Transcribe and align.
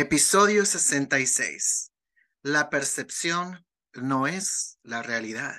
Episodio 0.00 0.64
66. 0.64 1.90
La 2.44 2.70
percepción 2.70 3.66
no 3.94 4.28
es 4.28 4.78
la 4.84 5.02
realidad. 5.02 5.56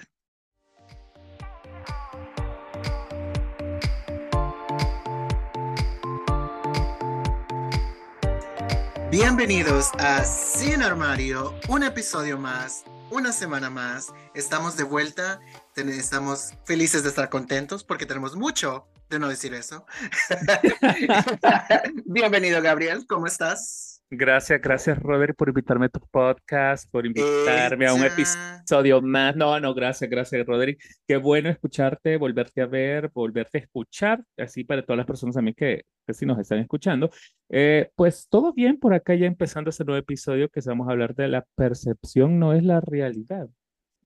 Bienvenidos 9.12 9.90
a 9.98 10.24
Sin 10.24 10.84
Armario, 10.84 11.60
un 11.68 11.84
episodio 11.84 12.38
más, 12.38 12.86
una 13.12 13.34
semana 13.34 13.70
más. 13.70 14.08
Estamos 14.34 14.78
de 14.78 14.86
vuelta, 14.86 15.42
estamos 15.76 16.54
felices 16.64 17.04
de 17.04 17.10
estar 17.10 17.28
contentos 17.28 17.84
porque 17.84 18.06
tenemos 18.06 18.38
mucho 18.38 18.88
de 19.10 19.20
no 19.20 19.28
decir 19.28 19.54
eso. 19.54 19.86
Bienvenido, 22.06 22.62
Gabriel, 22.62 23.06
¿cómo 23.06 23.28
estás? 23.28 23.99
Gracias, 24.12 24.60
gracias 24.60 24.98
Robert 24.98 25.36
por 25.38 25.50
invitarme 25.50 25.86
a 25.86 25.90
tu 25.90 26.00
podcast, 26.00 26.90
por 26.90 27.06
invitarme 27.06 27.86
a 27.86 27.94
un 27.94 28.04
episodio 28.04 29.04
más. 29.04 29.36
No, 29.36 29.60
no, 29.60 29.72
gracias, 29.76 30.10
gracias 30.10 30.48
Roderick. 30.48 30.82
Qué 31.08 31.18
bueno 31.18 31.48
escucharte, 31.48 32.18
volverte 32.18 32.62
a 32.62 32.66
ver, 32.66 33.12
volverte 33.14 33.60
a 33.60 33.62
escuchar, 33.62 34.24
así 34.36 34.64
para 34.64 34.82
todas 34.82 34.98
las 34.98 35.06
personas 35.06 35.38
a 35.38 35.44
mí 35.44 35.54
que, 35.54 35.84
que 36.08 36.14
sí 36.16 36.26
nos 36.26 36.40
están 36.40 36.58
escuchando. 36.58 37.12
Eh, 37.50 37.92
pues 37.94 38.28
todo 38.30 38.52
bien 38.52 38.80
por 38.80 38.96
acá 38.96 39.14
ya 39.14 39.28
empezando 39.28 39.70
este 39.70 39.86
nuevo 39.86 40.00
episodio 40.00 40.50
que 40.50 40.62
vamos 40.66 40.88
a 40.88 40.92
hablar 40.92 41.14
de 41.14 41.28
la 41.28 41.46
percepción 41.56 42.40
no 42.40 42.54
es 42.54 42.64
la 42.64 42.82
realidad. 42.82 43.48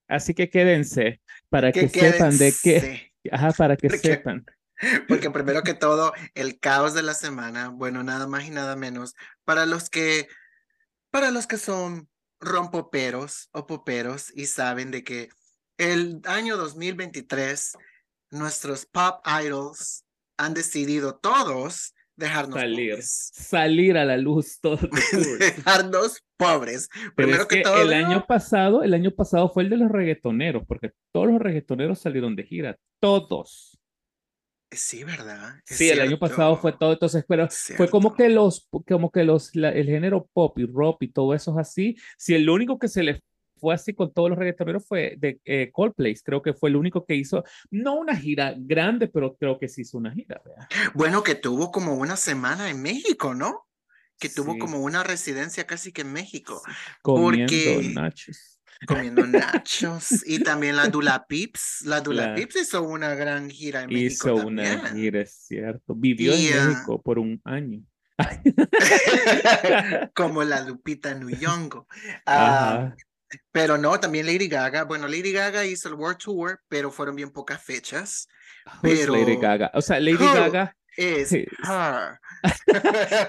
Así 0.06 0.34
que 0.34 0.50
quédense 0.50 1.22
para 1.48 1.72
que, 1.72 1.88
sepan 1.88 2.36
de 2.36 2.52
qué, 2.62 3.12
ajá, 3.32 3.52
para 3.52 3.78
que 3.78 3.88
sepan. 3.88 4.44
Porque 5.08 5.30
primero 5.30 5.62
que 5.62 5.74
todo, 5.74 6.12
el 6.34 6.58
caos 6.58 6.94
de 6.94 7.02
la 7.02 7.14
semana, 7.14 7.68
bueno, 7.68 8.02
nada 8.02 8.26
más 8.26 8.44
y 8.44 8.50
nada 8.50 8.76
menos, 8.76 9.14
para 9.44 9.66
los 9.66 9.90
que, 9.90 10.28
para 11.10 11.30
los 11.30 11.46
que 11.46 11.58
son 11.58 12.08
rompoperos 12.40 13.48
o 13.52 13.66
poperos 13.66 14.32
y 14.34 14.46
saben 14.46 14.90
de 14.90 15.04
que 15.04 15.28
el 15.78 16.20
año 16.24 16.56
2023, 16.56 17.76
nuestros 18.30 18.86
pop 18.86 19.24
idols 19.26 20.04
han 20.36 20.54
decidido 20.54 21.16
todos 21.16 21.94
dejarnos 22.16 22.60
salir, 22.60 22.90
pobres. 22.90 23.30
salir 23.32 23.96
a 23.96 24.04
la 24.04 24.16
luz 24.16 24.60
todos. 24.60 24.80
dejarnos 25.38 26.22
pobres. 26.36 26.88
Primero 27.16 27.48
que, 27.48 27.62
todo, 27.62 27.82
el 27.82 27.92
año 27.92 28.24
pasado, 28.26 28.82
el 28.82 28.94
año 28.94 29.10
pasado 29.10 29.48
fue 29.50 29.64
el 29.64 29.70
de 29.70 29.78
los 29.78 29.90
reggaetoneros, 29.90 30.64
porque 30.66 30.92
todos 31.12 31.28
los 31.28 31.40
reggaetoneros 31.40 32.00
salieron 32.00 32.36
de 32.36 32.44
gira, 32.44 32.78
todos. 33.00 33.78
Sí, 34.76 35.04
¿verdad? 35.04 35.54
sí, 35.64 35.88
el 35.88 36.00
año 36.00 36.18
pasado 36.18 36.56
fue 36.56 36.72
todo, 36.72 36.92
entonces, 36.92 37.24
pero 37.26 37.48
fue 37.76 37.88
como 37.88 38.14
que 38.14 38.28
los, 38.28 38.68
como 38.86 39.10
que 39.10 39.24
los, 39.24 39.54
el 39.54 39.86
género 39.86 40.28
pop 40.32 40.58
y 40.58 40.66
rock 40.66 41.02
y 41.02 41.08
todo 41.08 41.34
eso 41.34 41.52
es 41.52 41.58
así. 41.58 41.96
Si 42.18 42.34
el 42.34 42.48
único 42.48 42.78
que 42.78 42.88
se 42.88 43.02
le 43.02 43.22
fue 43.56 43.74
así 43.74 43.94
con 43.94 44.12
todos 44.12 44.28
los 44.28 44.38
reggaetoneros 44.38 44.86
fue 44.86 45.14
de 45.18 45.40
eh, 45.44 45.70
Coldplay, 45.72 46.14
creo 46.16 46.42
que 46.42 46.52
fue 46.52 46.68
el 46.68 46.76
único 46.76 47.04
que 47.04 47.14
hizo, 47.14 47.44
no 47.70 47.94
una 47.94 48.16
gira 48.16 48.54
grande, 48.56 49.08
pero 49.08 49.36
creo 49.36 49.58
que 49.58 49.68
sí 49.68 49.82
hizo 49.82 49.98
una 49.98 50.12
gira. 50.12 50.42
Bueno, 50.94 51.22
que 51.22 51.34
tuvo 51.34 51.70
como 51.70 51.94
una 51.94 52.16
semana 52.16 52.68
en 52.70 52.82
México, 52.82 53.34
¿no? 53.34 53.66
Que 54.18 54.28
tuvo 54.28 54.58
como 54.58 54.78
una 54.78 55.02
residencia 55.02 55.66
casi 55.66 55.92
que 55.92 56.02
en 56.02 56.12
México. 56.12 56.62
Comiendo 57.02 57.46
porque... 57.46 57.90
nachos 57.94 58.53
comiendo 58.86 59.26
nachos. 59.26 60.24
y 60.26 60.38
también 60.40 60.76
la 60.76 60.88
Dula 60.88 61.26
Pips. 61.28 61.82
La 61.84 62.00
Dula 62.00 62.34
Pips 62.34 62.56
hizo 62.56 62.82
una 62.82 63.14
gran 63.14 63.50
gira 63.50 63.82
en 63.82 63.90
México. 63.90 64.34
Hizo 64.34 64.46
una 64.46 64.90
gira, 64.90 65.20
es 65.20 65.34
cierto. 65.46 65.94
Vivió 65.94 66.32
en 66.32 66.58
ah, 66.58 66.68
México 66.68 67.02
por 67.02 67.18
un 67.18 67.40
año. 67.44 67.82
Como 70.14 70.44
la 70.44 70.60
Lupita 70.60 71.14
Nyong'o. 71.14 71.86
Uh, 72.26 72.90
pero 73.50 73.78
no, 73.78 73.98
también 73.98 74.26
Lady 74.26 74.48
Gaga. 74.48 74.84
Bueno, 74.84 75.08
Lady 75.08 75.32
Gaga 75.32 75.64
hizo 75.64 75.88
el 75.88 75.94
World 75.94 76.18
Tour, 76.18 76.60
pero 76.68 76.90
fueron 76.90 77.16
bien 77.16 77.30
pocas 77.30 77.62
fechas. 77.62 78.28
Pero... 78.82 79.14
Lady 79.14 79.36
Gaga. 79.36 79.70
O 79.74 79.82
sea, 79.82 79.98
Lady 80.00 80.24
Gaga 80.24 80.76
es 80.96 81.32
her. 81.32 81.48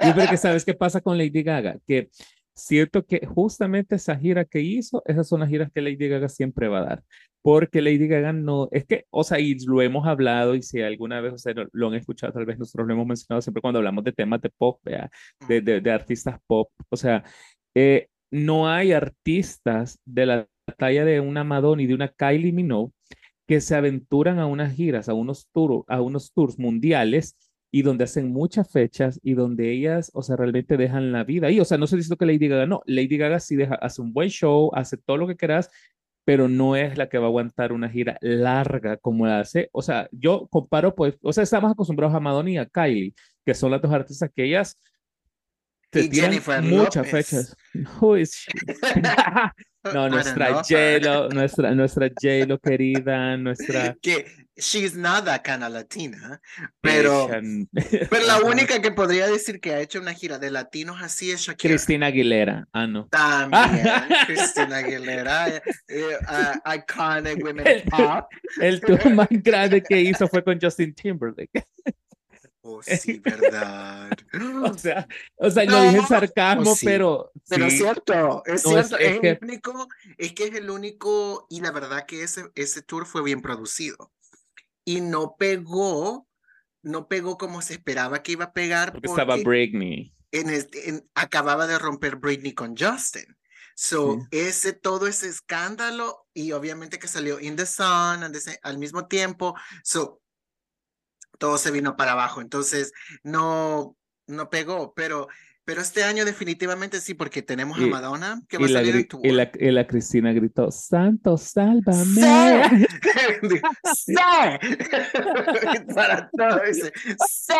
Yo 0.06 0.13
creo 0.13 0.29
que 0.29 0.38
sabes 0.38 0.66
qué 0.66 0.74
pasa 0.74 1.02
con 1.02 1.18
Lady 1.18 1.44
Gaga, 1.44 1.78
que 1.88 2.09
Cierto 2.57 3.05
que 3.05 3.25
justamente 3.25 3.95
esa 3.95 4.16
gira 4.17 4.45
que 4.45 4.61
hizo, 4.61 5.03
esas 5.05 5.27
son 5.27 5.41
las 5.41 5.49
giras 5.49 5.69
que 5.73 5.81
Lady 5.81 6.07
Gaga 6.07 6.29
siempre 6.29 6.69
va 6.69 6.79
a 6.79 6.85
dar, 6.85 7.03
porque 7.41 7.81
Lady 7.81 8.07
Gaga 8.07 8.31
no, 8.31 8.69
es 8.71 8.85
que, 8.85 9.05
o 9.09 9.25
sea, 9.25 9.39
y 9.39 9.55
lo 9.66 9.81
hemos 9.81 10.07
hablado 10.07 10.55
y 10.55 10.61
si 10.61 10.81
alguna 10.81 11.19
vez, 11.19 11.33
o 11.33 11.38
sea, 11.38 11.53
lo, 11.73 11.88
han 11.88 11.95
escuchado, 11.95 12.31
tal 12.31 12.45
vez 12.45 12.57
nosotros 12.57 12.88
lo 12.88 12.93
hemos 12.93 13.07
mencionado 13.07 13.41
siempre 13.41 13.61
cuando 13.61 13.79
hablamos 13.79 14.05
de 14.05 14.13
temas 14.13 14.41
de 14.41 14.49
pop, 14.49 14.79
de, 14.85 15.61
de, 15.61 15.81
de, 15.81 15.91
artistas 15.91 16.39
pop, 16.47 16.69
o 16.89 16.95
sea, 16.95 17.25
eh, 17.75 18.07
no 18.31 18.69
hay 18.69 18.93
artistas 18.93 19.99
de 20.05 20.25
la 20.25 20.47
talla 20.77 21.05
de 21.05 21.19
una 21.19 21.43
Madonna 21.43 21.81
y 21.81 21.87
de 21.87 21.93
una 21.93 22.07
Kylie 22.07 22.53
Minogue 22.53 22.93
que 23.47 23.61
se 23.61 23.75
aventuran 23.75 24.39
a 24.39 24.47
unas 24.47 24.73
giras, 24.73 25.09
a 25.09 25.13
unos, 25.13 25.47
tours, 25.51 25.83
a 25.87 26.01
unos 26.01 26.33
tours 26.33 26.57
mundiales 26.57 27.35
y 27.75 27.81
donde 27.81 28.06
hacen 28.06 28.31
muchas 28.31 28.72
fechas 28.72 29.19
y 29.22 29.34
donde 29.34 29.69
ellas, 29.69 30.09
o 30.13 30.24
sea, 30.24 30.38
realmente 30.38 30.78
dejan 30.78 31.12
la 31.12 31.25
vida. 31.25 31.52
Y, 31.52 31.59
o 31.59 31.66
sea, 31.66 31.78
no 31.78 31.88
se 31.88 31.97
dice 31.97 32.16
que 32.16 32.25
Lady 32.25 32.47
Gaga 32.47 32.66
no, 32.66 32.81
Lady 32.86 33.18
Gaga 33.18 33.41
sí 33.41 33.58
deja, 33.58 33.75
hace 33.75 34.02
un 34.02 34.13
buen 34.13 34.30
show, 34.30 34.72
hace 34.74 34.96
todo 34.96 35.18
lo 35.18 35.28
que 35.28 35.36
quieras, 35.36 35.69
pero 36.24 36.47
no 36.47 36.78
es 36.78 36.97
la 36.97 37.09
que 37.09 37.18
va 37.18 37.25
a 37.25 37.28
aguantar 37.28 37.74
una 37.74 37.90
gira 37.90 38.18
larga 38.22 38.96
como 38.96 39.28
la 39.28 39.41
hace. 39.41 39.68
O 39.74 39.81
sea, 39.81 40.08
yo 40.14 40.47
comparo, 40.50 40.96
pues, 40.96 41.18
o 41.22 41.34
sea, 41.34 41.44
estamos 41.44 41.69
acostumbrados 41.69 42.16
a 42.16 42.22
Madonna 42.22 42.50
y 42.50 42.58
a 42.58 42.66
Kylie, 42.66 43.14
que 43.46 43.53
son 43.53 43.72
las 43.72 43.81
dos 43.81 43.91
artistas 43.91 44.31
que 44.34 44.46
ellas 44.46 44.80
te 45.90 46.08
tienen 46.08 46.41
muchas 46.69 47.06
fechas. 47.09 47.58
no, 47.74 48.16
nuestra 49.94 50.63
J-Lo, 50.63 51.29
nuestra, 51.29 51.72
nuestra 51.75 52.09
J-Lo 52.09 52.59
querida, 52.59 53.38
nuestra... 53.38 53.96
Que 54.01 54.25
she's 54.57 54.96
not 54.96 55.25
that 55.25 55.44
kind 55.44 55.63
of 55.63 55.72
latina, 55.72 56.40
pero, 56.81 57.28
pero 58.09 58.25
la 58.25 58.40
única 58.40 58.81
que 58.81 58.91
podría 58.91 59.28
decir 59.28 59.59
que 59.59 59.73
ha 59.73 59.79
hecho 59.81 60.00
una 60.00 60.13
gira 60.13 60.40
de 60.40 60.51
latinos 60.51 61.01
así 61.01 61.31
es 61.31 61.41
Shakira. 61.41 61.73
Cristina 61.73 62.07
Aguilera, 62.07 62.68
ah, 62.72 62.88
no. 62.88 63.07
También, 63.07 63.85
Cristina 64.28 64.78
Aguilera, 64.78 65.47
eh, 65.47 65.62
uh, 65.88 66.73
iconic 66.73 67.44
women 67.44 67.67
el, 67.67 67.84
pop. 67.84 68.25
El 68.62 68.81
tour 68.81 69.09
más 69.13 69.28
grande 69.29 69.81
que 69.81 70.00
hizo 70.00 70.28
fue 70.28 70.44
con 70.44 70.59
Justin 70.59 70.94
Timberlake. 70.94 71.66
Oh, 72.68 72.81
sí, 72.81 73.20
verdad. 73.24 74.09
o 74.64 74.74
sea, 74.76 75.08
o 75.36 75.52
sea, 75.52 75.66
no, 75.66 75.84
dije 75.84 76.02
sarcasmo, 76.08 76.72
oh, 76.72 76.78
pero. 76.84 77.31
Pero 77.48 77.66
es 77.68 77.78
cierto, 77.78 78.44
es 78.44 78.64
cierto. 78.64 78.98
Es, 78.98 79.22
el 79.22 79.38
único, 79.40 79.88
es 80.18 80.34
que 80.34 80.46
es 80.46 80.56
el 80.56 80.72
único, 80.72 81.46
y 81.48 81.62
la 81.62 81.72
verdad 81.72 82.08
que 82.08 82.24
ese, 82.24 82.46
ese 82.56 82.81
tour 82.81 83.06
fue 83.06 83.22
bien 83.22 83.44
producido 83.44 84.12
y 84.84 85.02
no 85.02 85.36
pegó, 85.38 86.28
no 86.81 87.08
pegó 87.08 87.38
como 87.38 87.62
se 87.62 87.74
esperaba 87.74 88.24
que 88.24 88.31
iba 88.31 88.46
a 88.46 88.53
pegar. 88.53 88.94
Porque, 88.94 89.09
estaba 89.09 89.38
Britney. 89.38 90.12
En 90.32 90.50
este, 90.50 91.03
acababa 91.14 91.68
de 91.68 91.78
romper 91.78 92.16
Britney 92.16 92.53
con 92.53 92.76
Justin. 92.76 93.38
So, 93.76 94.26
ese, 94.32 94.74
todo 94.74 95.06
ese 95.06 95.28
escándalo, 95.28 96.26
y 96.34 96.52
obviamente 96.53 96.97
que 96.97 97.08
salió 97.08 97.40
In 97.40 97.58
the 97.58 97.68
Sun 97.68 98.24
al 98.64 98.78
mismo 98.80 99.08
tiempo, 99.08 99.53
so, 99.84 100.24
todo 101.38 101.57
se 101.57 101.72
vino 101.72 101.96
para 101.96 102.13
abajo. 102.13 102.41
Entonces, 102.41 102.94
no, 103.23 103.96
no 104.28 104.50
pegó, 104.50 104.94
pero 104.94 105.28
pero 105.66 105.81
este 105.81 106.03
año 106.03 106.25
definitivamente 106.25 107.01
sí, 107.01 107.16
porque 107.16 107.41
tenemos 107.41 107.79
a 107.79 107.88
Madonna 107.88 108.40
que 108.47 108.59
va 108.59 108.68
a 108.68 108.69
salir 108.69 108.96
en 108.97 109.07
tu 109.07 109.19
y 109.23 109.31
la, 109.31 109.51
y 109.59 109.72
la, 109.72 109.88
Cristina 109.88 110.31
gritó, 110.31 110.69
Santo, 110.69 111.38
sálvame. 111.38 112.22
¡Sí! 113.96 114.13
Para 115.96 116.29
todo 116.29 116.62
ese. 116.62 116.94
¡Sí! 117.28 117.53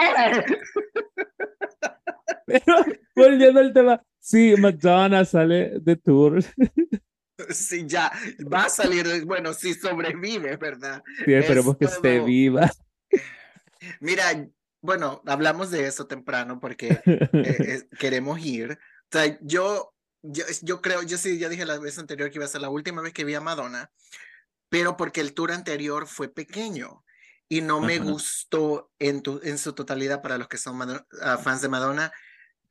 Pero 2.46 2.86
volviendo 3.16 3.60
al 3.60 3.74
tema, 3.74 4.04
sí, 4.20 4.54
Madonna 4.56 5.26
sale 5.26 5.80
de 5.80 5.96
tour. 5.96 6.44
Sí, 7.50 7.86
ya 7.88 8.12
va 8.54 8.66
a 8.66 8.70
salir, 8.70 9.26
bueno, 9.26 9.52
si 9.54 9.74
sobrevive, 9.74 10.58
¿verdad? 10.58 11.02
Sí, 11.26 11.34
esperemos 11.34 11.76
que 11.76 11.86
esté 11.86 12.20
viva. 12.20 12.72
Mira, 14.00 14.48
bueno, 14.82 15.22
hablamos 15.26 15.72
de 15.72 15.88
eso 15.88 16.08
temprano 16.08 16.60
porque 16.60 17.00
eh, 17.06 17.88
queremos 18.00 18.40
ir. 18.40 18.72
O 18.72 19.08
sea, 19.12 19.38
yo, 19.42 19.94
yo, 20.22 20.46
yo 20.62 20.82
creo, 20.82 21.02
yo 21.04 21.18
sí, 21.18 21.38
ya 21.38 21.50
dije 21.50 21.66
la 21.66 21.80
vez 21.80 21.98
anterior 21.98 22.30
que 22.30 22.38
iba 22.38 22.46
a 22.46 22.50
ser 22.50 22.62
la 22.62 22.70
última 22.70 23.02
vez 23.02 23.14
que 23.14 23.26
vi 23.26 23.34
a 23.34 23.42
Madonna, 23.42 23.92
pero 24.70 24.98
porque 24.98 25.22
el 25.22 25.34
tour 25.34 25.52
anterior 25.52 26.08
fue 26.08 26.28
pequeño 26.28 27.04
y 27.48 27.62
no 27.62 27.80
me 27.80 28.00
gustó 28.00 28.92
en, 29.00 29.22
tu, 29.22 29.40
en 29.44 29.58
su 29.58 29.74
totalidad 29.74 30.22
para 30.22 30.38
los 30.38 30.48
que 30.48 30.58
son 30.58 31.06
ah, 31.22 31.38
fans 31.38 31.62
de 31.62 31.70
Madonna. 31.70 32.12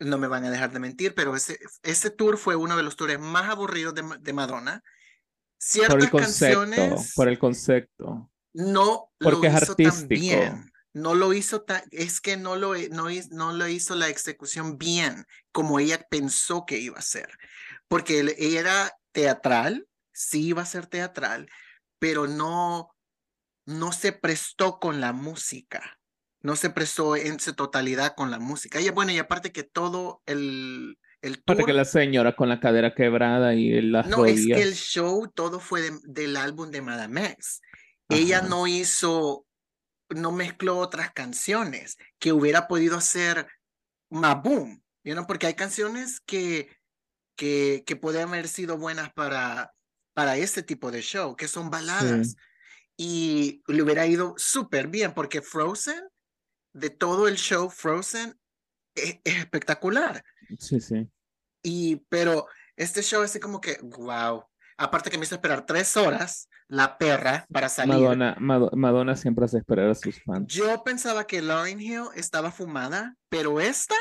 No 0.01 0.19
me 0.19 0.27
van 0.27 0.45
a 0.45 0.51
dejar 0.51 0.73
de 0.73 0.81
mentir, 0.81 1.15
pero 1.15 1.37
ese, 1.37 1.59
ese 1.83 2.11
tour 2.11 2.37
fue 2.37 2.57
uno 2.57 2.77
de 2.77 2.83
los 2.83 2.97
tours 2.97 3.19
más 3.21 3.49
aburridos 3.49 3.95
de, 3.95 4.03
de 4.21 4.33
Madonna. 4.33 4.83
Ciertas 5.59 5.95
por 5.95 6.03
el 6.03 6.11
concepto, 6.11 6.61
canciones. 6.61 7.13
Por 7.15 7.29
el 7.29 7.39
concepto. 7.39 8.31
No 8.53 9.13
porque 9.19 9.49
lo 9.49 9.57
es 9.57 9.71
artístico. 9.71 10.37
No 10.95 11.15
lo 11.15 11.35
hizo, 11.35 11.65
es 11.91 12.21
que 12.21 12.37
no 12.37 12.57
lo, 12.57 12.75
no, 12.91 13.09
no 13.31 13.53
lo 13.53 13.69
hizo 13.69 13.97
la 13.97 14.09
ejecución 14.09 14.79
bien 14.79 15.27
como 15.53 15.81
ella 15.81 16.07
pensó 16.09 16.65
que 16.65 16.79
iba 16.79 16.99
a 16.99 17.03
ser, 17.03 17.29
porque 17.89 18.21
ella 18.39 18.61
era 18.61 18.93
teatral, 19.13 19.87
sí 20.13 20.47
iba 20.47 20.63
a 20.63 20.67
ser 20.67 20.87
teatral, 20.87 21.51
pero 21.99 22.29
no, 22.29 22.95
no 23.67 23.93
se 23.93 24.13
prestó 24.13 24.79
con 24.79 25.01
la 25.01 25.13
música, 25.13 25.99
no 26.41 26.55
se 26.55 26.71
prestó 26.71 27.17
en 27.17 27.41
su 27.41 27.55
totalidad 27.55 28.15
con 28.15 28.31
la 28.31 28.39
música. 28.39 28.81
Y 28.81 28.89
bueno, 28.91 29.11
y 29.11 29.19
aparte 29.19 29.51
que 29.51 29.65
todo 29.65 30.23
el, 30.27 30.99
el 31.23 31.43
tour, 31.43 31.65
que 31.65 31.73
la 31.73 31.85
señora 31.85 32.37
con 32.37 32.49
la 32.49 32.61
cadera 32.61 32.95
quebrada 32.95 33.55
y 33.55 33.81
las 33.81 34.07
No, 34.07 34.27
es 34.27 34.47
que 34.47 34.63
el 34.63 34.75
show 34.75 35.27
todo 35.35 35.59
fue 35.59 35.91
del 36.05 36.37
álbum 36.37 36.71
de 36.71 36.83
Madame 36.83 37.27
X. 37.33 37.63
Ella 38.11 38.43
no 38.43 38.67
hizo, 38.67 39.44
no 40.15 40.33
mezcló 40.33 40.79
otras 40.79 41.13
canciones 41.13 41.97
que 42.19 42.33
hubiera 42.33 42.69
podido 42.69 42.97
hacer 42.97 43.49
boom, 44.11 44.83
¿no? 45.05 45.27
Porque 45.27 45.47
hay 45.47 45.55
canciones 45.55 46.21
que, 46.21 46.69
que, 47.37 47.85
que 47.87 47.97
pueden 47.97 48.29
haber 48.29 48.49
sido 48.49 48.79
buenas 48.79 49.13
para, 49.13 49.75
para 50.15 50.37
este 50.37 50.63
tipo 50.63 50.91
de 50.91 51.03
show, 51.03 51.37
que 51.37 51.49
son 51.49 51.71
baladas. 51.71 52.37
Y 52.97 53.63
le 53.67 53.83
hubiera 53.83 54.07
ido 54.07 54.35
súper 54.37 54.87
bien, 54.87 55.15
porque 55.15 55.43
Frozen, 55.43 56.09
de 56.73 56.91
todo 56.91 57.27
el 57.27 57.37
show, 57.37 57.69
Frozen 57.69 58.39
es, 58.95 59.19
es, 59.25 59.39
espectacular. 59.39 60.25
Sí, 60.59 60.81
sí. 60.81 61.11
Y, 61.63 61.97
pero 62.09 62.47
este 62.77 63.03
show 63.03 63.23
es 63.23 63.31
así 63.31 63.41
como 63.41 63.61
que, 63.61 63.79
wow. 63.83 64.45
Aparte 64.77 65.11
que 65.11 65.19
me 65.19 65.25
hizo 65.25 65.35
esperar 65.35 65.67
tres 65.67 65.97
horas, 65.97 66.49
la 66.75 66.99
perra, 66.99 67.47
para 67.53 67.69
salir. 67.69 67.95
Madonna, 67.95 68.37
Madonna 68.39 69.17
siempre 69.17 69.45
hace 69.45 69.59
esperar 69.59 69.89
a 69.91 69.95
sus 69.95 70.21
fans. 70.23 70.53
Yo 70.53 70.83
pensaba 70.83 71.27
que 71.27 71.41
Lauryn 71.41 71.81
Hill 71.81 72.05
estaba 72.17 72.51
fumada, 72.51 73.17
pero 73.29 73.61
esta 73.61 73.95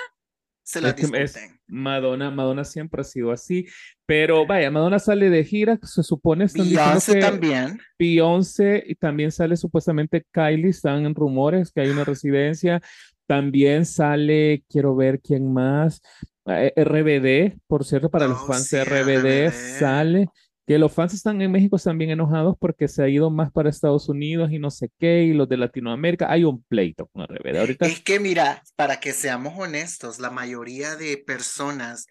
se 0.64 0.82
la 0.82 0.94
discuten. 0.94 1.60
Madonna, 1.68 2.32
Madonna 2.32 2.64
siempre 2.64 3.02
ha 3.02 3.04
sido 3.04 3.32
así, 3.32 3.68
pero 4.06 4.48
vaya, 4.48 4.72
Madonna 4.72 4.98
sale 4.98 5.30
de 5.30 5.44
gira, 5.44 5.80
se 5.84 6.02
supone. 6.02 6.48
Beyoncé 6.54 7.20
también. 7.20 7.80
Beyoncé 8.00 8.84
y 8.88 8.96
también 8.96 9.32
sale 9.32 9.56
supuestamente 9.56 10.26
Kylie, 10.32 10.70
están 10.70 11.06
en 11.06 11.14
rumores 11.14 11.72
que 11.72 11.82
hay 11.82 11.90
una 11.90 12.04
residencia. 12.04 12.82
También 13.28 13.86
sale, 13.86 14.64
quiero 14.68 14.96
ver 14.96 15.22
quién 15.22 15.54
más. 15.54 16.02
Eh, 16.46 16.74
RBD, 16.76 17.58
por 17.68 17.86
cierto, 17.86 18.10
para 18.10 18.28
los 18.28 18.42
oh, 18.42 18.48
fans 18.48 18.70
de 18.70 18.84
RBD, 18.84 19.52
sale 19.80 20.30
que 20.66 20.78
los 20.78 20.94
fans 20.94 21.14
están 21.14 21.42
en 21.42 21.52
México 21.52 21.78
también 21.78 22.12
enojados 22.12 22.56
porque 22.58 22.88
se 22.88 23.04
ha 23.04 23.10
ido 23.10 23.30
más 23.30 23.52
para 23.52 23.70
Estados 23.70 24.08
Unidos 24.08 24.52
y 24.52 24.60
no 24.60 24.72
sé 24.72 24.92
qué, 24.98 25.24
y 25.24 25.34
los 25.34 25.50
de 25.50 25.58
Latinoamérica, 25.58 26.32
hay 26.32 26.46
un 26.46 26.64
pleito 26.64 27.08
con 27.08 27.26
RBD. 27.28 27.58
Ahorita... 27.58 27.86
Es 27.86 28.00
que 28.02 28.20
mira, 28.20 28.64
para 28.76 29.00
que 29.00 29.12
seamos 29.12 29.54
honestos, 29.58 30.20
la 30.20 30.30
mayoría 30.30 30.96
de 30.96 31.18
personas 31.18 32.08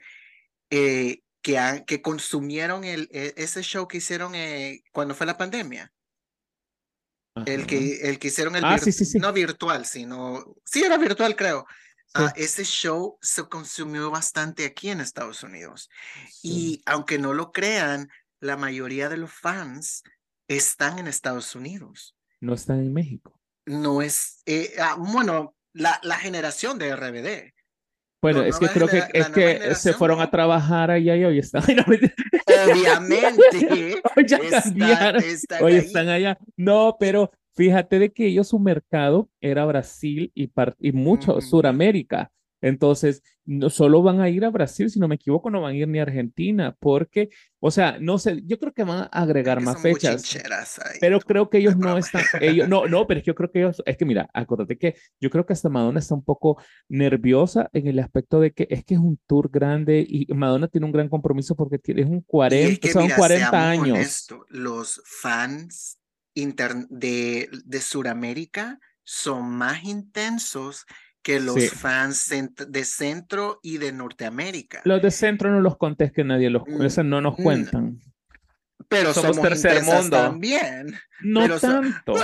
eh, 0.71 1.21
que, 1.41 1.59
han, 1.59 1.85
que 1.85 2.03
consumieron 2.03 2.85
el, 2.85 3.09
e, 3.11 3.33
ese 3.37 3.63
show 3.63 3.89
que 3.89 3.99
hicieron 3.99 4.35
eh, 4.35 4.83
cuando 4.93 5.15
fue 5.15 5.27
la 5.27 5.39
pandemia, 5.39 5.91
el 7.47 7.67
que, 7.67 8.11
el 8.11 8.19
que 8.19 8.29
hicieron 8.29 8.57
el 8.57 8.65
ah, 8.65 8.77
no 9.21 9.33
virtual, 9.33 9.87
sino, 9.87 10.55
sí 10.67 10.83
era 10.83 10.99
virtual 10.99 11.35
creo. 11.35 11.67
Ah, 12.15 12.31
ese 12.37 12.65
show 12.65 13.17
se 13.23 13.45
consumió 13.45 14.11
bastante 14.11 14.67
aquí 14.67 14.91
en 14.91 15.01
Estados 15.01 15.43
Unidos. 15.43 15.89
Y 16.43 16.83
aunque 16.85 17.19
no 17.19 17.33
lo 17.33 17.53
crean, 17.53 18.11
la 18.43 18.57
mayoría 18.57 19.09
de 19.09 19.17
los 19.17 19.33
fans 19.33 20.03
están 20.49 20.99
en 20.99 21.07
Estados 21.07 21.55
Unidos. 21.55 22.17
No 22.41 22.55
están 22.55 22.81
en 22.81 22.93
México. 22.93 23.41
No 23.65 24.03
es, 24.03 24.43
eh, 24.47 24.73
ah, 24.81 24.97
bueno, 24.99 25.55
la, 25.73 26.01
la 26.03 26.17
generación 26.17 26.77
de 26.79 26.95
RBD. 26.95 27.53
Bueno, 28.21 28.43
es 28.43 28.59
que 28.59 28.69
creo 28.69 28.89
que, 28.89 29.03
es 29.13 29.29
que 29.31 29.75
se 29.75 29.93
fueron 29.95 30.21
a 30.21 30.31
trabajar 30.31 30.91
allá 30.91 31.17
y 31.17 31.25
hoy 31.25 31.39
están. 31.39 31.63
Obviamente. 32.71 34.03
hoy 34.17 34.27
ya 34.27 34.39
cambiaron. 34.39 35.23
hoy 35.61 35.75
están 35.75 36.09
allá. 36.09 36.39
No, 36.57 36.97
pero 36.99 37.31
fíjate 37.55 37.99
de 37.99 38.13
que 38.13 38.27
ellos 38.27 38.49
su 38.49 38.59
mercado 38.59 39.29
era 39.41 39.65
Brasil 39.65 40.31
y, 40.35 40.51
y 40.81 40.93
mucho 40.93 41.41
Suramérica. 41.41 42.31
Entonces, 42.63 43.23
no 43.45 43.71
solo 43.71 44.03
van 44.03 44.21
a 44.21 44.31
ir 44.31 44.45
a 44.45 44.51
Brasil, 44.51 44.89
si 44.89 45.01
no 45.01 45.09
me 45.09 45.17
equivoco, 45.17 45.51
no 45.51 45.61
van 45.61 45.75
a 45.75 45.77
ir 45.77 45.89
ni 45.89 45.99
a 45.99 46.03
Argentina, 46.03 46.77
porque, 46.79 47.29
o 47.59 47.73
sea, 47.73 47.99
no 48.01 48.19
sé, 48.19 48.41
yo 48.47 48.59
creo 48.59 48.73
que 48.73 48.85
van 48.85 49.01
a 49.01 49.05
agregar 49.07 49.61
más 49.61 49.83
fechas. 49.83 50.23
Pero 51.01 51.21
creo 51.21 51.51
que 51.51 51.59
ellos 51.59 51.77
no 51.77 51.99
están, 51.99 52.23
ellos, 52.41 52.69
no, 52.69 52.87
no, 52.87 53.07
pero 53.07 53.19
es 53.19 53.25
que 53.25 53.31
yo 53.31 53.35
creo 53.35 53.51
que 53.51 53.59
ellos, 53.59 53.83
es 53.85 53.97
que 53.97 54.05
mira, 54.05 54.31
acuérdate 54.33 54.79
que 54.79 54.95
yo 55.21 55.29
creo 55.29 55.45
que 55.45 55.53
hasta 55.53 55.69
Madonna 55.69 55.99
está 55.99 56.15
un 56.15 56.25
poco 56.25 56.63
nerviosa 56.89 57.69
en 57.73 57.89
el 57.89 57.99
aspecto 57.99 58.39
de 58.39 58.53
que 58.53 58.69
es 58.71 58.85
que 58.85 58.95
es 58.95 59.01
un 59.01 59.19
tour 59.27 59.51
grande 59.51 60.07
y 60.09 60.33
Madonna 60.33 60.69
tiene 60.69 60.87
un 60.87 60.93
gran 60.93 61.09
compromiso 61.09 61.57
porque 61.57 61.79
tiene 61.79 62.05
un 62.05 62.21
40, 62.21 62.89
son 62.89 63.09
40 63.09 63.71
años. 63.71 64.29
los 64.49 65.03
fans 65.05 65.99
de, 66.35 67.49
de 67.65 67.81
Sudamérica 67.81 68.79
son 69.05 69.51
más 69.51 69.85
intensos 69.85 70.87
que 71.23 71.41
los 71.41 71.71
fans 71.71 72.31
de 72.69 72.85
Centro 72.85 73.61
y 73.63 73.79
de 73.79 73.93
Norteamérica. 73.93 74.83
Los 74.85 75.01
de 75.01 75.11
Centro 75.11 75.51
no 75.51 75.61
los 75.61 75.77
contés 75.77 76.13
que 76.13 76.25
nadie 76.25 76.51
los 76.51 76.65
mm, 76.67 77.09
no 77.09 77.21
nos 77.21 77.37
cuentan. 77.37 78.01
Pero 78.89 79.15
somos, 79.15 79.41
tercer 79.41 79.83
mundo 79.85 80.11
también. 80.11 80.95
No 81.23 81.59
tanto. 81.59 82.15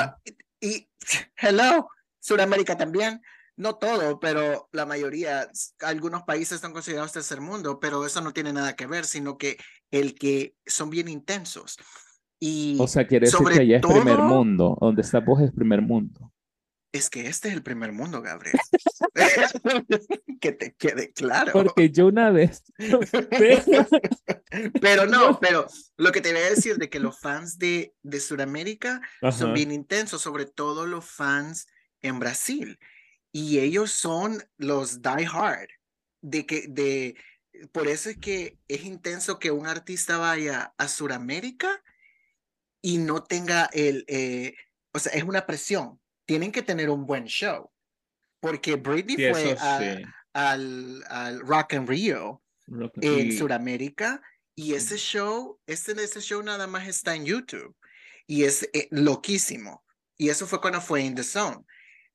y 0.60 0.88
hello, 1.36 1.88
Sudamérica 2.18 2.76
también. 2.76 3.22
No 3.56 3.74
todo, 3.74 4.20
pero 4.20 4.68
la 4.70 4.86
mayoría, 4.86 5.48
algunos 5.80 6.22
países 6.22 6.52
están 6.52 6.72
considerados 6.72 7.10
tercer 7.10 7.40
mundo, 7.40 7.80
pero 7.80 8.06
eso 8.06 8.20
no 8.20 8.32
tiene 8.32 8.52
nada 8.52 8.76
que 8.76 8.86
ver, 8.86 9.04
sino 9.04 9.36
que 9.36 9.56
el 9.90 10.14
que 10.14 10.54
son 10.64 10.90
bien 10.90 11.08
intensos. 11.08 11.76
Y 12.38 12.76
o 12.78 12.86
sea, 12.86 13.04
quiere 13.06 13.26
decir 13.26 13.46
que 13.48 13.60
allá 13.60 13.76
es 13.78 13.86
primer 13.86 14.18
mundo, 14.18 14.78
donde 14.80 15.02
está 15.02 15.18
vos 15.18 15.42
es 15.42 15.50
primer 15.50 15.82
mundo. 15.82 16.32
Es 16.90 17.10
que 17.10 17.26
este 17.26 17.48
es 17.48 17.54
el 17.54 17.62
primer 17.62 17.92
mundo, 17.92 18.22
Gabriel. 18.22 18.58
que 20.40 20.52
te 20.52 20.74
quede 20.74 21.12
claro. 21.12 21.52
Porque 21.52 21.90
yo 21.90 22.06
una 22.06 22.30
vez. 22.30 22.62
pero 24.80 25.06
no, 25.06 25.38
pero 25.38 25.66
lo 25.98 26.12
que 26.12 26.22
te 26.22 26.32
voy 26.32 26.42
a 26.42 26.50
decir 26.50 26.76
de 26.76 26.88
que 26.88 26.98
los 26.98 27.20
fans 27.20 27.58
de, 27.58 27.94
de 28.02 28.20
Sudamérica 28.20 29.02
son 29.30 29.52
bien 29.52 29.70
intensos, 29.70 30.22
sobre 30.22 30.46
todo 30.46 30.86
los 30.86 31.04
fans 31.04 31.66
en 32.00 32.18
Brasil. 32.18 32.78
Y 33.32 33.58
ellos 33.58 33.92
son 33.92 34.42
los 34.56 35.02
die 35.02 35.28
hard. 35.30 35.68
De 36.22 36.46
que, 36.46 36.68
de, 36.68 37.16
por 37.70 37.86
eso 37.86 38.08
es 38.08 38.16
que 38.16 38.58
es 38.66 38.84
intenso 38.84 39.38
que 39.38 39.50
un 39.50 39.66
artista 39.66 40.16
vaya 40.16 40.72
a 40.78 40.88
Sudamérica 40.88 41.82
y 42.80 42.96
no 42.96 43.24
tenga 43.24 43.68
el, 43.74 44.06
eh, 44.08 44.54
o 44.92 44.98
sea, 44.98 45.12
es 45.12 45.24
una 45.24 45.44
presión 45.44 46.00
tienen 46.28 46.52
que 46.52 46.62
tener 46.62 46.90
un 46.90 47.06
buen 47.06 47.24
show. 47.24 47.70
Porque 48.40 48.76
Britney 48.76 49.16
fue 49.32 49.56
al, 50.34 51.02
al, 51.08 51.40
Rock 51.40 51.74
and 51.74 51.88
Rio 51.88 52.42
en 53.00 53.36
Sudamérica 53.36 54.22
y 54.54 54.74
ese 54.74 54.96
show, 54.96 55.58
este, 55.66 55.92
ese 55.92 56.20
show 56.20 56.40
nada 56.42 56.66
más 56.66 56.86
está 56.86 57.16
en 57.16 57.24
YouTube 57.24 57.74
y 58.26 58.44
es 58.44 58.68
eh, 58.74 58.86
loquísimo. 58.90 59.82
Y 60.16 60.28
eso 60.28 60.46
fue 60.46 60.60
cuando 60.60 60.80
fue 60.80 61.02
In 61.02 61.14
the 61.14 61.24
Zone. 61.24 61.64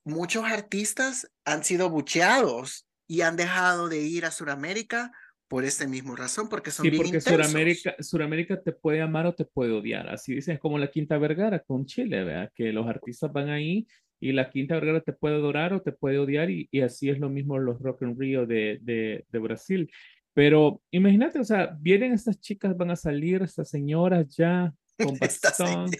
Muchos 0.05 0.45
artistas 0.45 1.29
han 1.43 1.63
sido 1.63 1.89
bucheados 1.89 2.85
y 3.07 3.21
han 3.21 3.35
dejado 3.35 3.89
de 3.89 3.99
ir 4.01 4.25
a 4.25 4.31
Sudamérica 4.31 5.11
por 5.47 5.65
esa 5.65 5.85
misma 5.87 6.15
razón, 6.15 6.49
porque 6.49 6.71
son 6.71 6.83
sí, 6.83 6.89
bien 6.89 7.03
porque 7.03 7.21
Suramérica, 7.21 7.95
Suramérica 7.99 8.61
te 8.61 8.71
puede 8.71 9.01
amar 9.01 9.27
o 9.27 9.35
te 9.35 9.45
puede 9.45 9.71
odiar. 9.71 10.09
Así 10.09 10.33
dicen, 10.33 10.55
es 10.55 10.59
como 10.59 10.79
la 10.79 10.89
Quinta 10.89 11.17
Vergara 11.17 11.59
con 11.59 11.85
Chile, 11.85 12.23
¿verdad? 12.23 12.51
Que 12.55 12.73
los 12.73 12.87
artistas 12.87 13.31
van 13.31 13.49
ahí 13.49 13.85
y 14.23 14.31
la 14.31 14.49
Quinta 14.49 14.75
Vergara 14.75 15.01
te 15.01 15.11
puede 15.11 15.35
adorar 15.35 15.73
o 15.73 15.81
te 15.81 15.91
puede 15.91 16.17
odiar 16.17 16.49
y, 16.49 16.69
y 16.71 16.79
así 16.79 17.09
es 17.09 17.19
lo 17.19 17.29
mismo 17.29 17.59
los 17.59 17.81
Rock 17.81 18.03
and 18.03 18.17
Rio 18.17 18.45
de, 18.45 18.79
de, 18.81 19.25
de, 19.29 19.39
Brasil. 19.39 19.91
Pero 20.33 20.81
imagínate, 20.91 21.39
o 21.39 21.43
sea, 21.43 21.75
vienen 21.77 22.13
estas 22.13 22.39
chicas, 22.39 22.75
van 22.77 22.91
a 22.91 22.95
salir, 22.95 23.41
estas 23.41 23.69
señoras 23.69 24.33
ya 24.33 24.73
con 24.97 25.17
bastón, 25.19 25.91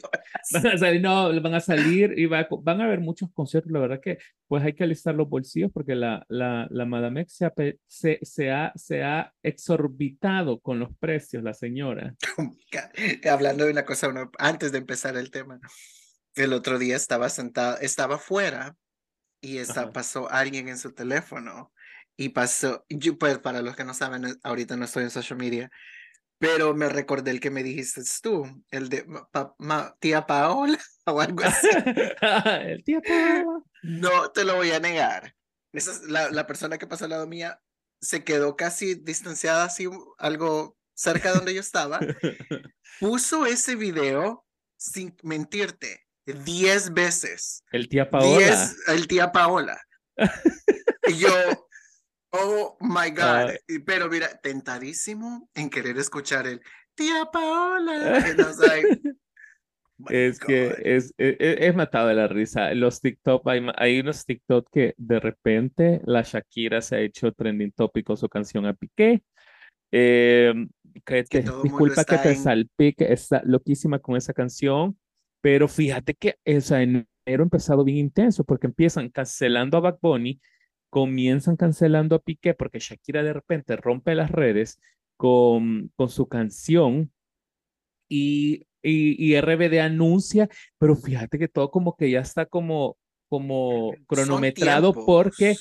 van 0.54 0.68
a 0.68 0.78
salir, 0.78 1.02
no, 1.02 1.42
van 1.42 1.54
a 1.54 1.60
salir 1.60 2.18
y 2.18 2.26
va, 2.26 2.48
van 2.62 2.80
a 2.80 2.86
haber 2.86 3.02
muchos 3.02 3.30
conciertos, 3.34 3.72
la 3.74 3.80
verdad 3.80 4.00
que 4.00 4.20
pues 4.48 4.64
hay 4.64 4.74
que 4.74 4.86
alistar 4.86 5.16
los 5.16 5.28
bolsillos 5.28 5.72
porque 5.74 5.94
la, 5.94 6.26
la, 6.30 6.68
la 6.70 6.86
Madame 6.86 7.22
X 7.22 7.36
se 7.36 7.46
ha, 7.46 7.54
se, 7.88 8.20
se, 8.22 8.52
ha, 8.52 8.72
se 8.76 9.04
ha 9.04 9.34
exorbitado 9.44 10.62
con 10.62 10.80
los 10.80 10.96
precios, 10.98 11.44
la 11.44 11.54
señora. 11.54 12.16
Hablando 13.30 13.66
de 13.66 13.72
una 13.72 13.84
cosa, 13.84 14.14
antes 14.38 14.72
de 14.72 14.78
empezar 14.78 15.18
el 15.18 15.30
tema, 15.30 15.60
el 16.36 16.54
otro 16.54 16.80
día 16.80 16.96
estaba 16.96 17.30
sentado, 17.30 17.78
estaba 17.80 18.18
fuera 18.18 18.76
y 19.42 19.58
está, 19.58 19.92
pasó 19.92 20.30
alguien 20.32 20.70
en 20.70 20.78
su 20.78 20.94
teléfono 20.94 21.72
y 22.16 22.30
pasó, 22.30 22.86
yo, 22.90 23.18
pues 23.18 23.40
para 23.40 23.62
los 23.62 23.76
que 23.76 23.84
no 23.84 23.94
saben, 23.94 24.40
ahorita 24.44 24.78
no 24.78 24.86
estoy 24.86 25.04
en 25.04 25.10
social 25.10 25.38
media, 25.38 25.70
pero 26.38 26.74
me 26.74 26.90
recordé 26.90 27.32
el 27.32 27.40
que 27.40 27.52
me 27.52 27.64
dijiste 27.64 28.02
tú, 28.22 28.46
el 28.72 28.90
de 28.90 29.06
tía 30.00 30.26
Paola 30.26 30.80
o 31.06 31.22
algo 31.22 31.44
así. 31.44 31.68
el 32.62 32.84
tía 32.84 33.02
Paola. 33.02 33.64
No 33.82 34.32
te 34.32 34.44
lo 34.44 34.56
voy 34.56 34.72
a 34.72 34.80
negar. 34.80 35.36
Esa 35.72 35.92
es 35.92 36.02
la, 36.04 36.30
la 36.32 36.46
persona 36.46 36.78
que 36.78 36.88
pasó 36.88 37.06
al 37.06 37.12
lado 37.12 37.28
mía 37.28 37.60
se 38.04 38.24
quedó 38.24 38.56
casi 38.58 38.96
distanciada, 38.96 39.64
así 39.64 39.88
algo 40.18 40.78
cerca 40.94 41.30
de 41.30 41.36
donde 41.36 41.54
yo 41.54 41.62
estaba. 41.62 42.00
Puso 43.00 43.46
ese 43.46 43.76
video 43.76 44.46
sin 44.78 45.16
mentirte, 45.24 46.06
diez 46.26 46.94
veces. 46.94 47.64
El 47.72 47.88
tía 47.88 48.10
Paola. 48.10 48.70
el 48.88 49.08
tía 49.08 49.32
Paola. 49.32 49.82
y 51.08 51.18
yo, 51.18 51.30
oh 52.32 52.78
my 52.80 53.10
God. 53.12 53.56
Pero 53.86 54.10
mira, 54.10 54.40
tentadísimo 54.42 55.50
en 55.54 55.70
querer 55.70 55.98
escuchar 55.98 56.48
el 56.48 56.62
tía 56.96 57.30
Paola. 57.32 58.18
es 60.10 60.40
que 60.40 60.76
es, 60.84 61.14
es, 61.18 61.36
es, 61.40 61.76
matado 61.76 62.08
de 62.08 62.16
la 62.16 62.28
risa. 62.28 62.74
Los 62.74 63.02
TikTok, 63.02 63.48
hay, 63.48 63.66
hay, 63.78 64.00
unos 64.00 64.26
TikTok 64.26 64.68
que 64.72 64.94
de 64.98 65.20
repente 65.20 66.02
la 66.06 66.22
Shakira 66.24 66.82
se 66.82 66.96
ha 66.96 67.00
hecho 67.00 67.32
trending 67.32 67.72
topic 67.72 68.06
con 68.06 68.18
su 68.18 68.28
canción 68.30 68.66
a 68.66 68.74
Piqué. 68.74 69.24
Eh, 69.92 70.54
que 71.06 71.24
te, 71.24 71.44
disculpa 71.64 72.04
que 72.04 72.18
te 72.18 72.36
salpique, 72.36 73.12
está 73.12 73.42
loquísima 73.46 74.00
con 74.00 74.16
esa 74.16 74.34
canción, 74.34 74.98
pero 75.44 75.68
fíjate 75.68 76.14
que 76.14 76.38
esa 76.46 76.82
enero 76.82 77.44
empezado 77.44 77.84
bien 77.84 77.98
intenso 77.98 78.46
porque 78.46 78.68
empiezan 78.68 79.10
cancelando 79.10 79.76
a 79.76 79.82
Bad 79.82 79.98
Bunny, 80.02 80.40
comienzan 80.90 81.58
cancelando 81.58 82.16
a 82.16 82.20
Piqué 82.20 82.54
porque 82.54 82.80
Shakira 82.80 83.24
de 83.24 83.34
repente 83.34 83.76
rompe 83.76 84.16
las 84.16 84.32
redes 84.32 84.80
con, 85.18 85.92
con 85.98 86.08
su 86.08 86.30
canción 86.30 87.12
y, 88.08 88.68
y, 88.82 89.22
y 89.22 89.42
RBD 89.42 89.82
anuncia, 89.82 90.48
pero 90.78 90.96
fíjate 90.96 91.38
que 91.38 91.50
todo 91.50 91.72
como 91.72 91.98
que 91.98 92.10
ya 92.10 92.22
está 92.22 92.46
como, 92.46 92.96
como 93.28 93.92
cronometrado 94.08 94.94
porque, 94.94 95.58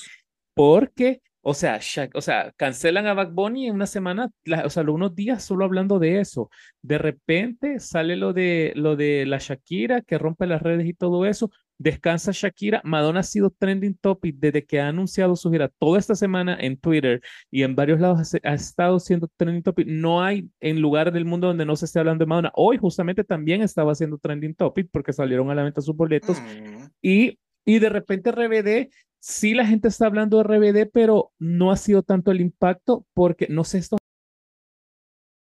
porque 0.53 1.21
o 1.45 1.53
sea, 1.53 1.79
o 2.13 2.21
sea, 2.21 2.53
cancelan 2.55 3.05
a 3.05 3.13
Bad 3.13 3.31
Bunny 3.33 3.67
en 3.67 3.75
una 3.75 3.85
semana, 3.85 4.31
o 4.63 4.69
sea, 4.69 4.83
unos 4.83 5.13
días 5.13 5.43
solo 5.43 5.65
hablando 5.65 5.99
de 5.99 6.21
eso. 6.21 6.49
De 6.81 6.97
repente 6.97 7.81
sale 7.81 8.15
lo 8.15 8.31
de, 8.31 8.71
lo 8.77 8.95
de 8.95 9.25
la 9.25 9.39
Shakira 9.39 10.01
que 10.01 10.17
rompe 10.17 10.47
las 10.47 10.61
redes 10.61 10.87
y 10.87 10.93
todo 10.93 11.25
eso. 11.25 11.51
Descansa 11.77 12.31
Shakira. 12.31 12.79
Madonna 12.85 13.19
ha 13.19 13.23
sido 13.23 13.49
trending 13.49 13.95
topic 13.95 14.37
desde 14.37 14.65
que 14.65 14.79
ha 14.79 14.87
anunciado 14.87 15.35
su 15.35 15.51
gira 15.51 15.67
toda 15.67 15.99
esta 15.99 16.15
semana 16.15 16.57
en 16.57 16.77
Twitter 16.77 17.21
y 17.51 17.63
en 17.63 17.75
varios 17.75 17.99
lados 17.99 18.35
ha, 18.41 18.53
estado 18.53 18.97
siendo 19.01 19.27
trending 19.35 19.63
topic. 19.63 19.85
No 19.85 20.23
hay 20.23 20.47
en 20.61 20.79
lugar 20.79 21.11
del 21.11 21.25
mundo 21.25 21.47
donde 21.47 21.65
no 21.65 21.75
se 21.75 21.85
esté 21.85 21.99
hablando 21.99 22.23
de 22.23 22.29
Madonna. 22.29 22.51
Hoy 22.55 22.77
justamente 22.77 23.25
también 23.25 23.61
estaba 23.61 23.91
haciendo 23.91 24.17
trending 24.17 24.55
topic 24.55 24.87
porque 24.89 25.11
salieron 25.11 25.51
a 25.51 25.55
la 25.55 25.63
venta 25.63 25.81
sus 25.81 25.93
boletos 25.93 26.39
mm. 26.39 26.85
y, 27.01 27.37
y 27.65 27.79
de 27.79 27.89
repente 27.89 28.31
RBD 28.31 28.89
sí 29.23 29.53
la 29.53 29.65
gente 29.65 29.87
está 29.87 30.05
hablando 30.05 30.37
de 30.37 30.43
RBD, 30.43 30.91
pero 30.91 31.31
no 31.39 31.71
ha 31.71 31.77
sido 31.77 32.03
tanto 32.03 32.29
el 32.29 32.41
impacto 32.41 33.07
porque, 33.13 33.47
no 33.49 33.63
sé, 33.63 33.77
esto 33.77 33.97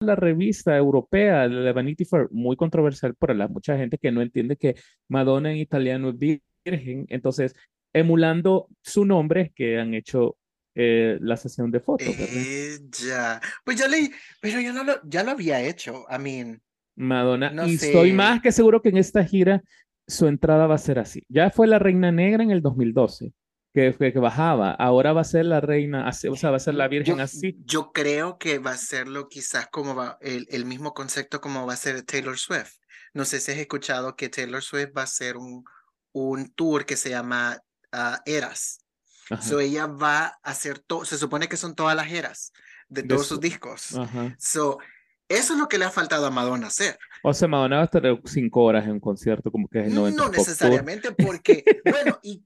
la 0.00 0.16
revista 0.16 0.76
europea, 0.76 1.46
la 1.46 1.72
Vanity 1.72 2.04
Fair, 2.04 2.28
muy 2.30 2.56
controversial 2.56 3.14
para 3.14 3.34
la 3.34 3.48
mucha 3.48 3.76
gente 3.76 3.98
que 3.98 4.10
no 4.10 4.20
entiende 4.20 4.56
que 4.56 4.76
Madonna 5.08 5.50
en 5.50 5.58
italiano 5.58 6.10
es 6.10 6.18
virgen, 6.18 7.06
entonces 7.08 7.54
emulando 7.92 8.68
su 8.82 9.04
nombre 9.04 9.52
que 9.54 9.78
han 9.78 9.94
hecho 9.94 10.36
eh, 10.74 11.18
la 11.20 11.36
sesión 11.36 11.70
de 11.70 11.80
fotos. 11.80 12.08
ya, 13.06 13.40
pues 13.64 13.78
ya 13.78 13.88
leí, 13.88 14.10
pero 14.40 14.60
yo 14.60 14.72
no 14.72 14.82
lo, 14.82 15.00
ya 15.04 15.22
lo 15.22 15.32
había 15.32 15.60
hecho, 15.62 16.04
I 16.10 16.18
mean. 16.18 16.60
Madonna, 16.96 17.52
y 17.68 17.74
estoy 17.74 18.12
más 18.12 18.40
que 18.40 18.50
seguro 18.50 18.82
que 18.82 18.88
en 18.88 18.96
esta 18.96 19.24
gira 19.24 19.62
su 20.06 20.26
entrada 20.26 20.66
va 20.66 20.74
a 20.74 20.78
ser 20.78 20.98
así. 20.98 21.24
Ya 21.28 21.50
fue 21.50 21.68
la 21.68 21.78
Reina 21.78 22.10
Negra 22.10 22.42
en 22.42 22.50
el 22.50 22.60
2012 22.60 23.32
que, 23.98 24.12
que, 24.12 24.18
bajaba. 24.18 24.72
Ahora 24.72 25.12
va 25.12 25.20
a 25.20 25.24
ser 25.24 25.46
la 25.46 25.60
reina, 25.60 26.08
así, 26.08 26.28
o 26.28 26.36
sea, 26.36 26.50
va 26.50 26.56
a 26.56 26.60
ser 26.60 26.74
la 26.74 26.88
Virgen 26.88 27.20
así. 27.20 27.56
Yo 27.64 27.92
creo 27.92 28.38
que 28.38 28.58
va 28.58 28.72
a 28.72 28.76
serlo 28.76 29.28
quizás 29.28 29.68
como 29.68 29.94
va, 29.94 30.18
el, 30.20 30.46
el, 30.50 30.64
mismo 30.64 30.94
concepto 30.94 31.40
como 31.40 31.66
va 31.66 31.74
a 31.74 31.76
ser 31.76 32.02
Taylor 32.02 32.38
Swift. 32.38 32.78
No 33.14 33.24
sé 33.24 33.40
si 33.40 33.52
has 33.52 33.58
escuchado 33.58 34.16
que 34.16 34.28
Taylor 34.28 34.62
Swift 34.62 34.90
va 34.96 35.02
a 35.02 35.04
hacer 35.04 35.36
un, 35.36 35.64
un 36.12 36.50
tour 36.50 36.84
que 36.84 36.96
se 36.96 37.10
llama 37.10 37.58
uh, 37.92 38.16
Eras. 38.26 38.80
So 39.42 39.60
ella 39.60 39.86
va 39.86 40.38
a 40.42 40.50
hacer 40.50 40.78
todo, 40.78 41.04
se 41.04 41.18
supone 41.18 41.48
que 41.48 41.58
son 41.58 41.74
todas 41.74 41.94
las 41.94 42.10
eras 42.10 42.50
de 42.88 43.02
todos 43.02 43.26
sus 43.26 43.40
discos. 43.40 43.94
So, 44.38 44.78
eso 45.28 45.52
es 45.52 45.58
lo 45.58 45.68
que 45.68 45.76
le 45.76 45.84
ha 45.84 45.90
faltado 45.90 46.24
a 46.24 46.30
Madonna 46.30 46.68
hacer. 46.68 46.98
O 47.22 47.34
sea, 47.34 47.46
Madonna 47.46 47.76
va 47.76 47.82
a 47.82 47.84
estar 47.84 48.02
cinco 48.24 48.62
horas 48.62 48.84
en 48.84 48.92
un 48.92 49.00
concierto, 49.00 49.52
como 49.52 49.68
que 49.68 49.80
es 49.80 49.88
el 49.88 49.94
90 49.94 50.22
No 50.22 50.30
necesariamente, 50.30 51.12
porque, 51.12 51.62
bueno, 51.84 52.18
y 52.22 52.42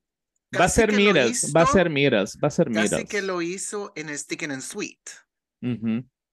va 0.59 0.65
a 0.65 0.69
ser 0.69 0.93
miras, 0.93 1.53
va 1.55 1.63
a 1.63 1.67
ser 1.67 1.91
miras, 1.91 2.37
va 2.43 2.49
a 2.49 2.51
ser 2.51 2.69
miras. 2.69 2.91
Casi 2.91 3.05
que 3.05 3.23
lo 3.23 3.43
hizo 3.43 3.93
en 3.97 4.17
Sticking 4.17 4.51
and 4.51 4.63
Sweet. 4.63 5.01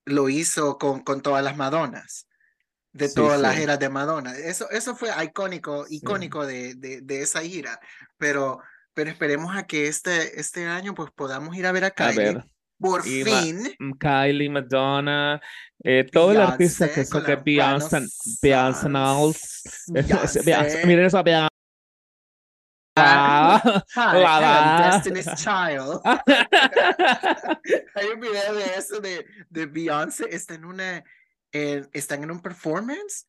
Lo 0.06 0.28
hizo 0.28 0.78
con, 0.78 1.00
con 1.00 1.20
todas 1.22 1.44
las 1.44 1.56
Madonas, 1.56 2.26
de 2.92 3.08
todas 3.08 3.40
las 3.40 3.58
eras 3.58 3.78
de 3.78 3.88
Madonna. 3.88 4.36
Eso, 4.36 4.68
eso 4.70 4.96
fue 4.96 5.10
icónico, 5.22 5.86
icónico 5.88 6.44
de, 6.44 6.74
de, 6.74 7.00
de, 7.00 7.22
esa 7.22 7.40
gira. 7.42 7.78
Pero, 8.16 8.60
pero 8.92 9.10
esperemos 9.10 9.56
a 9.56 9.66
que 9.66 9.86
este, 9.86 10.40
este 10.40 10.66
año 10.66 10.94
pues 10.94 11.10
podamos 11.14 11.56
ir 11.56 11.66
a 11.66 11.72
ver 11.72 11.84
a 11.84 11.90
Kylie. 11.90 12.42
Por 12.80 13.02
fin. 13.02 13.76
Kylie, 13.98 14.48
Madonna, 14.48 15.40
eh, 15.84 16.06
todo 16.10 16.32
el 16.32 16.40
artista 16.40 16.88
que 16.88 17.04
que 17.04 17.36
Beyoncé, 17.36 18.06
Beyoncé, 18.42 18.88
Beyoncé. 20.44 21.49
Ah, 22.96 23.84
Hi, 23.94 24.90
Destiny's 24.90 25.34
Child. 25.36 26.00
Hay 27.94 28.06
un 28.12 28.20
video 28.20 28.54
de 28.54 28.64
eso 28.76 29.00
de, 29.00 29.24
de 29.48 29.66
Beyoncé, 29.66 30.26
está 30.30 30.54
en 30.54 30.64
una, 30.64 31.04
están 31.52 32.24
en 32.24 32.30
un 32.30 32.40
performance. 32.40 33.26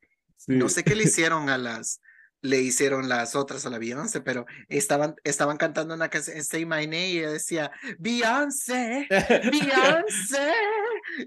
No 0.48 0.70
sé 0.70 0.84
qué 0.84 0.96
le 0.96 1.03
hicieron 1.03 1.50
a 1.50 1.58
las, 1.58 2.01
le 2.41 2.60
hicieron 2.62 3.08
las 3.08 3.36
otras 3.36 3.65
a 3.65 3.70
la 3.70 3.77
Beyoncé, 3.77 4.22
pero 4.22 4.46
estaban, 4.68 5.15
estaban 5.24 5.58
cantando 5.58 5.94
una 5.94 6.10
canción, 6.10 6.44
Say 6.44 6.65
My 6.65 6.86
Name, 6.88 7.10
y 7.10 7.20
ella 7.20 7.32
decía, 7.32 7.72
Beyoncé, 8.00 9.08
Beyoncé. 9.51 10.53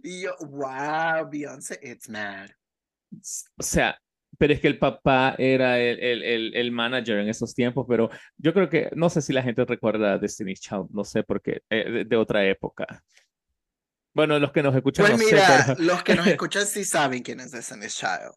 y 0.03 0.23
yo, 0.23 0.35
wow, 0.41 1.29
Beyoncé, 1.31 1.79
it's 1.83 2.09
mad. 2.09 2.50
O 3.57 3.62
sea, 3.62 4.00
pero 4.38 4.53
es 4.53 4.61
que 4.61 4.69
el 4.69 4.79
papá 4.79 5.35
era 5.38 5.79
el, 5.81 6.23
el, 6.23 6.55
el, 6.55 6.73
manager 6.73 7.19
en 7.19 7.29
esos 7.29 7.55
tiempos, 7.55 7.87
pero 7.88 8.11
yo 8.37 8.53
creo 8.53 8.69
que, 8.69 8.91
no 8.95 9.11
sé 9.11 9.23
si 9.23 9.33
la 9.33 9.43
gente 9.43 9.64
recuerda 9.64 10.14
a 10.14 10.19
Destiny's 10.19 10.61
Child, 10.61 10.88
no 10.91 11.05
sé 11.05 11.23
por 11.23 11.43
qué, 11.43 11.62
eh, 11.71 12.05
de, 12.07 12.17
otra 12.17 12.47
época. 12.47 13.03
Bueno, 14.14 14.38
los 14.38 14.53
que 14.53 14.62
nos 14.62 14.75
escuchan 14.75 15.07
pues 15.07 15.19
mira, 15.19 15.75
los 15.79 16.03
que 16.03 16.14
nos 16.14 16.26
escuchan 16.26 16.67
sí 16.67 16.85
saben 16.85 17.23
quién 17.23 17.41
es 17.41 17.50
Destiny's 17.50 17.97
Child. 17.97 18.33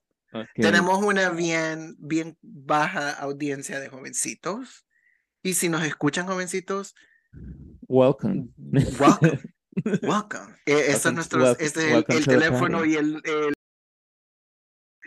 Tenemos 0.55 1.01
una 1.03 1.29
bien, 1.29 1.95
bien 1.99 2.37
baja 2.41 3.11
audiencia 3.11 3.79
de 3.79 3.89
jovencitos. 3.89 4.85
Y 5.41 5.53
si 5.53 5.69
nos 5.69 5.83
escuchan 5.83 6.27
jovencitos, 6.27 6.95
welcome. 7.87 8.49
Welcome. 8.57 9.39
welcome. 10.01 10.55
Eh, 10.65 10.85
es 10.89 11.13
nuestro, 11.13 11.51
este 11.59 11.93
el, 11.93 12.05
el 12.09 12.25
teléfono 12.25 12.83
y 12.83 12.95
el, 12.95 13.21
el 13.23 13.53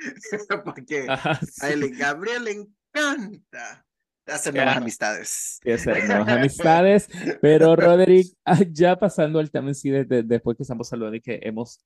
Porque 0.65 1.07
a 1.09 1.69
él, 1.69 1.97
Gabriel 1.97 2.45
le 2.45 2.53
encanta 2.53 3.85
hacer 4.27 4.55
nuevas 4.55 4.77
amistades. 4.77 5.61
hacer 5.65 6.05
nuevas 6.09 6.29
amistades. 6.29 7.09
Pero, 7.41 7.77
Roderick, 7.77 8.29
ah, 8.45 8.61
ya 8.71 8.97
pasando 8.99 9.39
al 9.39 9.51
tema 9.51 9.69
en 9.69 9.75
sí, 9.75 9.91
después 9.91 10.57
que 10.57 10.63
estamos 10.63 10.93
hablando 10.93 11.17
y 11.17 11.21
que 11.21 11.41
hemos, 11.43 11.81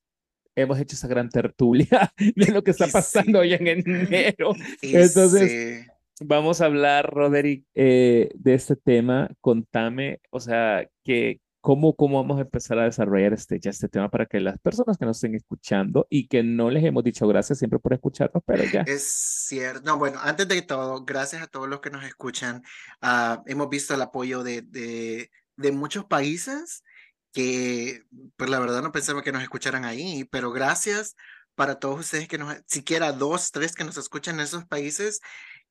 hemos 0.54 0.78
hecho 0.78 0.97
esa 0.97 1.09
gran 1.09 1.28
tertulia 1.28 2.12
de 2.37 2.52
lo 2.52 2.62
que 2.62 2.71
está 2.71 2.87
pasando 2.87 3.40
hoy 3.40 3.54
en 3.54 3.66
enero. 3.66 4.54
Entonces, 4.83 5.87
vamos 6.21 6.61
a 6.61 6.66
hablar, 6.66 7.11
Roderick, 7.12 7.66
eh, 7.75 8.30
de 8.35 8.54
este 8.54 8.76
tema. 8.76 9.30
Contame, 9.40 10.21
o 10.30 10.40
sea, 10.40 10.88
que, 11.02 11.40
¿Cómo, 11.64 11.97
¿Cómo 11.97 12.21
vamos 12.21 12.37
a 12.37 12.42
empezar 12.42 12.78
a 12.78 12.85
desarrollar 12.85 13.33
este, 13.33 13.59
ya 13.59 13.71
este 13.71 13.88
tema 13.88 14.11
para 14.11 14.26
que 14.26 14.38
las 14.38 14.59
personas 14.59 14.99
que 14.99 15.06
nos 15.06 15.16
estén 15.16 15.35
escuchando 15.35 16.06
y 16.11 16.28
que 16.28 16.42
no 16.42 16.68
les 16.68 16.85
hemos 16.85 17.02
dicho 17.02 17.26
gracias 17.26 17.59
siempre 17.59 17.78
por 17.78 17.94
escucharnos, 17.94 18.42
pero 18.44 18.64
ya. 18.64 18.83
Es 18.83 19.06
cierto. 19.47 19.80
No, 19.83 19.97
bueno, 19.97 20.21
antes 20.23 20.47
de 20.47 20.61
todo, 20.61 21.06
gracias 21.06 21.40
a 21.40 21.47
todos 21.47 21.66
los 21.66 21.80
que 21.80 21.88
nos 21.88 22.04
escuchan. 22.04 22.62
Uh, 23.00 23.40
hemos 23.47 23.71
visto 23.71 23.94
el 23.94 24.02
apoyo 24.02 24.42
de, 24.42 24.61
de, 24.61 25.30
de, 25.56 25.73
muchos 25.73 26.04
países 26.04 26.85
que, 27.33 28.02
pues 28.37 28.50
la 28.50 28.59
verdad 28.59 28.83
no 28.83 28.92
pensaba 28.92 29.23
que 29.23 29.33
nos 29.33 29.42
escucharan 29.42 29.87
ahí, 29.87 30.25
pero 30.30 30.52
gracias 30.52 31.16
para 31.54 31.78
todos 31.78 32.00
ustedes 32.00 32.28
que 32.28 32.37
nos, 32.37 32.59
siquiera 32.66 33.11
dos, 33.12 33.52
tres 33.52 33.75
que 33.75 33.85
nos 33.85 33.97
escuchan 33.97 34.35
en 34.35 34.42
esos 34.42 34.66
países 34.66 35.23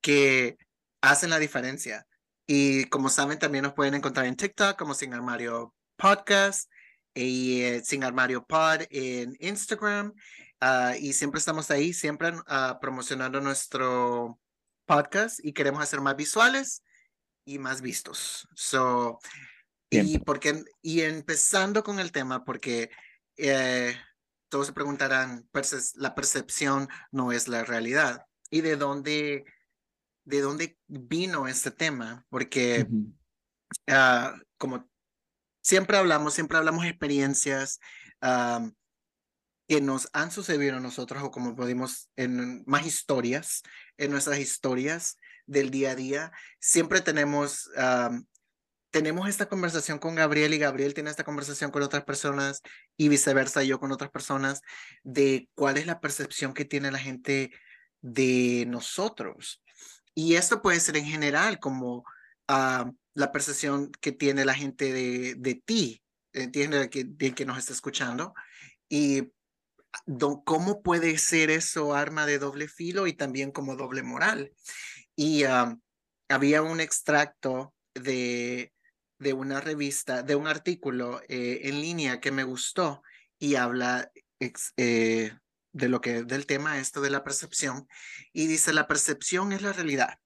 que 0.01 0.57
hacen 1.01 1.29
la 1.29 1.37
diferencia. 1.37 2.07
Y 2.47 2.85
como 2.85 3.09
saben, 3.09 3.37
también 3.37 3.61
nos 3.61 3.73
pueden 3.73 3.93
encontrar 3.93 4.25
en 4.25 4.35
TikTok 4.35 4.75
como 4.75 4.95
Sin 4.95 5.13
Armario 5.13 5.71
podcast 6.03 6.69
y 7.15 7.61
eh, 7.61 7.81
Sin 7.81 8.03
Armario 8.03 8.45
Pod 8.45 8.81
en 8.89 9.37
Instagram. 9.39 10.13
ah, 10.59 10.95
y 10.99 11.13
siempre 11.13 11.39
estamos 11.39 11.71
ahí, 11.71 11.93
siempre 11.93 12.31
uh, 12.31 12.77
promocionando 12.81 13.39
nuestro 13.39 14.37
podcast 14.85 15.39
y 15.45 15.53
queremos 15.53 15.81
hacer 15.81 16.01
más 16.01 16.17
visuales 16.17 16.83
y 17.45 17.57
más 17.57 17.79
vistos. 17.81 18.49
So, 18.53 19.17
y, 19.89 20.19
porque, 20.19 20.65
y 20.81 21.01
empezando 21.01 21.85
con 21.85 21.99
el 21.99 22.11
tema, 22.11 22.43
porque 22.43 22.89
eh, 23.37 23.95
todos 24.49 24.67
se 24.67 24.73
preguntarán, 24.73 25.47
la 25.95 26.15
percepción 26.15 26.89
no 27.11 27.31
es 27.31 27.47
la 27.47 27.63
realidad. 27.63 28.25
¿Y 28.49 28.59
de 28.59 28.75
dónde, 28.75 29.45
de 30.25 30.41
dónde 30.41 30.77
vino 30.85 31.47
este 31.47 31.71
tema? 31.71 32.25
Porque 32.29 32.85
uh 32.89 33.13
como 34.57 34.87
siempre 35.63 35.97
hablamos, 35.97 36.35
siempre 36.35 36.59
hablamos 36.59 36.85
experiencias 36.85 37.79
que 39.67 39.81
nos 39.81 40.09
han 40.13 40.29
sucedido 40.29 40.77
a 40.77 40.81
nosotros 40.81 41.23
o 41.23 41.31
como 41.31 41.55
podemos 41.55 42.09
en 42.15 42.63
más 42.67 42.85
historias, 42.85 43.63
en 43.97 44.11
nuestras 44.11 44.37
historias 44.39 45.17
del 45.45 45.71
día 45.71 45.91
a 45.91 45.95
día. 45.95 46.31
Siempre 46.59 47.01
tenemos, 47.01 47.69
tenemos 48.91 49.27
esta 49.27 49.47
conversación 49.47 49.99
con 49.99 50.15
Gabriel 50.15 50.53
y 50.53 50.59
Gabriel 50.59 50.93
tiene 50.93 51.09
esta 51.09 51.23
conversación 51.23 51.71
con 51.71 51.81
otras 51.81 52.03
personas 52.03 52.61
y 52.97 53.07
viceversa 53.09 53.63
yo 53.63 53.79
con 53.79 53.91
otras 53.91 54.11
personas 54.11 54.61
de 55.03 55.49
cuál 55.55 55.77
es 55.77 55.87
la 55.87 55.99
percepción 55.99 56.53
que 56.53 56.65
tiene 56.65 56.91
la 56.91 56.99
gente 56.99 57.51
de 58.01 58.65
nosotros. 58.67 59.63
Y 60.13 60.35
esto 60.35 60.61
puede 60.61 60.79
ser 60.79 60.97
en 60.97 61.05
general 61.05 61.59
como 61.59 62.03
la 63.13 63.31
percepción 63.31 63.91
que 64.01 64.11
tiene 64.11 64.45
la 64.45 64.53
gente 64.53 64.91
de, 64.91 65.35
de 65.35 65.55
ti, 65.55 66.03
entiende 66.31 66.89
que, 66.89 67.03
de 67.03 67.33
que 67.33 67.45
nos 67.45 67.57
está 67.57 67.73
escuchando. 67.73 68.33
Y 68.89 69.31
cómo 70.45 70.81
puede 70.81 71.17
ser 71.17 71.49
eso 71.49 71.93
arma 71.93 72.25
de 72.25 72.39
doble 72.39 72.67
filo 72.67 73.07
y 73.07 73.13
también 73.13 73.51
como 73.51 73.75
doble 73.75 74.03
moral. 74.03 74.51
Y 75.15 75.43
había 76.29 76.61
un 76.61 76.79
extracto 76.79 77.73
de, 77.93 78.73
de 79.19 79.33
una 79.33 79.61
revista, 79.61 80.23
de 80.23 80.35
un 80.35 80.47
artículo 80.47 81.21
eh, 81.27 81.61
en 81.63 81.81
línea 81.81 82.19
que 82.19 82.31
me 82.31 82.43
gustó 82.43 83.01
y 83.39 83.55
habla 83.55 84.11
eh, 84.39 85.31
de 85.71 85.89
lo 85.89 86.01
que 86.01 86.23
del 86.23 86.45
tema 86.45 86.79
esto 86.79 87.01
de 87.01 87.09
la 87.09 87.23
percepción 87.23 87.87
y 88.31 88.47
dice 88.47 88.73
la 88.73 88.87
percepción 88.87 89.53
es 89.53 89.61
la 89.61 89.73
realidad 89.73 90.19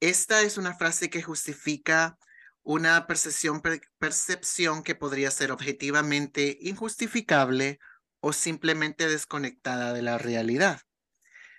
esta 0.00 0.42
es 0.42 0.58
una 0.58 0.74
frase 0.74 1.10
que 1.10 1.22
justifica 1.22 2.18
una 2.62 3.06
percepción, 3.06 3.62
percepción 3.98 4.82
que 4.82 4.94
podría 4.94 5.30
ser 5.30 5.52
objetivamente 5.52 6.58
injustificable 6.60 7.78
o 8.20 8.32
simplemente 8.32 9.08
desconectada 9.08 9.92
de 9.92 10.02
la 10.02 10.18
realidad. 10.18 10.80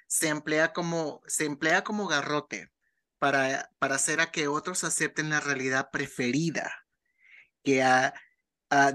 Se 0.08 0.28
emplea 0.28 0.74
como, 0.74 1.22
se 1.26 1.46
emplea 1.46 1.84
como 1.84 2.08
garrote 2.08 2.72
para, 3.20 3.72
para 3.80 3.96
hacer 3.96 4.22
a 4.22 4.32
que 4.32 4.48
otros 4.48 4.84
acepten 4.84 5.30
la 5.30 5.40
realidad 5.40 5.90
preferida 5.92 6.86
que 7.64 7.84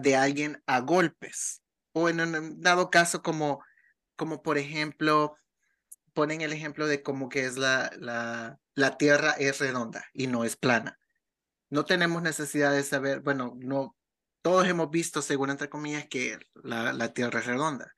de 0.01 0.17
alguien 0.17 0.63
a 0.67 0.81
golpes. 0.81 1.63
O 1.93 2.09
en 2.09 2.21
un 2.21 2.61
dado 2.61 2.91
caso 2.91 3.23
como, 3.23 3.63
como 4.17 4.43
por 4.43 4.59
ejemplo, 4.59 5.37
ponen 6.13 6.41
el 6.41 6.53
ejemplo 6.53 6.87
de 6.87 7.03
cómo 7.03 7.29
que 7.29 7.47
es 7.47 7.57
la, 7.57 8.59
la 8.77 8.97
Tierra 8.99 9.33
es 9.33 9.59
redonda 9.59 10.05
y 10.13 10.29
no 10.29 10.45
es 10.45 10.57
plana. 10.57 11.01
No 11.71 11.85
tenemos 11.85 12.23
necesidad 12.23 12.73
de 12.73 12.85
saber, 12.85 13.21
bueno, 13.21 13.57
no, 13.59 13.97
todos 14.43 14.69
hemos 14.69 14.91
visto, 14.91 15.23
según 15.23 15.51
entre 15.51 15.69
comillas, 15.69 16.07
que 16.09 16.39
la, 16.55 16.93
la 16.93 17.13
Tierra 17.13 17.41
es 17.41 17.47
redonda. 17.47 17.93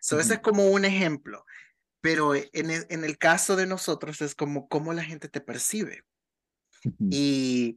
So, 0.00 0.18
Ese 0.18 0.34
es 0.34 0.40
como 0.40 0.66
un 0.66 0.84
ejemplo, 0.84 1.44
pero 2.00 2.34
en 2.34 2.70
el, 2.70 2.86
en 2.88 3.04
el 3.04 3.16
caso 3.18 3.54
de 3.54 3.66
nosotros 3.66 4.20
es 4.22 4.34
como 4.34 4.66
cómo 4.66 4.92
la 4.92 5.04
gente 5.04 5.28
te 5.28 5.40
percibe. 5.40 6.02
Y 7.10 7.76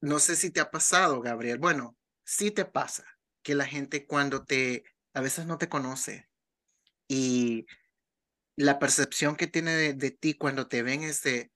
no 0.00 0.18
sé 0.18 0.36
si 0.36 0.50
te 0.50 0.60
ha 0.60 0.70
pasado, 0.70 1.20
Gabriel. 1.20 1.58
Bueno, 1.58 1.96
sí 2.24 2.50
te 2.50 2.64
pasa 2.64 3.04
que 3.42 3.54
la 3.54 3.66
gente 3.66 4.06
cuando 4.06 4.44
te, 4.44 4.84
a 5.12 5.20
veces 5.20 5.46
no 5.46 5.58
te 5.58 5.68
conoce 5.68 6.28
y 7.08 7.66
la 8.56 8.78
percepción 8.78 9.36
que 9.36 9.46
tiene 9.46 9.92
de, 9.92 10.10
ti 10.10 10.34
cuando 10.34 10.66
te 10.66 10.82
ven 10.82 11.02
es 11.02 11.22
de, 11.22 11.52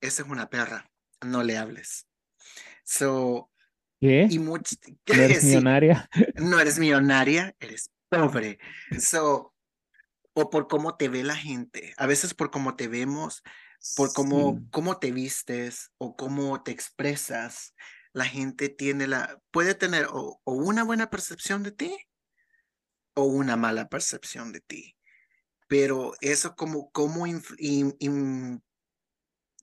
esa 0.00 0.22
es 0.22 0.28
una 0.28 0.48
perra, 0.48 0.90
no 1.20 1.42
le 1.42 1.58
hables. 1.58 2.06
So, 2.84 3.50
¿Qué? 4.00 4.28
Y 4.30 4.38
¿No 4.38 4.56
eres 5.08 5.44
millonaria? 5.44 6.08
no 6.36 6.60
eres 6.60 6.78
millonaria, 6.78 7.54
eres 7.58 7.90
pobre. 8.08 8.58
So, 8.98 9.52
o 10.34 10.50
por 10.50 10.68
cómo 10.68 10.96
te 10.96 11.08
ve 11.08 11.24
la 11.24 11.36
gente, 11.36 11.94
a 11.96 12.06
veces 12.06 12.32
por 12.34 12.50
cómo 12.50 12.76
te 12.76 12.88
vemos, 12.88 13.42
por 13.96 14.12
cómo, 14.12 14.60
cómo 14.70 14.98
te 14.98 15.10
vistes 15.10 15.90
o 15.98 16.14
cómo 16.14 16.62
te 16.62 16.70
expresas, 16.70 17.74
la 18.12 18.24
gente 18.24 18.68
tiene 18.68 19.06
la, 19.06 19.40
puede 19.50 19.74
tener 19.74 20.06
o 20.10 20.40
una 20.44 20.84
buena 20.84 21.10
percepción 21.10 21.62
de 21.62 21.72
ti 21.72 21.96
o 23.14 23.24
una 23.24 23.56
mala 23.56 23.88
percepción 23.88 24.52
de 24.52 24.60
ti 24.60 24.95
pero 25.66 26.14
eso 26.20 26.54
como, 26.54 26.90
cómo, 26.90 27.24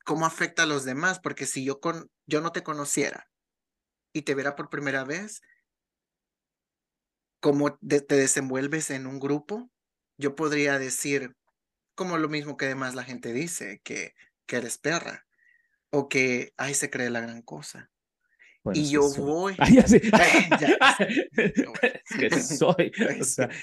cómo 0.06 0.26
afecta 0.26 0.64
a 0.64 0.68
los 0.68 0.84
demás, 0.86 1.20
porque 1.20 1.46
si 1.46 1.64
yo, 1.64 1.80
con, 1.80 2.12
yo 2.26 2.42
no 2.42 2.52
te 2.52 2.64
conociera 2.64 3.30
y 4.14 4.24
te 4.24 4.36
viera 4.36 4.56
por 4.56 4.70
primera 4.70 5.04
vez, 5.04 5.42
cómo 7.40 7.78
te 7.78 8.16
desenvuelves 8.16 8.90
en 8.90 9.08
un 9.08 9.20
grupo, 9.20 9.70
yo 10.18 10.36
podría 10.36 10.80
decir, 10.80 11.36
como 11.96 12.18
lo 12.18 12.30
mismo 12.30 12.58
que 12.58 12.66
además 12.66 12.96
la 12.96 13.04
gente 13.04 13.34
dice, 13.34 13.82
que, 13.84 14.14
que 14.46 14.58
eres 14.58 14.78
perra 14.78 15.26
o 15.90 16.10
que, 16.10 16.54
ay, 16.58 16.74
se 16.74 16.90
cree 16.90 17.10
la 17.10 17.22
gran 17.22 17.42
cosa 17.42 17.93
y 18.74 18.90
yo 18.90 19.10
voy. 19.18 19.56
Ay, 19.60 19.78
así. 19.80 20.00
que 22.20 22.30
soy. 22.30 22.92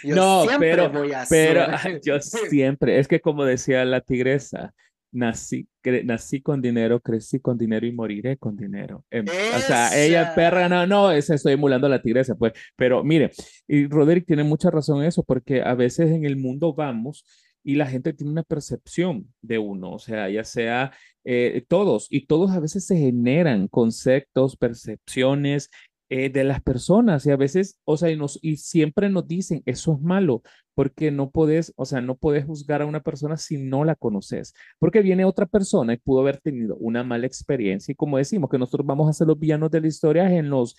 no, 0.05 0.47
pero, 0.59 0.93
pero 1.29 1.67
yo 2.03 2.21
siempre, 2.21 2.99
es 2.99 3.09
que 3.09 3.21
como 3.21 3.45
decía 3.45 3.85
la 3.85 4.01
tigresa, 4.01 4.75
nací, 5.13 5.67
nací 6.05 6.41
con 6.43 6.61
dinero, 6.61 7.01
crecí 7.01 7.41
con 7.41 7.57
dinero 7.59 7.87
y 7.87 7.93
moriré 7.93 8.37
con 8.37 8.57
dinero. 8.57 9.05
Em, 9.11 9.25
o 9.27 9.59
sea, 9.61 9.99
ella 9.99 10.35
perra, 10.35 10.69
no, 10.69 10.87
no, 10.87 11.11
esa 11.11 11.35
estoy 11.35 11.55
emulando 11.55 11.87
a 11.87 11.91
la 11.91 12.03
tigresa, 12.03 12.35
pues. 12.35 12.53
Pero 12.77 13.03
mire, 13.03 13.31
y 13.67 13.87
Roderick 13.87 14.27
tiene 14.27 14.45
mucha 14.45 14.71
razón 14.71 15.01
en 15.01 15.09
eso, 15.09 15.25
porque 15.25 15.63
a 15.63 15.75
veces 15.75 16.11
en 16.11 16.25
el 16.25 16.37
mundo 16.37 16.75
vamos 16.75 17.25
y 17.63 17.75
la 17.77 17.87
gente 17.87 18.13
tiene 18.13 18.33
una 18.33 18.43
percepción 18.43 19.33
de 19.43 19.59
uno, 19.59 19.93
o 19.93 19.99
sea, 19.99 20.29
ya 20.31 20.45
sea 20.45 20.93
eh, 21.25 21.65
todos, 21.69 22.07
y 22.11 22.27
todos 22.27 22.51
a 22.53 22.61
veces 22.61 22.87
se 22.87 22.97
generan 22.97 23.69
conceptos, 23.69 24.57
percepciones 24.57 25.71
eh, 26.13 26.29
de 26.29 26.43
las 26.43 26.61
personas 26.61 27.25
y 27.25 27.31
a 27.31 27.37
veces, 27.37 27.79
o 27.85 27.97
sea, 27.97 28.11
y, 28.11 28.17
nos, 28.17 28.37
y 28.43 28.57
siempre 28.57 29.09
nos 29.11 29.29
dicen, 29.29 29.63
eso 29.65 29.95
es 29.95 30.01
malo, 30.03 30.43
porque 30.75 31.13
no 31.13 31.31
puedes, 31.31 31.73
o 31.77 31.85
sea, 31.85 32.01
no 32.01 32.17
puedes 32.17 32.45
juzgar 32.47 32.83
a 32.83 32.87
una 32.87 33.01
persona 33.01 33.37
si 33.37 33.59
no 33.59 33.85
la 33.85 33.95
conoces, 33.95 34.53
porque 34.81 35.03
viene 35.03 35.25
otra 35.25 35.47
persona 35.47 35.93
y 35.93 35.99
pudo 35.99 36.21
haber 36.23 36.39
tenido 36.41 36.75
una 36.79 37.05
mala 37.05 37.27
experiencia 37.27 37.93
y 37.93 37.95
como 37.95 38.19
decimos 38.19 38.51
que 38.51 38.59
nosotros 38.59 38.85
vamos 38.85 39.09
a 39.09 39.13
ser 39.13 39.29
los 39.29 39.39
villanos 39.39 39.71
de 39.71 39.83
la 39.83 39.87
historia 39.87 40.35
en 40.35 40.51
los 40.51 40.75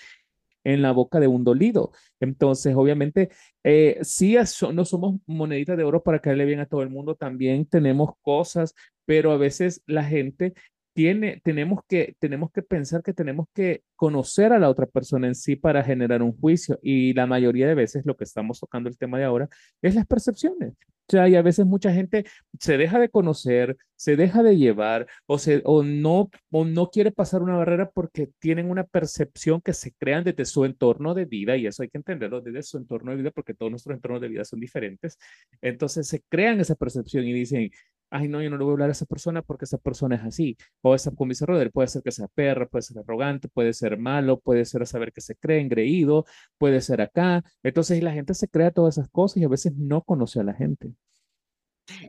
en 0.64 0.82
la 0.82 0.92
boca 0.92 1.20
de 1.20 1.28
un 1.28 1.44
dolido. 1.44 1.92
Entonces, 2.20 2.76
obviamente, 2.76 3.30
eh, 3.64 4.00
sí 4.02 4.36
no 4.74 4.86
somos 4.86 5.20
moneditas 5.26 5.78
de 5.78 5.84
oro 5.84 6.04
para 6.04 6.20
caerle 6.20 6.46
bien 6.46 6.60
a 6.60 6.66
todo 6.66 6.82
el 6.84 6.90
mundo, 6.90 7.16
también 7.16 7.66
tenemos 7.66 8.12
cosas, 8.22 8.76
pero 9.06 9.32
a 9.32 9.38
veces 9.38 9.82
la 9.86 10.04
gente 10.04 10.54
tiene, 10.94 11.42
tenemos 11.44 11.82
que, 11.88 12.16
tenemos 12.20 12.52
que 12.52 12.62
pensar 12.62 13.04
que 13.04 13.14
tenemos 13.14 13.48
que 13.54 13.84
conocer 13.96 14.54
a 14.54 14.60
la 14.60 14.70
otra 14.70 14.86
persona 14.86 15.28
en 15.28 15.36
sí 15.36 15.56
para 15.56 15.84
generar 15.84 16.22
un 16.22 16.38
juicio. 16.38 16.80
Y 16.82 17.14
la 17.14 17.28
mayoría 17.28 17.68
de 17.68 17.76
veces 17.76 18.06
lo 18.06 18.18
que 18.18 18.24
estamos 18.24 18.60
tocando 18.60 18.90
el 18.90 18.98
tema 18.98 19.18
de 19.18 19.26
ahora 19.26 19.50
es 19.82 19.96
las 19.96 20.06
percepciones. 20.08 20.74
O 21.08 21.12
sea, 21.12 21.28
y 21.28 21.36
a 21.36 21.42
veces 21.42 21.66
mucha 21.66 21.92
gente 21.92 22.26
se 22.58 22.78
deja 22.78 22.98
de 22.98 23.10
conocer, 23.10 23.76
se 23.98 24.16
deja 24.16 24.44
de 24.44 24.56
llevar 24.56 25.08
o, 25.26 25.38
se, 25.38 25.62
o, 25.66 25.84
no, 25.84 26.30
o 26.52 26.64
no 26.64 26.90
quiere 26.90 27.12
pasar 27.12 27.42
una 27.42 27.58
barrera 27.58 27.92
porque 27.92 28.30
tienen 28.40 28.70
una 28.70 28.86
percepción 28.86 29.60
que 29.60 29.74
se 29.74 29.92
crean 29.92 30.24
desde 30.24 30.46
su 30.46 30.64
entorno 30.64 31.14
de 31.14 31.26
vida 31.26 31.58
y 31.58 31.68
eso 31.68 31.84
hay 31.84 31.90
que 31.90 31.98
entenderlo 31.98 32.40
desde 32.40 32.64
su 32.64 32.78
entorno 32.78 33.12
de 33.12 33.18
vida 33.18 33.32
porque 33.32 33.54
todos 33.54 33.70
nuestros 33.72 33.94
entornos 33.94 34.22
de 34.22 34.30
vida 34.30 34.46
son 34.46 34.62
diferentes. 34.62 35.18
Entonces 35.62 36.08
se 36.08 36.22
crean 36.30 36.62
esa 36.62 36.76
percepción 36.76 37.26
y 37.26 37.34
dicen, 37.34 37.72
ay, 38.12 38.28
no, 38.28 38.42
yo 38.42 38.50
no 38.50 38.58
le 38.58 38.64
voy 38.64 38.72
a 38.72 38.74
hablar 38.74 38.90
a 38.90 38.92
esa 38.92 39.06
persona 39.06 39.42
porque 39.42 39.66
esa 39.66 39.78
persona 39.78 40.18
es 40.18 40.24
así. 40.24 40.58
O 40.82 40.94
esa, 40.94 41.12
como 41.12 41.30
dice 41.30 41.46
Roder, 41.46 41.72
puede 41.72 41.88
ser 41.88 42.04
que 42.04 42.12
sea 42.12 42.28
perra, 42.28 42.68
puede 42.68 42.84
ser 42.84 43.00
arrogante, 43.00 43.48
puede 43.48 43.74
ser 43.74 43.98
malo, 43.98 44.40
puede 44.40 44.66
ser 44.66 44.84
a 44.84 44.86
saber 44.86 45.14
que 45.14 45.22
se 45.22 45.36
cree 45.36 45.62
engreído, 45.62 46.26
puede 46.58 46.82
ser 46.82 47.02
acá. 47.02 47.44
Entonces 47.64 48.04
la 48.04 48.12
gente 48.12 48.34
se 48.34 48.50
crea 48.50 48.72
todas 48.72 48.98
esas 48.98 49.10
cosas 49.10 49.38
y 49.38 49.46
a 49.46 49.48
veces 49.48 49.74
no 49.76 50.04
conoce 50.04 50.42
a 50.42 50.44
la 50.44 50.54
gente. 50.54 50.94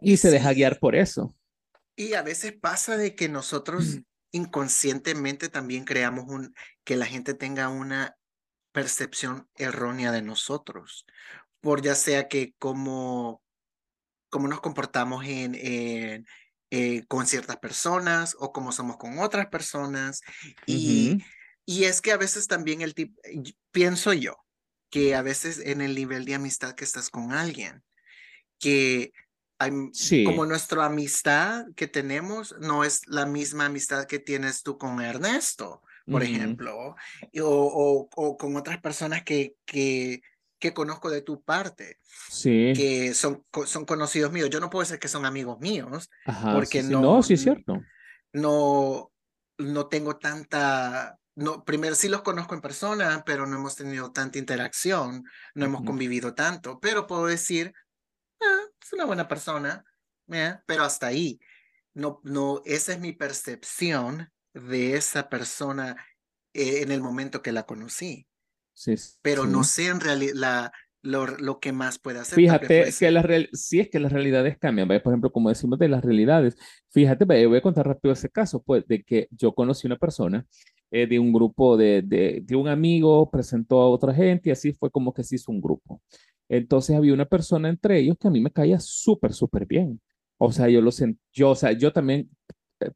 Y, 0.01 0.17
se 0.17 0.31
deja 0.31 0.53
guiar 0.53 0.79
por 0.79 0.97
eso. 0.97 1.35
Y 1.97 2.15
a 2.15 2.23
veces 2.23 2.53
pasa 2.53 2.97
de 2.97 3.15
que 3.15 3.29
nosotros 3.29 4.01
inconscientemente 4.33 5.49
también 5.49 5.85
creamos 5.85 6.25
un, 6.29 6.55
que 6.85 6.97
la 6.97 7.07
gente 7.07 7.35
tenga 7.35 7.69
una 7.69 8.17
percepción 8.73 9.49
errónea 9.57 10.11
de 10.11 10.23
nosotros, 10.23 11.07
por 11.61 11.83
ya 11.83 11.95
sea 11.95 12.29
que 12.29 12.55
como 12.59 13.41
cómo 14.33 14.49
nos 14.49 14.62
comportamos 14.62 15.25
en, 15.27 15.55
en 15.55 16.27
eh, 16.71 17.05
con 17.07 17.27
ciertas 17.27 17.59
personas 17.59 18.35
o 18.38 18.51
cómo 18.51 18.73
somos 18.73 18.97
con 18.97 19.18
otras 19.18 19.49
personas. 19.49 20.23
Y, 20.66 21.23
y 21.66 21.85
es 21.85 22.01
que 22.01 22.12
a 22.12 22.16
veces 22.16 22.49
también 22.49 22.81
el 22.81 22.95
tipo, 22.95 23.21
pienso 23.73 24.14
yo, 24.14 24.38
que 24.88 25.14
a 25.14 25.21
veces 25.21 25.59
en 25.59 25.83
el 25.83 25.95
nivel 25.95 26.25
de 26.25 26.35
amistad 26.35 26.75
que 26.75 26.85
estás 26.85 27.11
con 27.11 27.33
alguien, 27.33 27.85
que 28.59 29.12
hay, 29.59 29.71
como 30.25 30.47
nuestra 30.47 30.87
amistad 30.87 31.66
que 31.77 31.87
tenemos 31.87 32.57
no 32.59 32.85
es 32.85 33.07
la 33.07 33.27
misma 33.27 33.66
amistad 33.66 34.07
que 34.07 34.18
tienes 34.18 34.62
tú 34.62 34.79
con 34.79 35.01
Ernesto, 35.03 35.83
por 36.11 36.23
ejemplo, 36.23 36.97
o, 37.42 38.09
o, 38.16 38.37
con 38.38 38.57
otras 38.57 38.81
personas 38.81 39.25
que, 39.25 39.57
que 39.66 40.23
que 40.62 40.72
conozco 40.72 41.11
de 41.11 41.22
tu 41.22 41.42
parte, 41.42 41.98
sí. 42.31 42.72
que 42.77 43.14
son, 43.14 43.44
son 43.66 43.85
conocidos 43.85 44.31
míos. 44.31 44.48
Yo 44.48 44.61
no 44.61 44.70
puedo 44.70 44.85
decir 44.85 45.01
que 45.01 45.09
son 45.09 45.27
amigos 45.27 45.59
míos, 45.59 46.09
porque 46.55 46.85
no, 46.85 47.01
no, 47.01 47.22
sí 47.25 47.35
es 47.35 47.42
cierto. 47.42 47.83
No, 48.33 49.11
no 49.59 49.88
tengo 49.88 50.18
tanta, 50.18 51.18
no, 51.35 51.64
primero 51.64 51.96
sí 51.96 52.09
los 52.09 52.22
conozco 52.22 52.55
en 52.55 52.61
persona, 52.61 53.25
pero 53.27 53.44
no 53.44 53.57
hemos 53.57 53.75
tenido 53.75 54.12
tanta 54.12 54.38
interacción, 54.38 55.25
no 55.57 55.64
hemos 55.64 55.83
convivido 55.83 56.33
tanto, 56.33 56.79
pero 56.79 57.09
puedo 57.09 57.27
decir, 57.27 57.75
ah, 58.40 58.62
es 58.81 58.92
una 58.92 59.05
buena 59.05 59.27
persona, 59.27 59.85
¿eh? 60.31 60.59
pero 60.64 60.85
hasta 60.85 61.09
ahí. 61.09 61.40
No, 61.92 62.20
no, 62.22 62.62
esa 62.64 62.92
es 62.92 63.01
mi 63.01 63.12
percepción 63.12 64.31
de 64.55 64.94
esa 64.94 65.29
persona 65.29 65.96
eh, 66.55 66.83
en 66.83 66.92
el 66.92 67.01
momento 67.01 67.42
que 67.42 67.51
la 67.51 67.64
conocí 67.64 68.29
pero 69.22 69.46
no 69.46 69.64
sé 69.64 69.88
en 69.88 70.00
realidad 70.00 70.72
lo, 71.02 71.26
lo, 71.26 71.58
que 71.58 71.72
más 71.72 71.98
puede 71.98 72.20
hacer. 72.20 72.37
Fíjate 72.37 72.92
que 72.96 73.11
la 73.11 73.22
real, 73.22 73.48
sí 73.52 73.80
es 73.80 73.88
que 73.90 73.98
las 73.98 74.12
realidades 74.12 74.56
cambian, 74.58 74.87
por 74.87 75.12
ejemplo, 75.12 75.32
como 75.32 75.48
decimos 75.48 75.78
de 75.78 75.88
las 75.88 76.04
realidades, 76.04 76.56
fíjate, 76.90 77.24
voy 77.24 77.58
a 77.58 77.61
contar 77.61 77.87
rápido 77.87 78.12
ese 78.12 78.30
caso, 78.30 78.62
pues, 78.62 78.87
de 78.87 79.02
que 79.02 79.28
yo 79.30 79.52
conocí 79.52 79.87
una 79.87 79.96
persona 79.96 80.46
eh, 80.90 81.06
de 81.06 81.18
un 81.18 81.32
grupo 81.32 81.76
de, 81.76 82.02
de, 82.02 82.40
de, 82.44 82.56
un 82.56 82.68
amigo, 82.68 83.30
presentó 83.30 83.80
a 83.80 83.88
otra 83.88 84.14
gente 84.14 84.50
y 84.50 84.52
así 84.52 84.72
fue 84.72 84.90
como 84.90 85.12
que 85.12 85.24
se 85.24 85.37
hizo 85.37 85.50
un 85.50 85.61
grupo. 85.61 86.00
Entonces 86.48 86.94
había 86.94 87.14
una 87.14 87.24
persona 87.24 87.68
entre 87.68 87.98
ellos 87.98 88.16
que 88.20 88.28
a 88.28 88.30
mí 88.30 88.40
me 88.40 88.50
caía 88.50 88.78
súper, 88.78 89.32
súper 89.32 89.66
bien. 89.66 90.00
O 90.38 90.52
sea, 90.52 90.68
yo 90.68 90.80
lo 90.82 90.92
sentí, 90.92 91.20
yo, 91.32 91.50
o 91.50 91.54
sea, 91.54 91.72
yo 91.72 91.92
también 91.92 92.28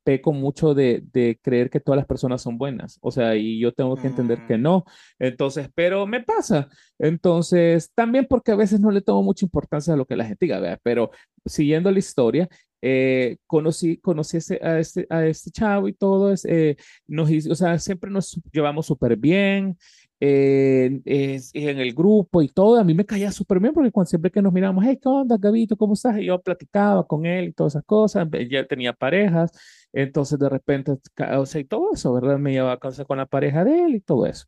peco 0.05 0.33
mucho 0.33 0.75
de, 0.75 1.03
de, 1.13 1.39
creer 1.43 1.71
que 1.71 1.81
todas 1.81 1.97
las 1.97 2.07
personas 2.07 2.43
son 2.43 2.59
buenas, 2.59 2.99
o 3.01 3.11
sea, 3.11 3.37
y 3.37 3.59
yo 3.59 3.73
tengo 3.73 3.97
que 3.97 4.07
entender 4.07 4.47
que 4.47 4.57
mm. 4.59 4.63
no. 4.63 4.85
Entonces, 5.19 5.69
pero 5.75 6.07
me 6.07 6.23
pasa. 6.23 6.69
Entonces, 6.99 7.93
también 7.95 8.27
porque 8.29 8.53
a 8.53 8.57
veces 8.57 8.81
no 8.81 8.91
le 8.91 9.03
tomo 9.03 9.23
mucha 9.23 9.45
importancia 9.45 9.95
a 9.95 9.97
lo 9.97 10.07
que 10.07 10.17
la 10.17 10.25
gente 10.25 10.47
diga, 10.47 10.61
¿vea? 10.61 10.79
pero 10.83 11.11
siguiendo 11.45 11.91
la 11.91 11.99
historia, 11.99 12.49
eh, 12.83 13.39
conocí, 13.47 13.97
conocí 13.99 14.39
a, 14.61 14.79
este, 14.79 15.07
a 15.11 15.27
este 15.27 15.51
chavo 15.51 15.89
y 15.89 15.93
todo, 15.93 16.33
es, 16.33 16.45
eh, 16.45 16.77
nos, 17.07 17.31
o 17.47 17.55
sea, 17.55 17.79
siempre 17.79 18.11
nos 18.11 18.41
llevamos 18.53 18.87
súper 18.87 19.17
bien, 19.17 19.77
eh, 20.19 21.01
en 21.05 21.79
el 21.79 21.95
grupo 21.95 22.41
y 22.41 22.49
todo, 22.49 22.79
a 22.79 22.85
mí 22.85 22.95
me 22.95 23.05
caía 23.05 23.31
súper 23.31 23.61
bien 23.61 23.75
porque 23.75 23.91
cuando 23.91 24.09
siempre 24.09 24.31
que 24.31 24.41
nos 24.41 24.53
miramos, 24.53 24.85
hey, 24.87 24.99
¿qué 25.01 25.09
onda, 25.09 25.37
Gabito? 25.39 25.77
¿Cómo 25.77 25.95
estás? 25.95 26.19
Y 26.19 26.27
yo 26.27 26.41
platicaba 26.41 27.07
con 27.07 27.27
él 27.27 27.49
y 27.49 27.53
todas 27.53 27.75
esas 27.75 27.85
cosas, 27.85 28.27
ya 28.49 28.67
tenía 28.67 28.93
parejas, 28.93 29.53
entonces 29.93 30.39
de 30.39 30.49
repente, 30.49 30.93
o 31.37 31.47
sea, 31.47 31.61
y 31.61 31.65
todo 31.65 31.93
eso, 31.93 32.13
¿verdad? 32.15 32.39
Me 32.39 32.53
llevaba 32.53 32.73
a 32.73 32.79
casa 32.79 33.05
con 33.05 33.19
la 33.19 33.27
pareja 33.27 33.65
de 33.65 33.85
él 33.85 33.95
y 33.97 34.01
todo 34.01 34.27
eso. 34.27 34.47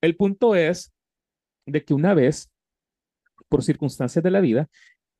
El 0.00 0.16
punto 0.16 0.54
es 0.54 0.92
de 1.66 1.84
que 1.84 1.94
una 1.94 2.14
vez, 2.14 2.50
por 3.48 3.62
circunstancias 3.62 4.22
de 4.22 4.30
la 4.30 4.40
vida, 4.40 4.68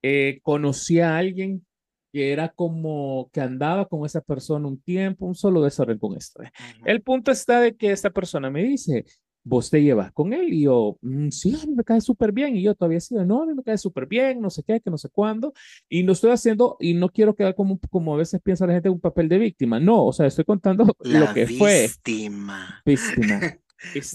eh, 0.03 0.41
conocí 0.43 1.01
a 1.01 1.17
alguien 1.17 1.65
que 2.13 2.33
era 2.33 2.51
como 2.51 3.31
que 3.33 3.41
andaba 3.41 3.89
con 3.89 4.05
esa 4.05 4.21
persona 4.21 4.69
un 4.69 4.81
tiempo, 4.81 5.25
un 5.25 5.35
solo 5.35 5.63
desorden 5.63 5.99
con 5.99 6.17
esto. 6.17 6.43
El 6.85 7.03
punto 7.03 7.31
está 7.31 7.61
de 7.61 7.75
que 7.75 7.91
esta 7.91 8.11
persona 8.11 8.51
me 8.51 8.63
dice, 8.63 9.07
vos 9.45 9.71
te 9.71 9.83
llevas 9.83 10.13
con 10.13 10.33
él. 10.33 10.53
Y 10.53 10.63
yo, 10.63 10.99
mm, 11.03 11.29
sí, 11.31 11.55
a 11.61 11.67
mí 11.67 11.75
me 11.75 11.85
cae 11.85 12.01
súper 12.01 12.33
bien. 12.33 12.57
Y 12.57 12.63
yo 12.63 12.75
todavía 12.75 13.01
sí, 13.01 13.15
no, 13.15 13.43
a 13.43 13.47
mí 13.47 13.55
me 13.55 13.63
cae 13.63 13.79
súper 13.79 14.07
bien, 14.07 14.41
no 14.41 14.51
sé 14.51 14.63
qué, 14.63 14.81
que 14.81 14.91
no 14.91 14.99
sé 14.99 15.09
cuándo. 15.09 15.53
Y 15.89 16.03
no 16.03 16.13
estoy 16.13 16.31
haciendo, 16.31 16.77
y 16.81 16.95
no 16.95 17.09
quiero 17.09 17.35
quedar 17.35 17.55
como, 17.55 17.79
como 17.91 18.15
a 18.15 18.19
veces 18.19 18.41
piensa 18.43 18.67
la 18.67 18.75
gente, 18.75 18.89
un 18.89 19.01
papel 19.01 19.29
de 19.29 19.39
víctima. 19.39 19.81
No, 19.81 20.07
o 20.07 20.13
sea, 20.13 20.27
estoy 20.27 20.45
contando 20.45 20.85
lo 21.01 21.35
que 21.35 21.47
fue. 21.47 21.83
Víctima. 21.83 22.83
Víctima. 22.85 23.41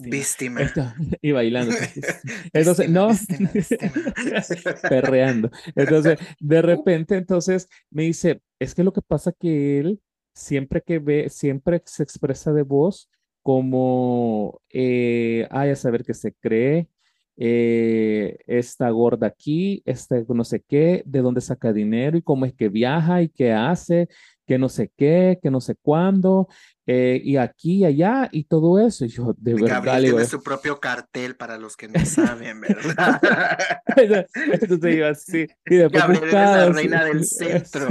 Víctima. 0.06 0.62
y 1.22 1.32
bailando. 1.32 1.76
Entonces, 2.54 2.90
no, 2.90 3.10
perreando. 4.90 5.52
Entonces, 5.76 6.20
de 6.40 6.62
repente, 6.62 7.18
entonces 7.18 7.68
me 7.90 8.04
dice, 8.04 8.42
es 8.60 8.74
que 8.74 8.84
lo 8.84 8.94
que 8.94 9.02
pasa 9.02 9.34
que 9.38 9.80
él, 9.80 10.02
siempre 10.34 10.82
que 10.82 11.00
ve, 11.00 11.30
siempre 11.30 11.82
se 11.86 12.04
expresa 12.04 12.54
de 12.54 12.64
voz, 12.64 13.10
como, 13.48 14.60
eh, 14.74 15.48
ay, 15.52 15.70
a 15.70 15.76
saber 15.78 16.04
qué 16.04 16.14
se 16.14 16.34
cree, 16.34 16.90
eh, 17.38 18.40
esta 18.46 18.90
gorda 18.90 19.28
aquí, 19.28 19.82
este 19.86 20.26
no 20.28 20.44
sé 20.44 20.62
qué, 20.68 21.02
de 21.06 21.22
dónde 21.22 21.40
saca 21.40 21.72
dinero 21.72 22.18
y 22.18 22.22
cómo 22.22 22.46
es 22.46 22.54
que 22.54 22.68
viaja 22.68 23.22
y 23.22 23.30
qué 23.30 23.54
hace, 23.54 24.10
que 24.48 24.58
no 24.58 24.70
sé 24.70 24.92
qué, 24.96 25.40
que 25.44 25.52
no 25.52 25.60
sé 25.60 25.76
cuándo, 25.76 26.48
eh, 26.86 27.20
y 27.22 27.36
aquí 27.36 27.80
y 27.80 27.86
allá 27.86 28.30
y 28.32 28.46
todo 28.46 28.80
eso. 28.80 29.04
Y 29.04 29.10
yo, 29.10 29.36
de 29.38 29.56
verdad. 29.56 29.84
Gabriel 29.84 30.12
tiene 30.12 30.26
su 30.26 30.42
propio 30.42 30.80
cartel 30.80 31.36
para 31.36 31.58
los 31.58 31.76
que 31.76 31.90
no 31.90 32.04
saben, 32.06 32.62
¿verdad? 32.62 33.20
Entonces 34.36 34.96
iba 34.96 35.10
así. 35.10 35.48
Y 35.66 35.76
después 35.76 36.02
Gabriel 36.02 36.24
es 36.24 36.34
la 36.34 36.70
reina 36.70 37.04
del 37.04 37.26
centro. 37.26 37.88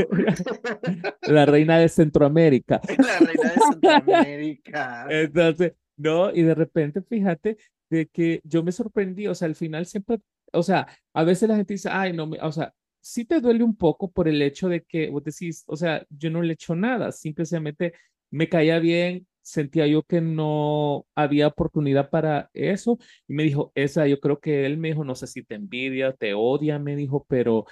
la 1.22 1.44
reina 1.44 1.78
de 1.78 1.88
Centroamérica. 1.90 2.80
La 2.96 3.18
reina 3.18 3.52
de 3.52 3.60
Centroamérica. 3.70 5.06
Entonces, 5.10 5.72
no, 5.98 6.34
y 6.34 6.42
de 6.42 6.54
repente, 6.54 7.02
fíjate, 7.02 7.58
de 7.90 8.06
que 8.06 8.40
yo 8.44 8.62
me 8.62 8.72
sorprendí, 8.72 9.26
o 9.26 9.34
sea, 9.34 9.46
al 9.46 9.54
final 9.54 9.84
siempre, 9.84 10.20
o 10.52 10.62
sea, 10.62 10.86
a 11.12 11.22
veces 11.22 11.48
la 11.50 11.56
gente 11.56 11.74
dice, 11.74 11.90
ay, 11.92 12.14
no, 12.14 12.26
me, 12.26 12.38
o 12.40 12.50
sea, 12.50 12.72
sí 13.06 13.24
te 13.24 13.40
duele 13.40 13.62
un 13.62 13.76
poco 13.76 14.10
por 14.10 14.26
el 14.26 14.42
hecho 14.42 14.68
de 14.68 14.82
que 14.82 15.10
vos 15.10 15.22
decís, 15.22 15.62
o 15.68 15.76
sea, 15.76 16.04
yo 16.10 16.28
no 16.28 16.42
le 16.42 16.54
echo 16.54 16.74
nada, 16.74 17.12
simplemente 17.12 17.92
me 18.32 18.48
caía 18.48 18.80
bien, 18.80 19.28
sentía 19.42 19.86
yo 19.86 20.02
que 20.02 20.20
no 20.20 21.06
había 21.14 21.46
oportunidad 21.46 22.10
para 22.10 22.50
eso 22.52 22.98
y 23.28 23.34
me 23.34 23.44
dijo, 23.44 23.70
esa, 23.76 24.08
yo 24.08 24.18
creo 24.18 24.40
que 24.40 24.66
él 24.66 24.76
me 24.76 24.88
dijo, 24.88 25.04
no 25.04 25.14
sé 25.14 25.28
si 25.28 25.44
te 25.44 25.54
envidia, 25.54 26.14
te 26.14 26.34
odia, 26.34 26.80
me 26.80 26.96
dijo, 26.96 27.24
pero, 27.28 27.64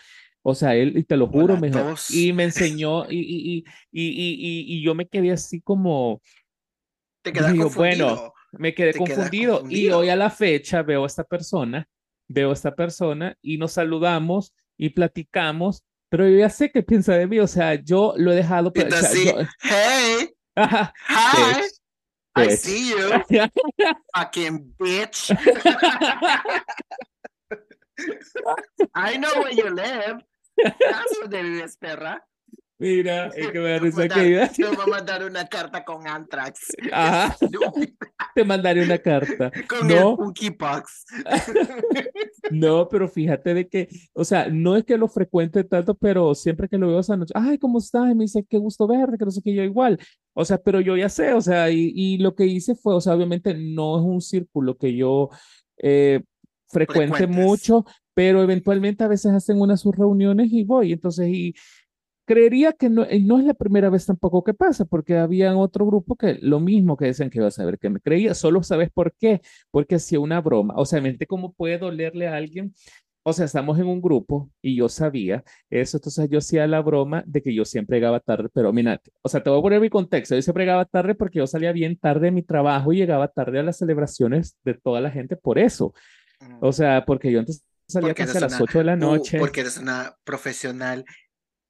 o 0.42 0.54
sea, 0.54 0.76
él, 0.76 0.96
y 0.96 1.02
te 1.02 1.16
lo 1.16 1.26
juro, 1.26 1.56
me 1.56 1.68
dijo, 1.68 1.94
y 2.10 2.32
me 2.32 2.44
enseñó, 2.44 3.10
y, 3.10 3.18
y, 3.18 3.64
y, 3.90 4.08
y, 4.08 4.76
y, 4.76 4.84
yo 4.84 4.94
me 4.94 5.08
quedé 5.08 5.32
así 5.32 5.60
como, 5.60 6.22
te 7.22 7.32
quedas 7.32 7.54
confundido. 7.54 8.06
Bueno, 8.06 8.32
me 8.52 8.72
quedé 8.72 8.94
confundido, 8.94 9.54
confundido, 9.54 9.82
y 9.82 9.90
hoy 9.90 10.10
a 10.10 10.16
la 10.16 10.30
fecha 10.30 10.82
veo 10.84 11.02
a 11.02 11.08
esta 11.08 11.24
persona, 11.24 11.88
veo 12.28 12.50
a 12.50 12.52
esta 12.52 12.72
persona 12.76 13.36
y 13.42 13.58
nos 13.58 13.72
saludamos 13.72 14.54
y 14.76 14.90
platicamos, 14.90 15.82
pero 16.08 16.28
yo 16.28 16.38
ya 16.38 16.50
sé 16.50 16.70
qué 16.70 16.82
piensa 16.82 17.14
de 17.14 17.26
mí, 17.26 17.40
o 17.40 17.46
sea, 17.46 17.74
yo 17.74 18.14
lo 18.16 18.32
he 18.32 18.36
dejado. 18.36 18.72
Pero, 18.72 18.88
o 18.88 18.92
sea, 19.00 19.24
yo... 19.24 19.32
hey, 19.62 20.34
hi, 20.56 21.54
bitch. 21.54 21.80
I 22.36 22.46
bitch. 22.46 22.58
see 22.58 22.90
you, 22.90 23.12
fucking 24.14 24.74
bitch. 24.78 25.30
I 28.94 29.16
know 29.16 29.32
where 29.40 29.52
you 29.52 29.70
live. 29.70 30.20
That's 30.56 31.18
where 31.20 31.28
vives, 31.28 31.76
perra. 31.76 32.20
Mira, 32.78 33.28
es 33.28 33.52
que 33.52 33.60
me 33.60 33.70
da 33.70 33.78
risa 33.78 34.08
que 34.08 34.48
Te 34.56 34.66
voy 34.66 34.76
a 34.84 34.86
mandar 34.86 35.24
una 35.24 35.46
carta 35.46 35.84
con 35.84 36.08
Antrax. 36.08 36.72
Ajá. 36.92 37.36
Te 38.34 38.44
mandaré 38.44 38.82
una 38.82 38.98
carta. 38.98 39.52
Con 39.68 39.86
no. 39.86 40.18
el 40.40 40.56
Pox. 40.56 41.04
no, 42.50 42.88
pero 42.88 43.08
fíjate 43.08 43.54
de 43.54 43.68
que, 43.68 43.88
o 44.12 44.24
sea, 44.24 44.48
no 44.48 44.76
es 44.76 44.84
que 44.84 44.98
lo 44.98 45.06
frecuente 45.06 45.62
tanto, 45.62 45.94
pero 45.94 46.34
siempre 46.34 46.68
que 46.68 46.76
lo 46.76 46.88
veo 46.88 46.98
esa 46.98 47.16
noche, 47.16 47.32
ay, 47.36 47.58
¿cómo 47.58 47.78
estás? 47.78 48.10
Y 48.10 48.14
me 48.16 48.24
dice, 48.24 48.44
qué 48.48 48.58
gusto 48.58 48.88
verte, 48.88 49.18
que 49.18 49.24
no 49.24 49.30
sé 49.30 49.40
qué, 49.40 49.54
yo 49.54 49.62
igual. 49.62 50.00
O 50.32 50.44
sea, 50.44 50.58
pero 50.58 50.80
yo 50.80 50.96
ya 50.96 51.08
sé, 51.08 51.32
o 51.32 51.40
sea, 51.40 51.70
y, 51.70 51.92
y 51.94 52.18
lo 52.18 52.34
que 52.34 52.44
hice 52.44 52.74
fue, 52.74 52.94
o 52.96 53.00
sea, 53.00 53.14
obviamente 53.14 53.54
no 53.54 53.98
es 53.98 54.04
un 54.04 54.20
círculo 54.20 54.76
que 54.76 54.96
yo 54.96 55.30
eh, 55.78 56.22
frecuente 56.68 57.28
mucho, 57.28 57.84
pero 58.14 58.42
eventualmente 58.42 59.04
a 59.04 59.08
veces 59.08 59.32
hacen 59.32 59.60
unas 59.60 59.80
sus 59.80 59.94
reuniones 59.94 60.52
y 60.52 60.64
voy. 60.64 60.92
Entonces, 60.92 61.28
y 61.28 61.54
creería 62.24 62.72
que 62.72 62.88
no, 62.88 63.06
no, 63.22 63.38
es 63.38 63.44
la 63.44 63.54
primera 63.54 63.90
vez 63.90 64.06
tampoco 64.06 64.42
que 64.42 64.54
pasa, 64.54 64.84
porque 64.84 65.16
había 65.16 65.56
otro 65.56 65.86
grupo 65.86 66.16
que 66.16 66.38
lo 66.40 66.60
mismo 66.60 66.96
que 66.96 67.06
decían 67.06 67.30
que 67.30 67.38
iba 67.38 67.48
a 67.48 67.50
saber 67.50 67.78
que 67.78 67.90
me 67.90 68.00
creía, 68.00 68.34
solo 68.34 68.62
sabes 68.62 68.90
por 68.92 69.14
qué, 69.14 69.40
porque 69.70 69.96
hacía 69.96 70.20
una 70.20 70.40
broma, 70.40 70.74
o 70.76 70.86
sea, 70.86 71.00
mente 71.00 71.26
cómo 71.26 71.52
puede 71.52 71.78
dolerle 71.78 72.28
a 72.28 72.36
alguien, 72.36 72.74
o 73.26 73.32
sea, 73.32 73.46
estamos 73.46 73.78
en 73.78 73.86
un 73.86 74.02
grupo 74.02 74.50
y 74.60 74.76
yo 74.76 74.88
sabía 74.88 75.44
eso, 75.70 75.96
entonces 75.96 76.28
yo 76.28 76.38
hacía 76.38 76.66
la 76.66 76.80
broma 76.82 77.24
de 77.26 77.42
que 77.42 77.54
yo 77.54 77.64
siempre 77.64 77.96
llegaba 77.96 78.20
tarde, 78.20 78.48
pero 78.52 78.72
mira, 78.72 79.00
o 79.22 79.28
sea, 79.28 79.42
te 79.42 79.50
voy 79.50 79.58
a 79.58 79.62
poner 79.62 79.80
mi 79.80 79.90
contexto, 79.90 80.34
yo 80.34 80.42
siempre 80.42 80.64
llegaba 80.64 80.84
tarde 80.84 81.14
porque 81.14 81.38
yo 81.38 81.46
salía 81.46 81.72
bien 81.72 81.96
tarde 81.96 82.26
de 82.26 82.32
mi 82.32 82.42
trabajo 82.42 82.92
y 82.92 82.98
llegaba 82.98 83.28
tarde 83.28 83.60
a 83.60 83.62
las 83.62 83.78
celebraciones 83.78 84.56
de 84.64 84.74
toda 84.74 85.00
la 85.00 85.10
gente 85.10 85.36
por 85.36 85.58
eso, 85.58 85.94
o 86.60 86.72
sea, 86.72 87.04
porque 87.06 87.32
yo 87.32 87.38
antes 87.38 87.64
salía 87.86 88.14
casi 88.14 88.36
a 88.36 88.40
las 88.40 88.60
8 88.60 88.78
de 88.78 88.84
la 88.84 88.96
noche. 88.96 89.38
Porque 89.38 89.60
eres 89.60 89.78
una 89.78 90.16
profesional 90.24 91.04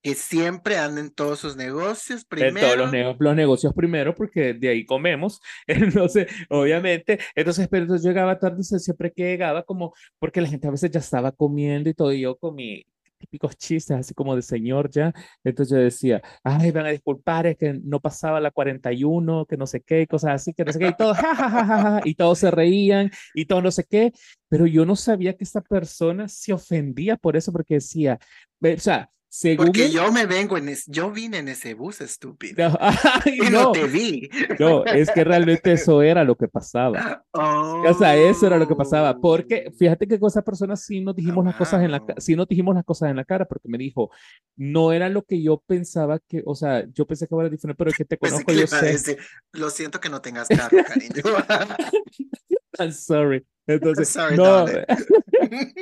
que 0.04 0.14
siempre 0.14 0.76
anda 0.76 1.00
en 1.00 1.10
todos 1.10 1.38
sus 1.38 1.56
negocios 1.56 2.26
primero. 2.26 2.58
En 2.58 2.62
todos 2.62 2.76
los, 2.92 3.16
los, 3.18 3.34
negocios 3.34 3.72
primero, 3.72 4.14
porque 4.14 4.52
de 4.52 4.68
ahí 4.68 4.84
comemos. 4.84 5.40
Entonces, 5.66 6.30
obviamente, 6.50 7.18
entonces, 7.34 7.68
pero 7.68 7.84
entonces 7.84 8.04
yo 8.04 8.10
llegaba 8.10 8.38
tarde, 8.38 8.62
siempre 8.62 9.10
que 9.10 9.22
llegaba, 9.22 9.62
como, 9.62 9.94
porque 10.18 10.42
la 10.42 10.48
gente 10.48 10.68
a 10.68 10.70
veces 10.70 10.90
ya 10.90 11.00
estaba 11.00 11.32
comiendo 11.32 11.88
y 11.88 11.94
todo, 11.94 12.12
y 12.12 12.20
yo 12.20 12.36
comí 12.36 12.84
típicos 13.18 13.56
chistes, 13.56 13.96
así 13.96 14.12
como 14.12 14.36
de 14.36 14.42
señor 14.42 14.90
ya. 14.90 15.14
Entonces 15.42 15.74
yo 15.74 15.82
decía, 15.82 16.20
ay, 16.42 16.70
van 16.70 16.84
a 16.84 16.90
disculpar, 16.90 17.46
es 17.46 17.56
que 17.56 17.72
no 17.72 17.98
pasaba 17.98 18.40
la 18.40 18.50
41, 18.50 19.46
que 19.46 19.56
no 19.56 19.66
sé 19.66 19.80
qué, 19.80 20.06
cosas 20.06 20.32
así, 20.34 20.52
que 20.52 20.66
no 20.66 20.72
sé 20.72 20.80
qué, 20.80 20.88
y 20.88 20.96
todos, 20.96 21.16
ja, 21.16 22.02
y 22.04 22.14
todos 22.14 22.38
se 22.40 22.50
reían, 22.50 23.10
y 23.32 23.46
todo 23.46 23.62
no 23.62 23.70
sé 23.70 23.84
qué, 23.84 24.12
pero 24.50 24.66
yo 24.66 24.84
no 24.84 24.96
sabía 24.96 25.34
que 25.34 25.44
esta 25.44 25.62
persona 25.62 26.28
se 26.28 26.52
ofendía 26.52 27.16
por 27.16 27.38
eso, 27.38 27.52
porque 27.52 27.74
decía, 27.74 28.18
o 28.60 28.78
sea, 28.78 29.10
porque 29.56 29.90
yo 29.90 30.12
me 30.12 30.26
vengo 30.26 30.56
en 30.56 30.68
ese, 30.68 30.90
yo 30.90 31.10
vine 31.10 31.38
en 31.38 31.48
ese 31.48 31.74
bus 31.74 32.00
estúpido. 32.00 32.78
y 33.26 33.50
no, 33.50 33.72
te 33.72 33.84
vi. 33.86 34.28
No, 34.58 34.84
es 34.84 35.10
que 35.10 35.24
realmente 35.24 35.72
eso 35.72 36.02
era 36.02 36.22
lo 36.22 36.36
que 36.36 36.46
pasaba. 36.46 37.24
O 37.32 37.94
sea, 37.94 38.16
eso 38.16 38.46
era 38.46 38.58
lo 38.58 38.68
que 38.68 38.76
pasaba. 38.76 39.18
Porque 39.18 39.66
oh. 39.68 39.72
fíjate 39.72 40.06
que 40.06 40.20
con 40.20 40.28
esa 40.28 40.42
persona 40.42 40.76
sí 40.76 41.00
nos 41.00 41.16
dijimos 41.16 41.44
las 41.44 41.56
cosas 41.56 41.82
en 41.82 41.90
la 41.90 42.04
sí 42.18 42.36
nos 42.36 42.46
dijimos 42.46 42.74
las 42.74 42.84
cosas 42.84 43.10
en 43.10 43.16
la 43.16 43.24
cara, 43.24 43.44
porque 43.44 43.68
me 43.68 43.78
dijo, 43.78 44.10
no 44.56 44.92
era 44.92 45.08
lo 45.08 45.22
que 45.22 45.42
yo 45.42 45.62
pensaba 45.66 46.20
que, 46.20 46.42
o 46.46 46.54
sea, 46.54 46.86
yo 46.92 47.06
pensé 47.06 47.26
que 47.26 47.34
era 47.34 47.48
diferente, 47.48 47.76
pero 47.76 47.90
es 47.90 47.96
que 47.96 48.04
te 48.04 48.18
conozco, 48.18 48.52
yo 48.52 48.66
sé. 48.66 49.18
lo 49.52 49.70
siento 49.70 50.00
que 50.00 50.08
no 50.08 50.20
tengas 50.20 50.48
carro, 50.48 50.78
cariño. 50.86 51.22
I'm 52.78 52.92
sorry. 52.92 53.44
Entonces, 53.66 54.10
sorry, 54.10 54.36
no, 54.36 54.66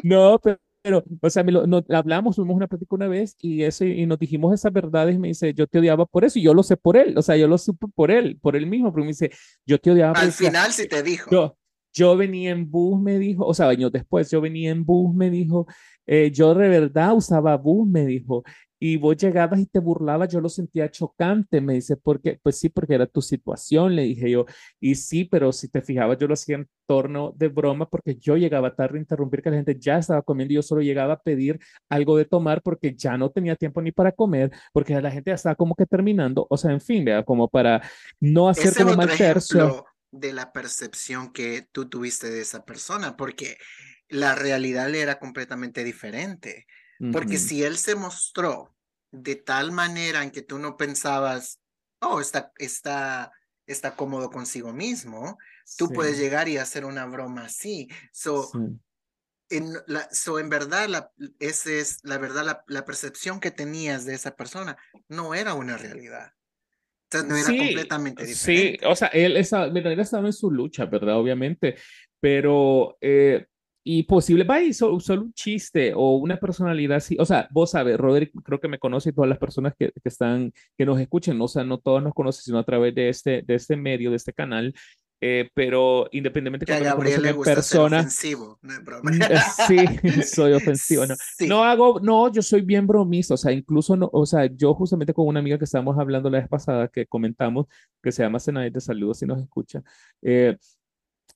no, 0.02 0.38
pero 0.38 0.58
pero, 0.82 1.04
o 1.20 1.30
sea, 1.30 1.44
me 1.44 1.52
lo, 1.52 1.66
no, 1.66 1.84
hablamos, 1.90 2.36
tuvimos 2.36 2.56
una 2.56 2.66
plática 2.66 2.94
una 2.94 3.06
vez 3.06 3.36
y, 3.40 3.62
eso, 3.62 3.84
y 3.84 4.04
nos 4.04 4.18
dijimos 4.18 4.52
esas 4.52 4.72
verdades. 4.72 5.18
Me 5.18 5.28
dice, 5.28 5.54
yo 5.54 5.66
te 5.66 5.78
odiaba 5.78 6.06
por 6.06 6.24
eso 6.24 6.38
y 6.38 6.42
yo 6.42 6.54
lo 6.54 6.62
sé 6.62 6.76
por 6.76 6.96
él. 6.96 7.16
O 7.16 7.22
sea, 7.22 7.36
yo 7.36 7.46
lo 7.46 7.56
supe 7.56 7.86
por 7.94 8.10
él, 8.10 8.38
por 8.40 8.56
él 8.56 8.66
mismo. 8.66 8.92
Pero 8.92 9.04
me 9.04 9.10
dice, 9.10 9.30
yo 9.64 9.78
te 9.78 9.92
odiaba. 9.92 10.18
Al 10.18 10.32
final 10.32 10.72
sí 10.72 10.88
te 10.88 11.02
dijo. 11.02 11.30
Yo, 11.30 11.56
yo 11.92 12.16
venía 12.16 12.50
en 12.50 12.70
bus, 12.70 13.00
me 13.00 13.18
dijo, 13.18 13.46
o 13.46 13.54
sea, 13.54 13.68
años 13.68 13.92
después, 13.92 14.30
yo 14.30 14.40
venía 14.40 14.70
en 14.70 14.84
bus, 14.84 15.14
me 15.14 15.30
dijo, 15.30 15.66
eh, 16.06 16.30
yo 16.32 16.54
de 16.54 16.68
verdad 16.68 17.14
usaba 17.14 17.56
bus, 17.56 17.88
me 17.88 18.04
dijo, 18.04 18.42
y 18.84 18.96
vos 18.96 19.16
llegabas 19.16 19.60
y 19.60 19.66
te 19.66 19.78
burlabas, 19.78 20.28
yo 20.28 20.40
lo 20.40 20.48
sentía 20.48 20.90
chocante, 20.90 21.60
me 21.60 21.74
dice, 21.74 21.96
porque, 21.96 22.40
pues 22.42 22.58
sí, 22.58 22.68
porque 22.68 22.94
era 22.94 23.06
tu 23.06 23.22
situación, 23.22 23.94
le 23.94 24.02
dije 24.02 24.28
yo, 24.28 24.44
y 24.80 24.96
sí, 24.96 25.24
pero 25.24 25.52
si 25.52 25.68
te 25.68 25.82
fijabas, 25.82 26.18
yo 26.18 26.26
lo 26.26 26.34
hacía 26.34 26.56
en 26.56 26.68
torno 26.84 27.32
de 27.36 27.46
broma, 27.46 27.88
porque 27.88 28.16
yo 28.16 28.36
llegaba 28.36 28.74
tarde 28.74 28.98
a 28.98 29.02
interrumpir 29.02 29.40
que 29.40 29.50
la 29.50 29.56
gente 29.58 29.78
ya 29.78 29.98
estaba 29.98 30.20
comiendo 30.22 30.50
y 30.50 30.56
yo 30.56 30.62
solo 30.62 30.82
llegaba 30.82 31.12
a 31.12 31.22
pedir 31.22 31.60
algo 31.88 32.16
de 32.16 32.24
tomar 32.24 32.60
porque 32.60 32.92
ya 32.96 33.16
no 33.16 33.30
tenía 33.30 33.54
tiempo 33.54 33.80
ni 33.80 33.92
para 33.92 34.10
comer, 34.10 34.50
porque 34.72 35.00
la 35.00 35.12
gente 35.12 35.30
ya 35.30 35.36
estaba 35.36 35.54
como 35.54 35.76
que 35.76 35.86
terminando, 35.86 36.48
o 36.50 36.56
sea, 36.56 36.72
en 36.72 36.80
fin, 36.80 37.04
¿verdad? 37.04 37.24
como 37.24 37.48
para 37.48 37.88
no 38.18 38.48
hacer 38.48 38.74
como 38.74 38.96
mal 38.96 39.16
tercio. 39.16 39.84
De 40.10 40.32
la 40.32 40.52
percepción 40.52 41.32
que 41.32 41.68
tú 41.70 41.88
tuviste 41.88 42.30
de 42.30 42.40
esa 42.40 42.64
persona, 42.64 43.16
porque 43.16 43.58
la 44.08 44.34
realidad 44.34 44.92
era 44.92 45.20
completamente 45.20 45.84
diferente. 45.84 46.66
Porque 47.10 47.38
si 47.38 47.64
él 47.64 47.78
se 47.78 47.96
mostró 47.96 48.76
de 49.10 49.34
tal 49.34 49.72
manera 49.72 50.22
en 50.22 50.30
que 50.30 50.42
tú 50.42 50.58
no 50.58 50.76
pensabas, 50.76 51.60
oh, 52.00 52.20
está, 52.20 52.52
está, 52.58 53.32
está 53.66 53.96
cómodo 53.96 54.30
consigo 54.30 54.72
mismo, 54.72 55.38
tú 55.76 55.88
puedes 55.88 56.18
llegar 56.18 56.48
y 56.48 56.58
hacer 56.58 56.84
una 56.84 57.06
broma 57.06 57.46
así. 57.46 57.88
So, 58.12 58.50
en, 59.50 59.72
la, 59.86 60.08
so, 60.12 60.38
en 60.38 60.48
verdad, 60.48 60.88
la, 60.88 61.10
ese 61.40 61.80
es 61.80 61.98
la 62.04 62.18
verdad, 62.18 62.44
la, 62.44 62.64
la, 62.68 62.84
percepción 62.84 63.40
que 63.40 63.50
tenías 63.50 64.04
de 64.04 64.14
esa 64.14 64.36
persona 64.36 64.76
no 65.08 65.34
era 65.34 65.54
una 65.54 65.76
realidad. 65.76 66.32
O 66.32 67.18
sea, 67.18 67.22
no 67.22 67.36
era 67.36 67.46
completamente 67.46 68.24
diferente. 68.24 68.78
Sí, 68.78 68.86
o 68.86 68.96
sea, 68.96 69.08
él, 69.08 69.36
estaba, 69.36 69.66
él 69.66 70.00
estaba 70.00 70.26
en 70.26 70.32
su 70.32 70.50
lucha, 70.50 70.86
¿verdad? 70.86 71.16
Obviamente, 71.16 71.76
pero 72.20 72.96
eh, 73.00 73.46
y 73.84 74.04
posible, 74.04 74.44
va 74.44 74.60
y 74.60 74.72
solo, 74.72 74.98
un 75.22 75.32
chiste 75.32 75.92
o 75.94 76.16
una 76.16 76.36
personalidad 76.38 76.98
así, 76.98 77.16
o 77.18 77.24
sea, 77.24 77.48
vos 77.50 77.72
sabes, 77.72 77.98
Roderick 77.98 78.32
creo 78.42 78.60
que 78.60 78.68
me 78.68 78.78
conoce 78.78 79.10
y 79.10 79.12
todas 79.12 79.28
las 79.28 79.38
personas 79.38 79.74
que, 79.78 79.90
que, 79.90 80.08
están, 80.08 80.52
que 80.78 80.86
nos 80.86 81.00
escuchen, 81.00 81.40
o 81.40 81.48
sea, 81.48 81.64
no 81.64 81.78
todos 81.78 82.02
nos 82.02 82.14
conocen, 82.14 82.42
sino 82.42 82.58
a 82.58 82.64
través 82.64 82.94
de 82.94 83.08
este, 83.08 83.42
de 83.42 83.54
este 83.54 83.76
medio, 83.76 84.10
de 84.10 84.16
este 84.16 84.32
canal, 84.32 84.72
eh, 85.24 85.48
pero 85.54 86.08
independientemente 86.10 86.66
que 86.66 86.72
a 86.72 86.80
Gabriel 86.80 87.22
le 87.22 87.30
gusta 87.30 87.54
persona, 87.54 87.98
ofensivo, 87.98 88.58
no 88.60 88.72
es 88.72 88.84
broma. 88.84 89.10
Eh, 89.30 89.38
sí, 89.68 89.76
soy 90.34 90.52
ofensivo, 90.52 91.06
no. 91.06 91.14
No 91.46 91.62
hago, 91.62 92.00
no, 92.00 92.32
yo 92.32 92.42
soy 92.42 92.62
bien 92.62 92.88
bromista, 92.88 93.34
o 93.34 93.36
sea, 93.36 93.52
incluso, 93.52 93.96
no, 93.96 94.10
o 94.12 94.26
sea, 94.26 94.46
yo 94.46 94.74
justamente 94.74 95.14
con 95.14 95.28
una 95.28 95.38
amiga 95.38 95.58
que 95.58 95.64
estábamos 95.64 95.96
hablando 95.96 96.28
la 96.28 96.40
vez 96.40 96.48
pasada, 96.48 96.88
que 96.88 97.06
comentamos, 97.06 97.66
que 98.02 98.10
se 98.10 98.24
llama 98.24 98.40
Senay 98.40 98.70
de 98.70 98.80
Saludos 98.80 99.20
si 99.20 99.26
nos 99.26 99.40
escucha, 99.40 99.80
eh, 100.22 100.56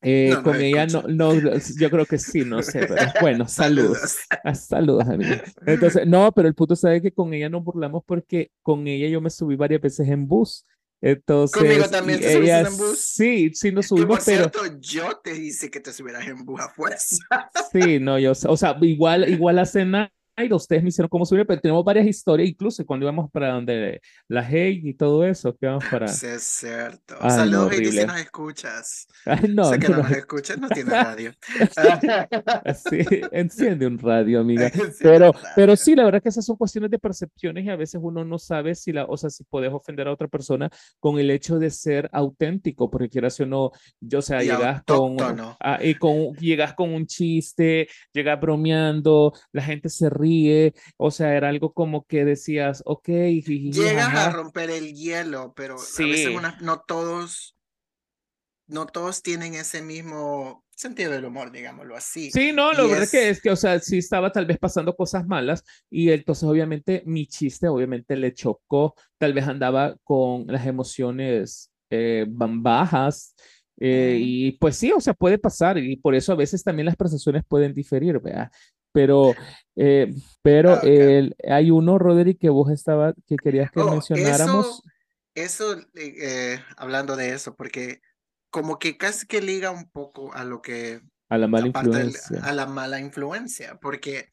eh, 0.03 0.37
con 0.45 0.61
ella 0.61 0.87
no, 0.87 1.03
no, 1.03 1.33
yo 1.79 1.91
creo 1.91 2.07
que 2.07 2.19
sí, 2.19 2.45
no 2.45 2.63
sé, 2.63 2.87
pero 2.87 3.03
bueno, 3.21 3.49
saludos. 3.49 4.19
saludos, 4.55 5.05
ah, 5.09 5.15
amiga. 5.15 5.43
Entonces, 5.67 6.07
no, 6.07 6.33
pero 6.33 6.49
el 6.49 6.55
punto 6.55 6.77
sabe 6.77 7.01
que 7.01 7.13
con 7.13 7.33
ella 7.33 7.49
nos 7.49 7.65
burlamos 7.65 8.03
porque 8.05 8.51
con 8.63 8.87
ella 8.87 9.09
yo 9.09 9.21
me 9.21 9.31
subí 9.31 9.57
varias 9.57 9.81
veces 9.81 10.09
en 10.09 10.27
bus. 10.27 10.65
Entonces, 11.01 11.61
Conmigo 11.61 11.89
también 11.89 12.21
te 12.21 12.39
ella, 12.39 12.61
en 12.61 12.77
bus. 12.77 12.99
Sí, 12.99 13.51
sí 13.55 13.71
nos 13.71 13.87
subimos, 13.87 14.23
pero. 14.25 14.51
Cierto, 14.51 14.81
yo 14.81 15.19
te 15.23 15.37
hice 15.37 15.71
que 15.71 15.81
te 15.81 15.93
subieras 15.93 16.27
en 16.27 16.45
bus 16.45 16.61
a 16.61 16.69
fuerza. 16.71 17.17
Sí, 17.73 17.99
no, 17.99 18.19
yo, 18.19 18.33
o 18.33 18.57
sea, 18.57 18.77
igual, 18.81 19.29
igual 19.29 19.59
a 19.59 19.67
cena 19.67 20.13
Ay, 20.39 20.53
ustedes 20.53 20.83
me 20.83 20.91
hicieron 20.91 21.09
cómo 21.09 21.25
subir, 21.25 21.47
pero 21.47 21.59
tenemos 21.59 21.83
varias 21.83 22.07
historias, 22.07 22.51
incluso 22.51 22.85
cuando 22.85 23.07
íbamos 23.07 23.31
para 23.31 23.53
donde 23.53 24.03
la 24.29 24.45
Hey 24.47 24.83
y 24.85 24.93
todo 24.93 25.25
eso, 25.25 25.57
que 25.57 25.65
vamos 25.65 25.85
para. 25.91 26.09
Sí, 26.09 26.27
es 26.27 26.43
cierto. 26.43 27.17
Saludos, 27.23 27.73
no, 27.73 27.91
si 27.91 28.07
nos 28.07 28.21
escuchas. 28.21 29.07
Ay, 29.25 29.51
no, 29.55 29.65
sé 29.65 29.79
que 29.79 29.89
no, 29.89 29.97
nos 29.97 30.11
escuchas, 30.11 30.59
no 30.59 30.69
tiene 30.69 30.91
radio. 30.91 31.33
sí, 32.91 32.99
enciende 33.33 33.87
un 33.87 33.99
radio, 33.99 34.41
amiga. 34.41 34.71
pero, 35.01 35.33
pero 35.55 35.75
sí, 35.75 35.97
la 35.97 36.05
verdad 36.05 36.23
que 36.23 36.29
esas 36.29 36.45
son 36.45 36.57
cuestiones 36.57 36.91
de 36.91 36.99
percepciones 36.99 37.65
y 37.65 37.71
a 37.71 37.77
veces 37.77 37.99
uno 38.05 38.23
no 38.23 38.39
sabe 38.39 38.75
si 38.75 38.93
la, 38.93 39.07
o 39.07 39.17
sea, 39.17 39.31
si 39.31 39.43
puedes 39.45 39.73
ofender 39.73 40.07
a 40.07 40.13
otra 40.13 40.29
persona 40.29 40.69
con 41.01 41.19
el 41.19 41.31
hecho 41.31 41.59
de 41.59 41.71
ser 41.71 42.11
auténtico, 42.13 42.91
porque 42.91 43.09
quieras 43.09 43.41
o 43.41 43.47
no, 43.47 43.71
yo, 44.01 44.19
o 44.19 44.23
sea, 44.23 44.43
llegas 44.43 44.83
con, 44.85 45.17
ah, 45.61 45.79
y 45.83 45.95
con, 45.95 46.35
llegas 46.35 46.75
con 46.75 46.93
un 46.93 47.07
chiste, 47.07 47.89
llegas 48.13 48.39
bromeando, 48.39 49.33
la 49.53 49.63
gente 49.63 49.89
se 49.89 50.11
ríe 50.11 50.26
o 50.97 51.11
sea, 51.11 51.35
era 51.37 51.49
algo 51.49 51.73
como 51.73 52.05
que 52.05 52.25
decías, 52.25 52.83
ok. 52.85 53.09
Llegas 53.09 54.15
a 54.15 54.31
romper 54.31 54.71
el 54.71 54.95
hielo, 54.95 55.53
pero 55.57 55.77
a 55.77 56.03
veces 56.03 56.37
no 56.61 56.81
todos, 56.87 57.57
no 58.67 58.87
todos 58.87 59.23
tienen 59.23 59.55
ese 59.55 59.83
mismo 59.83 60.65
sentido 60.77 61.13
del 61.13 61.25
humor, 61.25 61.51
digámoslo 61.51 61.97
así. 61.97 62.31
Sí, 62.31 62.53
no, 62.53 62.73
lo 62.73 62.89
verdad 62.89 63.05
es... 63.05 63.11
que 63.11 63.29
es 63.31 63.41
que, 63.41 63.51
o 63.51 63.57
sea, 63.57 63.79
sí 63.81 63.99
estaba 63.99 64.31
tal 64.31 64.47
vez 64.47 64.59
pasando 64.59 64.95
cosas 64.95 65.27
malas 65.27 65.65
y 65.91 66.11
entonces 66.11 66.45
obviamente 66.45 67.03
mi 67.07 67.27
chiste 67.27 67.67
obviamente 67.67 68.15
le 68.15 68.35
chocó, 68.35 68.95
tal 69.19 69.33
vez 69.33 69.49
andaba 69.49 69.97
con 70.05 70.47
las 70.47 70.67
emociones 70.67 71.73
eh, 71.91 72.27
bajas. 72.29 73.35
Eh, 73.79 74.19
y 74.21 74.53
pues 74.53 74.77
sí, 74.77 74.91
o 74.93 75.01
sea, 75.01 75.13
puede 75.13 75.39
pasar 75.39 75.77
y 75.77 75.97
por 75.97 76.15
eso 76.15 76.33
a 76.33 76.37
veces 76.37 76.65
también 76.65 76.87
las 76.87 76.97
percepciones 76.97 77.45
pueden 77.47 77.75
diferir, 77.75 78.19
¿vea? 78.21 78.51
Pero, 78.97 79.35
eh, 79.77 80.11
pero 80.41 80.73
ah, 80.73 80.81
hay 81.51 81.71
uno, 81.71 81.99
Roderick, 81.99 82.41
que 82.41 82.49
vos 82.49 82.71
estaba, 82.71 83.13
que 83.27 83.37
querías 83.37 83.71
que 83.71 83.81
oh, 83.81 83.91
mencionáramos. 83.91 84.83
Eso, 85.35 85.75
eso 85.75 85.87
eh, 85.97 86.65
hablando 86.79 87.15
de 87.15 87.35
eso, 87.35 87.55
porque 87.57 88.01
como 88.49 88.79
que 88.79 88.97
casi 88.97 89.27
que 89.27 89.43
liga 89.43 89.71
un 89.71 89.91
poco 89.91 90.33
a 90.33 90.45
lo 90.45 90.63
que... 90.63 91.03
A 91.29 91.37
la 91.37 91.47
mala 91.47 91.67
influencia. 91.67 92.41
a 92.43 92.53
la 92.53 92.65
mala 92.65 92.99
influencia, 92.99 93.79
porque 93.83 94.31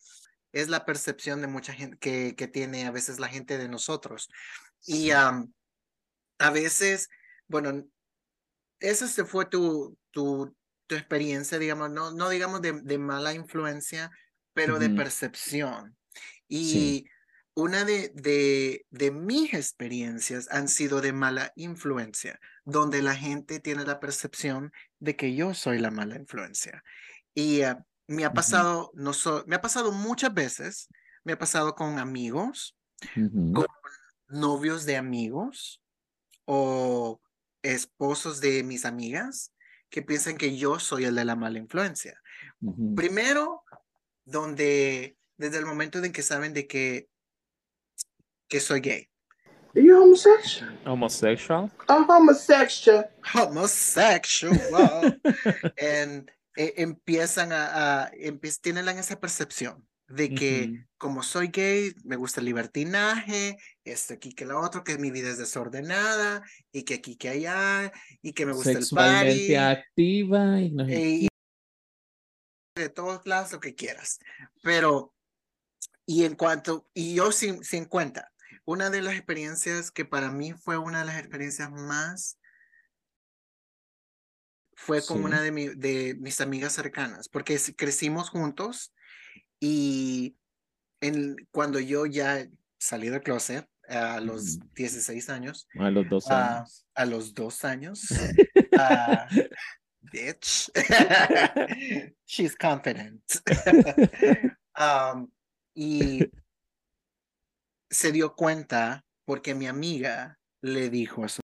es 0.54 0.69
la 0.69 0.86
percepción 0.86 1.41
de 1.41 1.47
mucha 1.47 1.73
gente 1.73 1.97
que, 1.97 2.36
que 2.38 2.47
tiene 2.47 2.86
a 2.86 2.91
veces 2.91 3.19
la 3.19 3.28
gente 3.28 3.58
de 3.58 3.67
nosotros. 3.67 4.30
Y 4.86 5.12
a 5.12 5.43
veces, 6.54 7.10
bueno, 7.49 7.84
esa 8.80 9.10
se 9.10 9.26
fue 9.26 9.45
tu, 9.45 9.97
tu, 10.12 10.56
tu 10.88 10.95
experiencia, 10.95 11.60
digamos, 11.60 11.91
no, 11.91 12.12
no 12.12 12.30
digamos 12.30 12.62
de, 12.62 12.80
de 12.82 12.97
mala 12.97 13.34
influencia, 13.34 14.10
pero 14.53 14.79
de 14.79 14.89
percepción. 14.89 15.95
Y 16.47 17.05
una 17.55 17.85
de, 17.85 18.11
de, 18.15 18.85
de, 18.89 19.11
mis 19.11 19.53
experiencias 19.53 20.47
han 20.51 20.67
sido 20.67 21.01
de 21.01 21.13
mala 21.13 21.51
influencia, 21.55 22.39
donde 22.65 23.01
la 23.01 23.15
gente 23.15 23.59
tiene 23.59 23.85
la 23.85 23.99
percepción 23.99 24.71
de 24.99 25.15
que 25.15 25.35
yo 25.35 25.53
soy 25.53 25.79
la 25.79 25.91
mala 25.91 26.15
influencia. 26.15 26.83
Y 27.35 27.61
ah, 27.61 27.83
me 28.07 28.25
ha 28.25 28.33
pasado, 28.33 28.91
no 28.93 29.11
me 29.47 29.55
ha 29.55 29.61
pasado 29.61 29.91
muchas 29.91 30.33
veces, 30.33 30.89
me 31.23 31.33
ha 31.33 31.39
pasado 31.39 31.75
con 31.75 31.99
amigos, 31.99 32.75
con 33.15 33.65
novios 34.27 34.85
de 34.85 34.97
amigos 34.97 35.81
o 36.45 37.21
esposos 37.61 38.41
de 38.41 38.63
mis 38.63 38.85
amigas 38.85 39.53
que 39.89 40.01
piensan 40.01 40.37
que 40.37 40.57
yo 40.57 40.79
soy 40.79 41.05
el 41.05 41.15
de 41.15 41.25
la 41.25 41.35
mala 41.35 41.59
influencia. 41.59 42.19
Primero, 42.95 43.63
donde 44.25 45.17
desde 45.38 45.57
el 45.59 45.65
momento 45.65 46.03
en 46.03 46.12
que 46.12 46.21
saben 46.21 46.53
de 46.53 46.67
que, 46.67 47.09
que 48.47 48.59
soy 48.59 48.81
gay. 48.81 49.09
Are 49.75 49.83
you 49.83 50.01
homosexual? 50.03 50.79
Homosexual. 50.86 51.71
I'm 51.89 52.07
homosexual. 52.07 53.09
Homosexual. 53.33 55.19
En- 55.77 56.29
e- 56.55 56.73
empiezan 56.77 57.51
a, 57.51 58.03
a 58.03 58.12
empie- 58.12 58.59
tienen 58.62 58.88
esa 58.89 59.19
percepción 59.19 59.88
de 60.07 60.36
que 60.36 60.86
como 60.99 61.23
soy 61.23 61.47
gay, 61.47 61.91
me 62.03 62.15
gusta 62.17 62.39
el 62.39 62.45
libertinaje, 62.45 63.57
esto 63.83 64.13
aquí 64.13 64.33
que 64.33 64.45
lo 64.45 64.59
otro, 64.62 64.83
que 64.83 64.97
mi 64.99 65.09
vida 65.09 65.29
es 65.29 65.39
desordenada, 65.39 66.43
y 66.71 66.83
que 66.83 66.93
aquí 66.95 67.15
que 67.15 67.29
allá, 67.29 67.91
y 68.21 68.33
que 68.33 68.45
me 68.45 68.53
gusta 68.53 68.71
el 68.71 68.86
party, 68.93 69.55
activa 69.55 70.62
y 70.62 70.71
no 70.71 70.88
eh, 70.88 71.09
y 71.21 71.27
de 72.75 72.89
todos 72.89 73.25
lados 73.25 73.51
lo 73.51 73.59
que 73.59 73.75
quieras. 73.75 74.19
Pero, 74.62 75.13
y 76.05 76.25
en 76.25 76.36
cuanto, 76.36 76.89
y 76.93 77.15
yo 77.15 77.31
sin, 77.31 77.63
sin 77.63 77.86
cuenta, 77.86 78.31
una 78.65 78.89
de 78.89 79.01
las 79.01 79.13
experiencias 79.15 79.91
que 79.91 80.05
para 80.05 80.31
mí 80.31 80.53
fue 80.53 80.77
una 80.77 80.99
de 80.99 81.05
las 81.05 81.19
experiencias 81.19 81.71
más, 81.71 82.39
fue 84.75 85.05
con 85.05 85.17
Sí. 85.19 85.23
una 85.23 85.41
de, 85.41 85.51
mi- 85.51 85.75
de 85.75 86.15
mis 86.19 86.41
amigas 86.41 86.73
cercanas, 86.73 87.29
porque 87.29 87.59
crecimos 87.75 88.29
juntos 88.29 88.93
y 89.59 90.36
en, 90.99 91.36
cuando 91.51 91.79
yo 91.79 92.05
ya 92.05 92.47
salí 92.79 93.09
del 93.09 93.21
closet 93.21 93.69
a 93.88 94.19
los 94.19 94.57
Ujú. 94.57 94.69
16 94.75 95.29
años, 95.29 95.67
a 95.77 95.91
los 95.91 96.09
dos 96.09 96.31
años. 96.31 96.86
a 96.95 97.05
los 97.05 97.33
dos 97.33 97.63
años, 97.65 98.07
bitch, 100.11 100.69
she's 102.25 102.55
confident. 102.55 103.21
Um, 104.75 105.31
y 105.75 106.31
se 107.91 108.11
dio 108.11 108.33
cuenta 108.33 109.05
porque 109.23 109.53
mi 109.53 109.67
amiga 109.67 110.39
le 110.61 110.89
dijo 110.89 111.23
a 111.25 111.29
su 111.29 111.41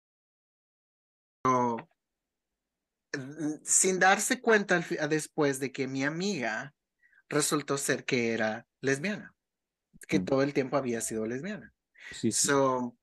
sin 3.64 4.00
darse 4.00 4.42
cuenta 4.42 4.80
después 5.08 5.60
de 5.60 5.72
que 5.72 5.88
mi 5.88 6.04
amiga 6.04 6.74
resultó 7.30 7.78
ser 7.78 8.06
que 8.06 8.34
era 8.34 8.66
lesbiana, 8.82 9.36
que 10.08 10.20
Mm. 10.20 10.26
todo 10.26 10.42
el 10.42 10.54
tiempo 10.54 10.78
había 10.78 11.02
sido 11.02 11.26
lesbiana. 11.26 11.74
Sí, 12.12 12.32
sí. 12.32 12.48
So, 12.48 12.98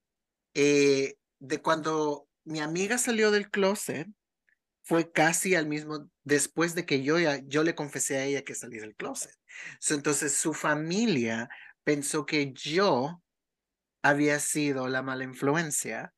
eh, 0.55 1.15
de 1.39 1.63
cuando 1.63 2.29
mi 2.45 2.61
amiga 2.61 2.99
salió 2.99 3.31
del 3.31 3.51
closet, 3.51 4.09
fue 4.87 5.11
casi 5.11 5.57
al 5.57 5.67
mismo, 5.67 6.09
después 6.23 6.77
de 6.77 6.87
que 6.87 7.03
yo, 7.03 7.17
yo 7.47 7.65
le 7.65 7.75
confesé 7.75 8.19
a 8.19 8.25
ella 8.25 8.43
que 8.43 8.55
salí 8.55 8.79
del 8.79 8.95
closet. 8.95 9.35
So, 9.81 9.95
entonces 9.95 10.33
su 10.33 10.55
familia 10.55 11.49
pensó 11.83 12.25
que 12.25 12.53
yo 12.53 13.21
había 14.01 14.39
sido 14.39 14.87
la 14.87 15.03
mala 15.03 15.25
influencia 15.25 16.15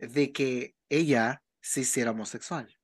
de 0.00 0.32
que 0.32 0.74
ella 0.88 1.44
se 1.60 1.82
hiciera 1.82 2.10
homosexual, 2.10 2.75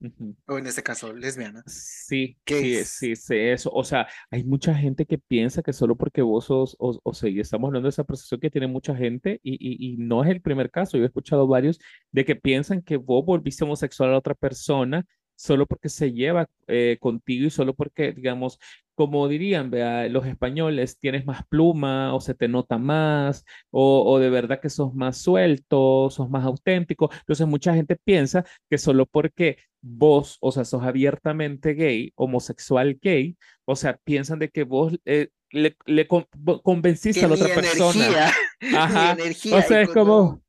Ujú. 0.00 0.36
o 0.46 0.58
en 0.58 0.66
este 0.66 0.82
caso 0.82 1.12
lesbiana. 1.12 1.64
Sí, 1.66 2.38
¿Qué 2.44 2.60
sí, 2.60 2.76
es? 2.76 2.88
sí, 2.88 3.16
sí, 3.16 3.34
eso. 3.36 3.70
O 3.72 3.84
sea, 3.84 4.06
hay 4.30 4.42
mucha 4.44 4.74
gente 4.74 5.04
que 5.04 5.18
piensa 5.18 5.62
que 5.62 5.72
solo 5.74 5.96
porque 5.96 6.22
vos 6.22 6.46
sos, 6.46 6.76
o, 6.78 6.98
o 7.02 7.12
sea, 7.14 7.28
y 7.28 7.40
estamos 7.40 7.68
hablando 7.68 7.86
de 7.86 7.90
esa 7.90 8.04
percepción 8.04 8.40
que 8.40 8.50
tiene 8.50 8.66
mucha 8.68 8.96
gente, 8.96 9.38
y, 9.42 9.54
y, 9.54 9.94
y 9.94 9.96
no 9.98 10.24
es 10.24 10.30
el 10.30 10.40
primer 10.40 10.70
caso. 10.70 10.96
Yo 10.96 11.02
he 11.04 11.06
escuchado 11.06 11.46
varios 11.46 11.78
de 12.10 12.24
que 12.24 12.36
piensan 12.36 12.80
que 12.82 12.96
vos 12.96 13.24
volviste 13.26 13.64
homosexual 13.64 14.14
a 14.14 14.18
otra 14.18 14.34
persona 14.34 15.04
solo 15.36 15.66
porque 15.66 15.88
se 15.90 16.12
lleva 16.12 16.48
eh, 16.68 16.96
contigo 17.00 17.46
y 17.46 17.50
solo 17.50 17.74
porque, 17.74 18.12
digamos, 18.12 18.58
como 18.98 19.28
dirían, 19.28 19.70
vea, 19.70 20.08
los 20.08 20.26
españoles, 20.26 20.98
tienes 20.98 21.24
más 21.24 21.46
pluma 21.48 22.12
o 22.14 22.20
se 22.20 22.34
te 22.34 22.48
nota 22.48 22.78
más, 22.78 23.44
o, 23.70 24.02
o 24.04 24.18
de 24.18 24.28
verdad 24.28 24.60
que 24.60 24.70
sos 24.70 24.92
más 24.92 25.18
suelto, 25.18 26.10
sos 26.10 26.28
más 26.28 26.44
auténtico. 26.44 27.08
Entonces, 27.20 27.46
mucha 27.46 27.74
gente 27.74 27.94
piensa 27.96 28.44
que 28.68 28.76
solo 28.76 29.06
porque 29.06 29.58
vos, 29.80 30.36
o 30.40 30.50
sea, 30.50 30.64
sos 30.64 30.82
abiertamente 30.82 31.74
gay, 31.74 32.12
homosexual 32.16 32.98
gay, 33.00 33.36
o 33.64 33.76
sea, 33.76 33.96
piensan 34.02 34.40
de 34.40 34.48
que 34.50 34.64
vos 34.64 34.98
eh, 35.04 35.28
le, 35.52 35.76
le 35.86 36.08
con- 36.08 36.26
vo- 36.36 36.60
convenciste 36.62 37.20
Que 37.20 37.26
a 37.26 37.28
la 37.28 37.34
otra 37.36 37.54
persona. 37.54 38.06
energía, 38.06 38.32
Ajá. 38.76 39.12
energía, 39.12 39.56
O 39.58 39.62
sea, 39.62 39.80
es 39.82 39.88
como 39.90 40.42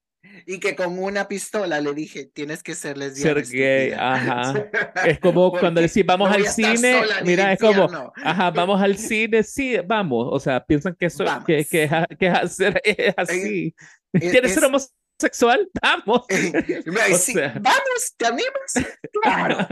y 0.46 0.60
que 0.60 0.76
con 0.76 0.98
una 1.00 1.28
pistola 1.28 1.80
le 1.82 1.94
dije, 1.94 2.26
tienes 2.34 2.64
que 2.64 2.76
ser 2.76 2.98
lesbiana. 2.98 3.42
ser 3.44 3.52
gay, 3.52 3.88
estúpida". 3.90 4.14
ajá. 4.14 4.66
Es 5.06 5.20
como 5.20 5.52
cuando 5.52 5.82
decís, 5.82 6.06
vamos 6.06 6.30
no 6.30 6.36
al 6.36 6.46
cine, 6.48 7.02
mira, 7.24 7.54
es 7.54 7.60
como, 7.60 8.12
ajá, 8.24 8.52
vamos 8.52 8.82
al 8.82 8.98
cine, 8.98 9.44
sí, 9.44 9.78
vamos. 9.86 10.28
O 10.32 10.40
sea, 10.40 10.64
piensan 10.66 10.96
que 10.96 11.06
eso, 11.08 11.24
que, 11.46 11.66
que, 11.66 11.90
que 12.20 12.30
hacer- 12.30 12.82
es 12.84 13.14
así. 13.18 13.76
es- 14.14 14.32
¿Quieres 14.32 14.54
ser 14.54 14.64
es- 14.64 14.68
homosexual? 14.70 15.70
Vamos. 15.82 16.26
O 16.30 17.18
sí, 17.18 17.34
sea. 17.34 17.54
Vamos, 17.60 18.14
¿te 18.18 18.26
animas? 18.26 18.74
Claro. 19.22 19.68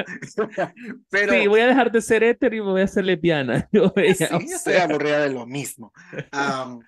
Pero 1.09 1.33
Sí, 1.33 1.47
voy 1.47 1.61
a 1.61 1.67
dejar 1.67 1.91
de 1.91 2.01
ser 2.01 2.23
hétero 2.23 2.55
y 2.55 2.59
voy 2.59 2.81
a 2.81 2.87
ser 2.87 3.05
lesbiana. 3.05 3.67
Yo, 3.71 3.93
sí, 3.95 4.23
o 4.25 4.39
yo 4.39 4.55
estoy 4.55 4.73
sea, 4.73 4.83
aburrida 4.83 5.19
de 5.21 5.29
lo 5.29 5.45
mismo. 5.45 5.93
Am, 6.31 6.79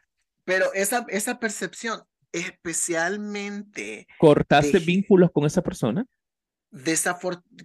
pero 0.46 0.74
esa, 0.74 1.06
esa 1.10 1.40
percepción, 1.40 2.02
especialmente 2.32 4.08
¿cortaste 4.18 4.80
de- 4.80 4.86
vínculos 4.86 5.32
con 5.32 5.46
esa 5.46 5.62
persona? 5.62 6.06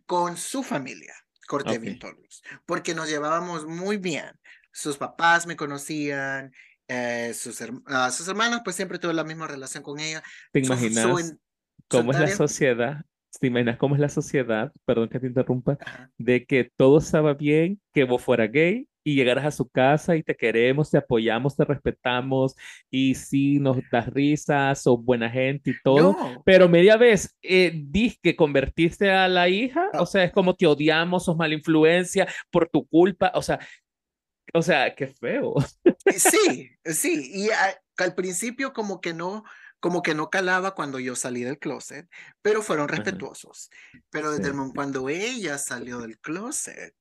con 0.07 0.37
su 0.37 0.62
familia, 0.62 1.14
corté 1.46 1.77
Ok. 1.77 1.81
vínculos, 1.83 2.42
porque 2.64 2.94
nos 2.94 3.09
llevábamos 3.09 3.66
muy 3.66 3.98
bien. 3.98 4.24
Sus 4.72 4.96
papás 4.96 5.46
me 5.46 5.57
conocían, 5.57 6.53
eh, 6.88 7.33
sus, 7.35 7.61
herm- 7.61 7.83
ah, 7.87 8.11
sus 8.11 8.27
hermanos, 8.29 8.62
pues 8.64 8.77
siempre 8.77 8.98
tuve 8.98 9.12
la 9.14 9.24
misma 9.24 9.46
relación 9.46 9.83
con 9.83 10.00
ella. 10.00 10.22
¿Te 10.53 10.61
Su- 10.64 10.66
su 10.68 10.72
imaginas 10.72 11.05
en- 11.20 11.27
su 11.27 11.38
cómo 11.88 12.12
es 12.12 12.18
la 12.20 12.29
sociedad? 12.29 13.05
¿Te 13.40 13.46
imaginas 13.48 13.77
cómo 13.77 13.94
es 13.94 14.00
la 14.00 14.09
sociedad? 14.09 14.72
Perdón 14.87 15.09
que 15.09 15.20
te 15.20 15.27
interrumpa. 15.27 15.77
Ajá. 15.81 16.11
de 16.16 16.46
que 16.46 16.70
todo 16.77 16.98
estaba 16.98 17.35
bien, 17.35 17.81
que 17.92 18.05
vos 18.05 18.22
fueras 18.22 18.50
gay 18.50 18.88
y 19.04 19.14
llegaras 19.14 19.44
a 19.44 19.50
su 19.50 19.68
casa 19.68 20.16
y 20.16 20.22
te 20.22 20.34
queremos, 20.34 20.90
te 20.90 20.96
apoyamos, 20.98 21.54
te 21.56 21.64
respetamos 21.64 22.56
y 22.90 23.14
sí, 23.14 23.58
nos 23.60 23.76
das 23.92 24.06
risas, 24.08 24.82
sos 24.82 24.98
buena 25.04 25.28
gente 25.30 25.70
y 25.70 25.74
todo. 25.84 26.12
No, 26.14 26.42
Pero 26.44 26.68
media 26.68 26.96
vez, 26.96 27.36
eh, 27.42 27.72
dis 27.86 28.18
que 28.22 28.34
convertiste 28.34 29.10
a 29.10 29.28
la 29.28 29.48
hija, 29.48 29.88
Ah. 29.92 30.00
o 30.02 30.06
sea, 30.06 30.24
es 30.24 30.32
como 30.32 30.56
te 30.56 30.66
odiamos, 30.66 31.24
sos 31.26 31.36
mala 31.36 31.54
influencia 31.54 32.26
por 32.50 32.68
tu 32.68 32.86
culpa, 32.88 33.30
o 33.34 33.42
sea, 33.42 33.58
o 34.52 34.62
sea, 34.62 34.94
qué 34.94 35.08
feo. 35.08 35.54
Sí, 36.16 36.70
sí, 36.84 37.30
y 37.34 37.50
a- 37.50 37.80
al 37.98 38.14
principio 38.14 38.72
como 38.72 39.00
que 39.00 39.12
no, 39.14 39.44
como 39.80 40.00
que 40.02 40.14
no 40.14 40.30
calaba 40.30 40.74
cuando 40.74 40.98
yo 40.98 41.14
salí 41.14 41.42
del 41.42 41.58
closet, 41.58 42.08
pero 42.40 42.62
fueron 42.62 42.88
respetuosos. 42.88 43.70
Pero 44.10 44.30
desde 44.30 44.44
Sí. 44.44 44.50
el 44.50 44.54
momento 44.56 44.74
cuando 44.76 45.08
ella 45.10 45.58
salió 45.58 45.98
del 46.00 46.18
closet, 46.18 46.94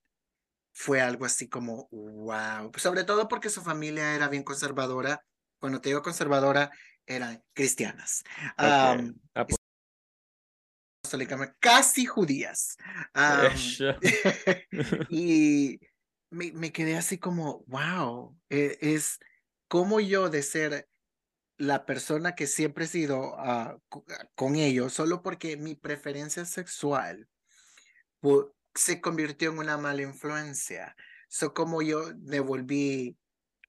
fue 0.73 1.01
algo 1.01 1.25
así 1.25 1.47
como, 1.47 1.87
wow, 1.91 2.71
sobre 2.77 3.03
todo 3.03 3.27
porque 3.27 3.49
su 3.49 3.61
familia 3.61 4.15
era 4.15 4.27
bien 4.27 4.43
conservadora. 4.43 5.23
Cuando 5.59 5.79
te 5.79 5.89
digo 5.89 6.01
conservadora, 6.01 6.71
eran 7.05 7.43
cristianas, 7.53 8.23
am, 8.57 9.09
Ok. 9.09 9.15
Ah, 9.35 9.45
pues, 9.47 9.57
casi 11.59 12.05
judías. 12.05 12.77
y 15.09 15.79
me, 16.29 16.51
me 16.53 16.71
quedé 16.71 16.97
así 16.97 17.17
como, 17.17 17.63
wow, 17.67 18.37
e- 18.49 18.77
es 18.81 19.19
como 19.67 19.99
yo 19.99 20.29
de 20.29 20.43
ser 20.43 20.89
la 21.57 21.85
persona 21.85 22.35
que 22.35 22.47
siempre 22.47 22.85
he 22.85 22.87
sido 22.87 23.35
ah, 23.37 23.77
co- 23.89 24.05
con 24.35 24.55
ellos, 24.55 24.93
solo 24.93 25.21
porque 25.21 25.57
mi 25.57 25.75
preferencia 25.75 26.45
sexual 26.45 27.29
se 28.75 29.01
convirtió 29.01 29.51
en 29.51 29.59
una 29.59 29.77
mala 29.77 30.01
influencia. 30.01 30.95
So 31.27 31.53
como 31.53 31.81
yo 31.81 32.03
me 32.23 32.39
volví, 32.39 33.17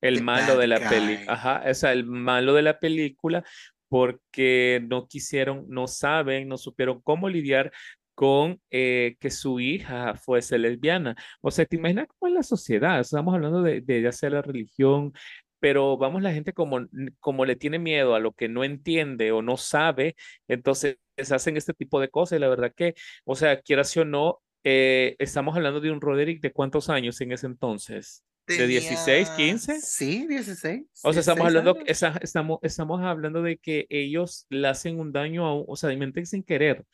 el 0.01 0.23
malo 0.23 0.59
de 0.59 0.67
la 0.67 0.87
peli, 0.89 1.17
guy. 1.17 1.25
ajá, 1.29 1.63
o 1.67 1.75
sea, 1.75 1.93
el 1.93 2.05
malo 2.05 2.53
de 2.53 2.63
la 2.63 2.79
película 2.79 3.43
porque 3.89 4.83
no 4.87 5.07
quisieron, 5.07 5.67
no 5.69 5.87
saben, 5.87 6.49
no 6.49 6.59
supieron 6.59 7.01
cómo 7.01 7.29
lidiar 7.29 7.73
con 8.15 8.61
eh, 8.71 9.17
que 9.21 9.31
su 9.31 9.61
hija 9.61 10.15
fuese 10.15 10.59
lesbiana. 10.59 11.17
O 11.41 11.51
sea, 11.51 11.65
¿te 11.65 11.77
imaginas 11.77 12.09
cómo 12.09 12.29
es 12.29 12.35
la 12.35 12.43
sociedad? 12.43 13.01
Estamos 13.01 13.35
hablando 13.35 13.63
de, 13.63 13.81
de 13.81 14.03
ya 14.03 14.13
sea 14.13 14.31
la 14.31 14.43
religión, 14.43 15.13
pero 15.59 15.97
vamos, 15.97 16.23
la 16.23 16.33
gente 16.33 16.53
como, 16.53 16.87
como 17.21 17.45
le 17.47 17.57
tiene 17.57 17.79
miedo 17.79 18.15
a 18.15 18.21
lo 18.21 18.33
que 18.33 18.49
no 18.49 18.65
entiende 18.65 19.33
o 19.33 19.43
no 19.43 19.57
sabe, 19.57 20.17
entonces 20.49 20.99
hacen 21.31 21.57
este 21.57 21.73
tipo 21.73 22.01
de 22.01 22.11
cosas. 22.11 22.37
Y 22.37 22.41
la 22.41 22.49
verdad 22.49 22.73
que, 22.77 22.95
o 23.25 23.35
sea, 23.37 23.61
quieras 23.63 23.97
o 23.97 24.05
no, 24.05 24.43
eh, 24.65 25.15
estamos 25.19 25.55
hablando 25.57 25.81
de 25.81 25.91
un 25.91 26.01
Roderick 26.01 26.41
de 26.41 26.53
cuántos 26.53 26.89
años 26.89 27.21
en 27.21 27.33
ese 27.33 27.47
entonces. 27.47 28.25
¿De 28.47 28.67
16, 28.67 29.29
tenía- 29.37 29.53
15? 29.53 29.81
Sí, 29.81 30.27
16. 30.27 30.85
O 31.03 31.13
sea, 31.13 31.21
estamos 31.21 31.45
16 31.45 31.57
hablando, 31.57 31.79
esa- 31.87 32.19
estamos, 32.21 32.59
estamos 32.63 33.01
hablando 33.03 33.43
de 33.43 33.57
que 33.57 33.87
ellos 33.89 34.47
le 34.51 34.69
hacen 34.69 34.99
un 35.01 35.13
daño 35.13 35.47
a, 35.47 35.55
un- 35.57 35.65
o 35.67 35.77
sea, 35.77 35.95
mente 35.97 36.27
sin 36.27 36.43
querer, 36.43 36.85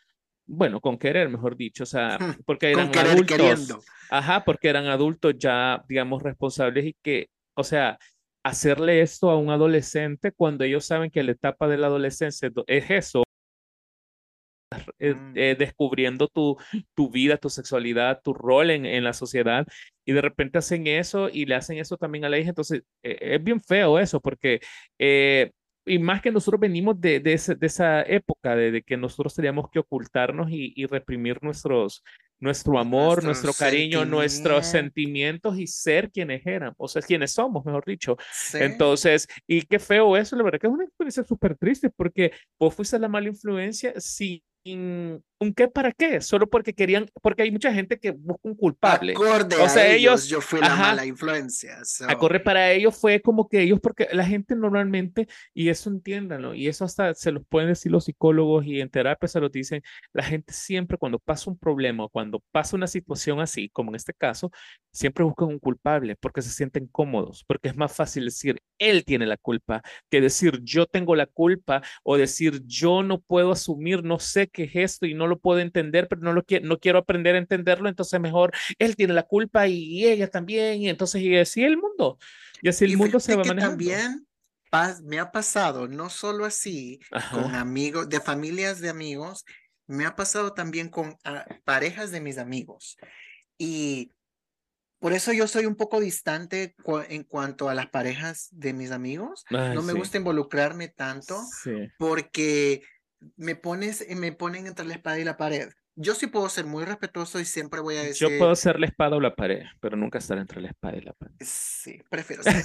bueno, 0.46 0.80
con 0.80 0.96
querer, 0.98 1.28
mejor 1.28 1.56
dicho, 1.56 1.82
o 1.82 1.86
sea, 1.86 2.18
porque 2.46 2.70
eran 2.70 2.90
querer 2.92 3.12
adultos. 3.12 3.36
queriendo. 3.36 3.82
Ajá, 4.10 4.44
porque 4.44 4.68
eran 4.68 4.86
adultos 4.86 5.34
ya, 5.38 5.84
digamos, 5.88 6.22
responsables 6.22 6.84
y 6.86 6.96
que, 7.02 7.28
o 7.54 7.64
sea, 7.64 7.98
hacerle 8.44 9.00
esto 9.02 9.28
a 9.30 9.36
un 9.36 9.50
adolescente 9.50 10.32
cuando 10.32 10.64
ellos 10.64 10.84
saben 10.86 11.10
que 11.10 11.22
la 11.22 11.32
etapa 11.32 11.68
de 11.68 11.78
la 11.78 11.88
adolescencia 11.88 12.48
es 12.48 12.54
do- 12.54 12.64
es 12.66 12.90
eso, 12.90 13.22
eh, 14.98 15.14
Mm. 15.14 15.32
eh, 15.36 15.56
descubriendo 15.58 16.28
tu, 16.28 16.56
tu 16.94 17.10
vida, 17.10 17.36
tu 17.36 17.48
sexualidad, 17.50 18.20
tu 18.22 18.32
rol 18.34 18.70
en, 18.70 18.86
en 18.86 19.04
la 19.04 19.12
sociedad, 19.12 19.66
y 20.04 20.12
de 20.12 20.20
repente 20.22 20.58
hacen 20.58 20.86
eso 20.86 21.28
y 21.28 21.46
le 21.46 21.54
hacen 21.54 21.78
eso 21.78 21.96
también 21.96 22.24
a 22.24 22.28
la 22.28 22.38
hija, 22.38 22.48
entonces 22.50 22.82
eh, 23.02 23.18
es 23.20 23.44
bien 23.44 23.60
feo 23.62 23.98
eso, 23.98 24.20
porque, 24.20 24.60
eh, 24.98 25.50
y 25.86 25.98
más 25.98 26.20
que 26.22 26.30
nosotros 26.30 26.60
venimos 26.60 27.00
de, 27.00 27.20
de, 27.20 27.32
ese- 27.32 27.54
de 27.54 27.66
esa 27.66 28.02
época, 28.02 28.54
de, 28.54 28.70
de 28.70 28.82
que 28.82 28.96
nosotros 28.96 29.34
teníamos 29.34 29.70
que 29.70 29.78
ocultarnos 29.78 30.50
y, 30.50 30.72
y 30.76 30.86
reprimir 30.86 31.42
nuestros, 31.42 32.02
nuestro 32.38 32.78
amor, 32.78 33.22
nuestro 33.24 33.48
Nuestros 33.48 33.58
cariño, 33.58 34.04
nuestros 34.04 34.66
sentimientos. 34.66 35.54
sentimientos 35.54 35.58
y 35.58 35.66
ser 35.66 36.10
quienes 36.10 36.46
eran, 36.46 36.74
o 36.76 36.86
sea, 36.88 37.02
quienes 37.02 37.32
somos, 37.32 37.64
mejor 37.64 37.84
dicho. 37.86 38.16
Sí. 38.32 38.58
Entonces, 38.60 39.26
y 39.46 39.62
qué 39.62 39.78
feo 39.78 40.16
eso, 40.16 40.36
la 40.36 40.42
verdad 40.44 40.58
que 40.60 40.66
es 40.66 40.72
una 40.72 40.84
experiencia 40.84 41.24
súper 41.24 41.56
triste 41.56 41.90
porque 41.90 42.32
vos 42.58 42.74
fuiste 42.74 42.98
la 42.98 43.08
mala 43.08 43.28
influencia 43.28 43.92
sin 43.98 44.42
un 44.64 45.54
qué 45.56 45.68
para 45.68 45.90
qué, 45.92 46.20
solo 46.20 46.46
porque 46.48 46.74
querían, 46.74 47.06
porque 47.22 47.42
hay 47.42 47.50
mucha 47.50 47.72
gente 47.72 47.98
que 47.98 48.10
busca 48.10 48.40
un 48.42 48.54
culpable. 48.54 49.12
Acorde 49.12 49.56
O 49.56 49.68
sea, 49.68 49.82
a 49.82 49.86
ellos- 49.86 50.24
ellos, 50.24 50.28
yo 50.28 50.40
fui 50.42 50.60
la 50.60 50.66
ajá. 50.66 50.82
mala 50.88 51.06
influencia. 51.06 51.82
so, 51.84 52.04
A 52.10 52.18
correr 52.18 52.42
para 52.42 52.70
ellos 52.72 52.94
fue 52.96 53.20
como 53.22 53.48
que 53.48 53.62
ellos, 53.62 53.80
porque 53.80 54.06
la 54.12 54.24
gente 54.26 54.54
normalmente, 54.54 55.28
y 55.54 55.70
eso 55.70 55.88
entiéndanlo, 55.88 56.54
y 56.54 56.68
eso 56.68 56.84
hasta 56.84 57.14
se 57.14 57.32
los 57.32 57.42
pueden 57.48 57.70
decir 57.70 57.90
los 57.90 58.04
psicólogos 58.04 58.66
y 58.66 58.80
en 58.82 58.90
terapia 58.90 59.28
se 59.28 59.40
los 59.40 59.50
dicen, 59.50 59.82
la 60.12 60.22
gente 60.22 60.52
siempre 60.52 60.98
cuando 60.98 61.18
pasa 61.18 61.50
un 61.50 61.58
problema 61.58 62.06
cuando 62.08 62.42
pasa 62.52 62.76
una 62.76 62.86
situación 62.86 63.40
así, 63.40 63.70
como 63.70 63.90
en 63.92 63.94
este 63.96 64.12
caso, 64.12 64.50
siempre 64.92 65.24
buscan 65.24 65.48
un 65.48 65.58
culpable 65.58 66.16
porque 66.16 66.42
se 66.42 66.50
sienten 66.50 66.86
cómodos, 66.86 67.44
porque 67.46 67.68
es 67.68 67.76
más 67.76 67.94
fácil 67.96 68.26
decir, 68.26 68.60
él 68.78 69.04
tiene 69.04 69.26
la 69.26 69.36
culpa, 69.38 69.82
que 70.10 70.20
decir, 70.20 70.60
yo 70.62 70.84
tengo 70.86 71.14
la 71.16 71.26
culpa 71.26 71.82
o 72.02 72.16
decir, 72.18 72.62
yo 72.66 73.02
no 73.02 73.20
puedo 73.20 73.52
asumir, 73.52 74.02
no 74.04 74.18
sé 74.18 74.48
qué 74.52 74.64
es 74.64 74.72
esto 74.74 75.06
y 75.06 75.14
no 75.14 75.26
lo 75.26 75.38
puedo 75.38 75.60
entender, 75.60 76.08
pero 76.08 76.20
no 76.22 76.32
lo 76.32 76.44
quiero, 76.44 76.66
no 76.66 76.78
quiero 76.78 76.98
aprender 76.98 77.34
a 77.34 77.38
entenderlo, 77.38 77.88
entonces 77.88 78.20
mejor 78.20 78.52
él 78.78 78.96
tiene 78.96 79.14
la 79.14 79.22
culpa 79.24 79.66
y 79.68 80.06
ella 80.06 80.28
también, 80.28 80.82
y 80.82 80.88
entonces 80.88 81.22
y 81.22 81.36
así 81.36 81.62
el 81.64 81.76
mundo. 81.78 82.18
Y 82.62 82.68
así 82.68 82.84
el 82.84 82.92
y 82.92 82.96
mundo 82.96 83.20
se 83.20 83.34
va 83.36 83.42
que 83.42 83.48
manejando. 83.48 83.76
también 83.76 84.26
me 85.02 85.18
ha 85.18 85.32
pasado, 85.32 85.88
no 85.88 86.10
solo 86.10 86.44
así, 86.44 87.00
con 87.32 87.44
Ajá. 87.44 87.60
amigos, 87.60 88.08
de 88.08 88.20
familias 88.20 88.80
de 88.80 88.88
amigos, 88.88 89.44
me 89.86 90.06
ha 90.06 90.14
pasado 90.14 90.52
también 90.54 90.88
con 90.88 91.16
ah, 91.24 91.44
parejas 91.64 92.12
de 92.12 92.20
mis 92.20 92.38
amigos. 92.38 92.96
Y 93.58 94.12
por 95.00 95.12
eso 95.12 95.32
yo 95.32 95.46
soy 95.48 95.66
un 95.66 95.76
poco 95.76 95.98
distante 95.98 96.74
cua- 96.84 97.06
en 97.08 97.24
cuanto 97.24 97.68
a 97.68 97.74
las 97.74 97.88
parejas 97.88 98.48
de 98.52 98.72
mis 98.74 98.90
amigos. 98.90 99.44
Ay, 99.50 99.74
No 99.74 99.82
me 99.82 99.92
sí. 99.92 99.98
gusta 99.98 100.18
involucrarme 100.18 100.88
tanto 100.88 101.40
Sí. 101.62 101.90
porque 101.98 102.82
me 103.36 103.56
pones, 103.56 104.06
me 104.16 104.32
ponen 104.32 104.66
entre 104.66 104.86
la 104.86 104.94
espada 104.94 105.18
y 105.18 105.24
la 105.24 105.36
pared. 105.36 105.70
Yo 105.96 106.14
sí 106.14 106.28
puedo 106.28 106.48
ser 106.48 106.64
muy 106.64 106.84
respetuoso 106.84 107.40
y 107.40 107.44
siempre 107.44 107.80
voy 107.80 107.96
a 107.96 108.02
decir, 108.02 108.28
Yo 108.28 108.38
puedo 108.38 108.54
ser 108.56 108.80
la 108.80 108.86
espada 108.86 109.16
o 109.16 109.20
la 109.20 109.34
pared, 109.34 109.64
pero 109.80 109.96
nunca 109.96 110.18
estar 110.18 110.38
entre 110.38 110.60
la 110.62 110.68
espada 110.68 110.96
y 110.96 111.02
la 111.02 111.12
pared. 111.12 111.34
sí, 111.40 112.00
prefiero 112.08 112.42
ser 112.42 112.54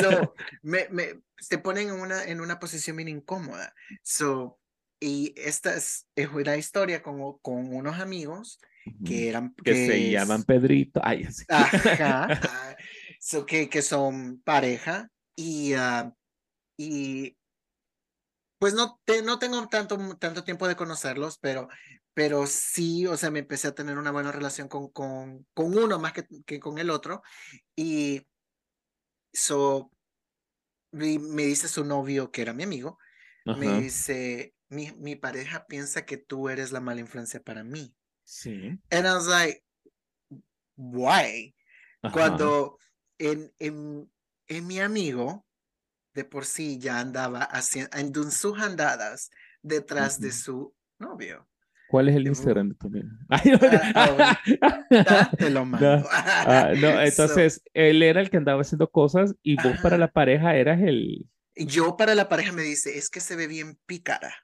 so, 0.00 0.34
me, 0.62 0.86
me, 0.90 1.20
te 1.48 1.58
ponen 1.58 1.88
en 1.88 1.94
una, 2.00 2.24
en 2.24 2.40
una 2.40 2.58
posición 2.58 2.96
bien 2.96 3.08
incómoda. 3.08 3.74
So, 4.02 4.58
y 5.00 5.34
esta 5.36 5.74
es, 5.74 6.06
es 6.14 6.28
una 6.28 6.56
historia 6.56 7.02
con, 7.02 7.38
con 7.40 7.74
unos 7.74 7.98
amigos 7.98 8.60
que 9.04 9.28
eran 9.28 9.54
que 9.64 9.74
se 9.74 10.10
llaman 10.10 10.40
es- 10.40 10.46
Pedrito. 10.46 11.00
Ay, 11.02 11.24
sí. 11.30 11.44
Ajá. 11.48 12.28
ah, 12.50 12.76
so 13.20 13.44
que, 13.44 13.68
que 13.68 13.82
son 13.82 14.40
pareja 14.42 15.08
y, 15.36 15.72
ah, 15.74 16.12
y 16.76 17.36
pues 18.58 18.74
no, 18.74 19.00
te- 19.04 19.22
no 19.22 19.38
tengo 19.38 19.66
tanto, 19.68 19.98
tanto 20.18 20.44
tiempo 20.44 20.66
de 20.66 20.76
conocerlos, 20.76 21.38
pero, 21.38 21.68
pero 22.14 22.46
sí, 22.46 23.06
o 23.06 23.16
sea, 23.16 23.30
me 23.30 23.38
empecé 23.40 23.68
a 23.68 23.74
tener 23.74 23.98
una 23.98 24.10
buena 24.10 24.32
relación 24.32 24.68
con, 24.68 24.88
con, 24.90 25.46
con 25.54 25.76
uno 25.76 25.98
más 25.98 26.12
que, 26.12 26.26
que 26.44 26.58
con 26.60 26.78
el 26.78 26.90
otro. 26.90 27.22
Y 27.76 28.26
so, 29.32 29.90
me 30.90 31.42
dice 31.44 31.68
su 31.68 31.84
novio, 31.84 32.30
que 32.30 32.42
era 32.42 32.52
mi 32.52 32.64
amigo, 32.64 32.98
me 33.44 33.80
dice, 33.80 34.54
mi, 34.68 34.92
mi 34.92 35.16
pareja 35.16 35.66
piensa 35.66 36.04
que 36.04 36.18
tú 36.18 36.48
eres 36.48 36.72
la 36.72 36.80
mala 36.80 37.00
influencia 37.00 37.40
para 37.40 37.64
mí. 37.64 37.94
Sí. 38.24 38.78
And 38.90 39.06
I 39.06 39.12
was 39.14 39.26
like, 39.26 39.64
why? 40.76 41.54
Ajá. 42.02 42.12
cuando 42.12 42.78
en, 43.18 43.52
en, 43.58 44.12
en 44.46 44.66
mi 44.66 44.80
amigo 44.80 45.46
de 46.18 46.24
por 46.24 46.46
sí 46.46 46.80
ya 46.80 46.98
andaba 46.98 47.44
haciendo 47.44 48.22
en 48.22 48.32
sus 48.32 48.60
andadas 48.60 49.30
detrás 49.62 50.20
de 50.20 50.32
su 50.32 50.74
novio. 50.98 51.46
¿Cuál 51.88 52.08
es 52.08 52.16
el 52.16 52.26
Instagram 52.26 52.70
de 52.70 52.74
tu 52.74 52.88
amigo? 52.88 53.06
Ay, 53.28 53.52
no. 53.52 53.58
Ah, 55.06 55.30
Te 55.38 55.48
lo 55.48 55.64
mando. 55.64 56.04
Ah, 56.10 56.72
no, 56.76 56.90
So, 56.92 57.00
entonces 57.02 57.62
él 57.72 58.02
era 58.02 58.20
el 58.20 58.30
que 58.30 58.36
andaba 58.36 58.62
haciendo 58.62 58.90
cosas 58.90 59.36
y 59.44 59.54
vos 59.62 59.78
para 59.80 59.96
la 59.96 60.10
pareja 60.10 60.56
eras 60.56 60.82
el. 60.82 61.28
yo 61.54 61.96
para 61.96 62.16
la 62.16 62.28
pareja 62.28 62.50
me 62.50 62.62
dice, 62.62 62.98
es 62.98 63.10
que 63.10 63.20
se 63.20 63.36
ve 63.36 63.46
bien 63.46 63.78
pícara. 63.86 64.34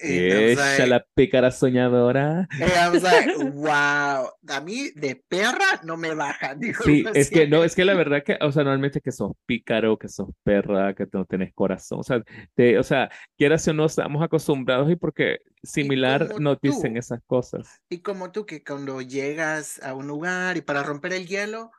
Ella, 0.00 0.54
like- 0.54 0.86
la 0.86 1.06
pícara 1.14 1.50
soñadora. 1.50 2.46
I 2.60 2.90
was 2.92 3.02
like, 3.02 3.34
wow, 3.54 4.28
a 4.48 4.60
mí 4.62 4.90
de 4.94 5.16
perra 5.28 5.80
no 5.82 5.96
me 5.96 6.14
baja. 6.14 6.54
dijo 6.58 6.84
Sí, 6.84 7.00
uno 7.00 7.10
es 7.14 7.30
que 7.30 7.46
no, 7.48 7.64
es 7.64 7.74
que 7.74 7.84
la 7.86 7.94
verdad 7.94 8.22
que, 8.22 8.36
o 8.40 8.52
sea, 8.52 8.64
normalmente 8.64 9.00
que 9.00 9.12
sos 9.12 9.32
pícaro, 9.46 9.98
que 9.98 10.08
sos 10.08 10.28
perra, 10.42 10.94
que 10.94 11.06
no 11.12 11.24
tenés 11.24 11.54
corazón, 11.54 12.00
o 12.00 12.02
sea, 12.02 12.22
te, 12.54 12.78
o 12.78 12.82
sea, 12.82 13.10
quieras 13.36 13.66
o 13.68 13.72
no, 13.72 13.86
estamos 13.86 14.22
acostumbrados 14.22 14.90
y 14.90 14.96
porque 14.96 15.38
similar 15.62 16.28
como 16.28 16.40
nos 16.40 16.60
dicen 16.60 16.96
esas 16.98 17.20
cosas. 17.26 17.80
Y 17.88 18.00
como 18.00 18.30
tú, 18.30 18.44
que 18.44 18.62
cuando 18.62 19.00
llegas 19.00 19.82
a 19.82 19.94
un 19.94 20.06
lugar 20.06 20.56
y 20.58 20.60
para 20.60 20.82
romper 20.82 21.14
el 21.14 21.26
hielo, 21.26 21.70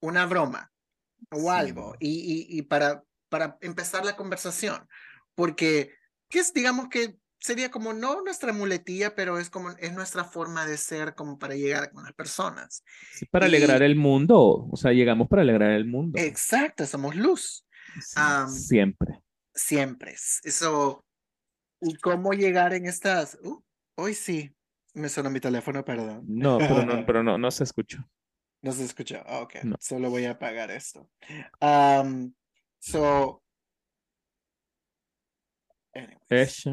una 0.00 0.26
broma 0.26 0.70
o 1.30 1.38
Sí. 1.40 1.48
algo, 1.48 1.96
y, 1.98 2.10
y, 2.50 2.58
y 2.58 2.62
para, 2.62 3.02
para 3.30 3.56
empezar 3.62 4.04
la 4.04 4.16
conversación, 4.16 4.86
porque 5.34 5.92
que 6.28 6.40
es, 6.40 6.52
digamos 6.52 6.88
que 6.88 7.16
sería 7.44 7.70
como 7.70 7.92
no 7.92 8.22
nuestra 8.22 8.54
muletilla, 8.54 9.14
pero 9.14 9.38
es 9.38 9.50
como 9.50 9.68
es 9.72 9.92
nuestra 9.92 10.24
forma 10.24 10.64
de 10.64 10.78
ser 10.78 11.14
como 11.14 11.38
para 11.38 11.54
llegar 11.54 11.92
con 11.92 12.02
las 12.02 12.14
personas. 12.14 12.82
Sí, 13.12 13.26
para 13.26 13.44
alegrar 13.44 13.82
el 13.82 13.96
mundo, 13.96 14.66
o 14.70 14.76
sea, 14.78 14.92
llegamos 14.92 15.28
para 15.28 15.42
alegrar 15.42 15.72
el 15.72 15.84
mundo. 15.84 16.18
Exacto, 16.18 16.86
somos 16.86 17.14
luz, 17.14 17.66
Sí, 18.00 18.18
siempre. 18.48 19.20
siempre. 19.52 20.14
Eso, 20.42 21.04
y 21.82 21.96
cómo 21.96 22.32
llegar 22.32 22.72
en 22.72 22.86
estas, 22.86 23.38
uh, 23.42 23.62
hoy 23.96 24.14
sí, 24.14 24.50
me 24.94 25.10
sonó 25.10 25.28
mi 25.28 25.38
teléfono, 25.40 25.84
perdón. 25.84 26.24
No, 26.26 26.56
pero 26.56 26.86
no, 26.86 27.04
pero 27.06 27.22
no, 27.22 27.36
no 27.36 27.50
se 27.50 27.64
escuchó. 27.64 27.98
No 28.62 28.72
se 28.72 28.84
escuchó. 28.84 29.22
Ah, 29.26 29.40
ok. 29.40 29.56
No. 29.64 29.76
Solo 29.78 30.08
voy 30.08 30.24
a 30.24 30.30
apagar 30.30 30.70
esto. 30.70 31.10
Um, 31.60 32.32
so. 32.78 33.42
anyways. 35.92 36.64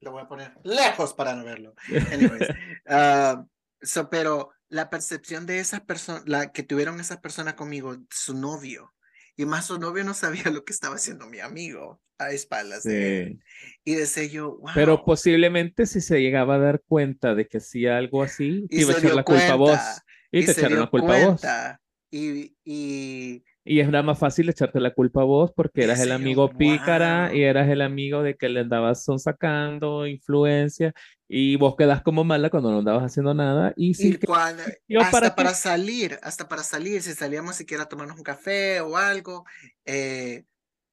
Lo 0.00 0.12
voy 0.12 0.22
a 0.22 0.28
poner 0.28 0.52
lejos 0.64 1.14
para 1.14 1.34
no 1.34 1.44
verlo. 1.44 1.74
Anyways. 2.12 2.48
ah, 2.88 3.44
so, 3.80 4.08
pero 4.10 4.50
la 4.68 4.90
percepción 4.90 5.46
de 5.46 5.60
esas 5.60 5.80
personas, 5.80 6.22
la 6.26 6.52
que 6.52 6.62
tuvieron 6.62 7.00
esas 7.00 7.18
personas 7.18 7.54
conmigo, 7.54 7.96
su 8.10 8.34
novio, 8.34 8.92
y 9.36 9.46
más 9.46 9.66
su 9.66 9.78
novio 9.78 10.04
no 10.04 10.14
sabía 10.14 10.50
lo 10.50 10.64
que 10.64 10.72
estaba 10.72 10.96
haciendo 10.96 11.26
mi 11.26 11.40
amigo 11.40 12.00
a 12.18 12.30
espaldas 12.32 12.82
de 12.82 13.22
él. 13.22 13.38
Sí. 13.38 13.80
Y 13.84 13.94
decía 13.94 14.24
yo, 14.24 14.58
wow. 14.58 14.70
Pero 14.74 15.04
posiblemente 15.04 15.86
si 15.86 16.00
se 16.00 16.20
llegaba 16.20 16.56
a 16.56 16.58
dar 16.58 16.82
cuenta 16.86 17.34
de 17.34 17.46
que 17.46 17.58
hacía 17.58 17.96
algo 17.96 18.22
así, 18.22 18.66
te 18.68 18.80
y 18.80 18.80
iba 18.82 18.94
a 18.94 18.98
echar 18.98 19.14
la 19.14 19.22
culpa 19.22 19.52
a 19.52 19.54
vos. 19.54 19.70
cuenta, 19.70 20.04
Y 20.32 20.44
te 20.44 20.52
echaron 20.52 20.80
la 20.80 20.86
culpa 20.90 21.14
a 21.14 21.18
vos. 21.18 21.40
cuenta, 21.40 21.80
Y, 22.10 22.56
y 22.64 23.44
Y 23.68 23.80
es 23.80 23.88
nada 23.90 24.02
más 24.02 24.18
fácil 24.18 24.48
echarte 24.48 24.80
la 24.80 24.92
culpa 24.94 25.22
a 25.22 25.24
vos 25.24 25.52
porque 25.54 25.82
eras 25.84 26.00
el 26.00 26.10
Ese 26.10 26.12
amigo 26.12 26.56
pícara 26.56 27.34
y 27.34 27.42
eras 27.42 27.68
el 27.68 27.82
amigo 27.82 28.22
de 28.22 28.36
que 28.36 28.48
le 28.48 28.60
andabas 28.60 29.04
sacando 29.18 30.06
influencia 30.06 30.92
y 31.28 31.56
vos 31.56 31.76
quedas 31.76 32.02
como 32.02 32.24
mala 32.24 32.50
cuando 32.50 32.70
no 32.72 32.78
andabas 32.78 33.04
haciendo 33.04 33.34
nada 33.34 33.74
y 33.76 33.94
Y 33.96 34.12
sí 34.12 34.18
cuando, 34.18 34.62
yo 34.88 35.00
hasta 35.00 35.34
para 35.34 35.54
salir, 35.54 36.18
hasta 36.22 36.48
para 36.48 36.62
salir, 36.62 37.02
si 37.02 37.14
salíamos 37.14 37.56
siquiera 37.56 37.84
a 37.84 37.88
tomarnos 37.88 38.16
un 38.16 38.22
café 38.24 38.80
o 38.80 38.96
algo, 38.96 39.44
eh, 39.84 40.44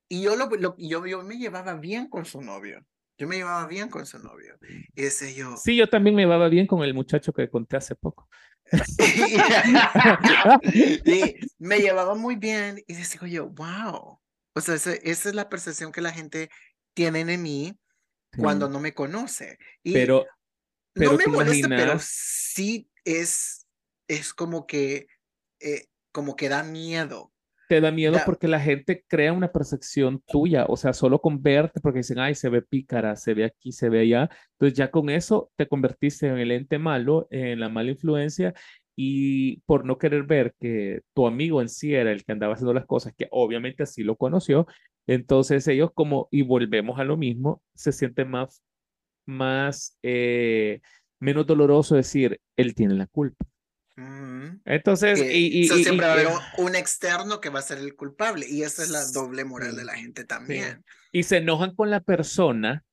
y 0.09 0.23
yo, 0.23 0.35
lo, 0.35 0.47
lo- 0.49 0.75
yo, 0.77 1.05
yo 1.07 1.23
me 1.23 1.37
llevaba 1.37 1.75
bien 1.75 2.09
con 2.09 2.25
su 2.25 2.41
novio, 2.41 2.85
yo 3.17 3.27
me 3.27 3.37
llevaba 3.37 3.67
bien 3.67 3.89
con 3.89 4.05
su 4.07 4.19
novio, 4.19 4.59
y 4.95 5.03
decía 5.03 5.31
yo, 5.31 5.63
Sí, 5.63 5.75
yo 5.77 5.87
también 5.89 6.15
me 6.15 6.23
llevaba 6.23 6.49
bien 6.49 6.67
con 6.67 6.83
el 6.83 6.93
muchacho 6.93 7.33
que 7.33 7.49
conté 7.49 7.77
hace 7.77 7.95
poco. 7.95 8.29
y 11.05 11.35
me 11.59 11.79
llevaba 11.79 12.15
muy 12.15 12.35
bien, 12.35 12.83
y 12.87 12.93
decía 12.93 13.21
yo, 13.27 13.49
wow, 13.49 14.19
o 14.53 14.61
sea, 14.61 14.75
esa, 14.75 14.93
esa 14.93 15.29
es 15.29 15.35
la 15.35 15.49
percepción 15.49 15.91
que 15.91 16.01
la 16.01 16.11
gente 16.11 16.49
tiene 16.93 17.25
de 17.25 17.37
mí, 17.37 17.77
cuando 18.37 18.69
no 18.69 18.79
me 18.79 18.93
conoce. 18.93 19.57
Y 19.83 19.93
Pero, 19.93 20.25
pero 20.93 21.13
no 21.13 21.17
me 21.17 21.27
molesta, 21.27 21.69
pero 21.69 21.97
sí 21.99 22.89
es, 23.03 23.67
es 24.07 24.33
como 24.33 24.65
que, 24.65 25.07
eh, 25.59 25.87
como 26.11 26.35
que 26.35 26.49
da 26.49 26.63
miedo. 26.63 27.31
Te 27.67 27.81
da 27.81 27.91
miedo 27.91 28.13
Ya. 28.13 28.25
porque 28.25 28.47
la 28.47 28.59
gente 28.59 29.03
crea 29.07 29.33
una 29.33 29.51
percepción 29.51 30.21
tuya, 30.27 30.65
o 30.67 30.77
sea, 30.77 30.93
solo 30.93 31.19
con 31.19 31.41
verte, 31.41 31.79
porque 31.81 31.99
dicen, 31.99 32.19
ay, 32.19 32.35
se 32.35 32.49
ve 32.49 32.61
pícara, 32.61 33.15
se 33.15 33.33
ve 33.33 33.45
aquí, 33.45 33.71
se 33.71 33.89
ve 33.89 34.01
allá. 34.01 34.29
Entonces 34.53 34.77
ya 34.77 34.91
con 34.91 35.09
eso 35.09 35.51
te 35.55 35.67
convertiste 35.67 36.27
en 36.27 36.37
el 36.37 36.51
ente 36.51 36.77
malo, 36.79 37.27
en 37.31 37.59
la 37.59 37.69
mala 37.69 37.91
influencia, 37.91 38.53
y 38.95 39.57
por 39.61 39.85
no 39.85 39.97
querer 39.97 40.23
ver 40.23 40.53
que 40.59 41.01
tu 41.13 41.27
amigo 41.27 41.61
en 41.61 41.69
sí 41.69 41.93
era 41.93 42.11
el 42.11 42.23
que 42.23 42.31
andaba 42.31 42.53
haciendo 42.53 42.73
las 42.73 42.85
cosas, 42.85 43.13
que 43.17 43.27
obviamente 43.31 43.83
así 43.83 44.03
lo 44.03 44.15
conoció, 44.15 44.67
entonces 45.07 45.67
ellos 45.67 45.91
como, 45.93 46.27
y 46.31 46.43
volvemos 46.43 46.99
a 46.99 47.03
lo 47.03 47.17
mismo, 47.17 47.61
se 47.75 47.91
sienten 47.91 48.29
más, 48.31 48.63
más, 49.25 49.97
eh, 50.03 50.81
menos 51.19 51.45
doloroso 51.47 51.95
decir, 51.95 52.39
él 52.57 52.75
tiene 52.75 52.93
la 52.95 53.07
culpa. 53.07 53.45
Entonces, 54.65 55.21
Que- 55.21 55.37
y, 55.37 55.59
y, 55.61 55.67
so, 55.67 55.77
y- 55.77 55.83
siempre 55.83 56.05
va 56.05 56.11
a 56.11 56.15
haber 56.15 56.27
un- 56.27 56.65
un 56.65 56.75
externo 56.75 57.39
que 57.39 57.49
va 57.49 57.59
a 57.59 57.63
ser 57.63 57.77
el 57.77 57.95
culpable 57.95 58.45
y 58.49 58.63
esa 58.63 58.83
es 58.83 58.89
la 58.89 59.05
doble 59.11 59.45
moral 59.45 59.75
de 59.75 59.85
la 59.85 59.95
gente 59.95 60.25
también. 60.25 60.83
y 61.11 61.23
se 61.23 61.37
enojan 61.37 61.73
con 61.75 61.89
la 61.89 62.01
persona 62.01 62.83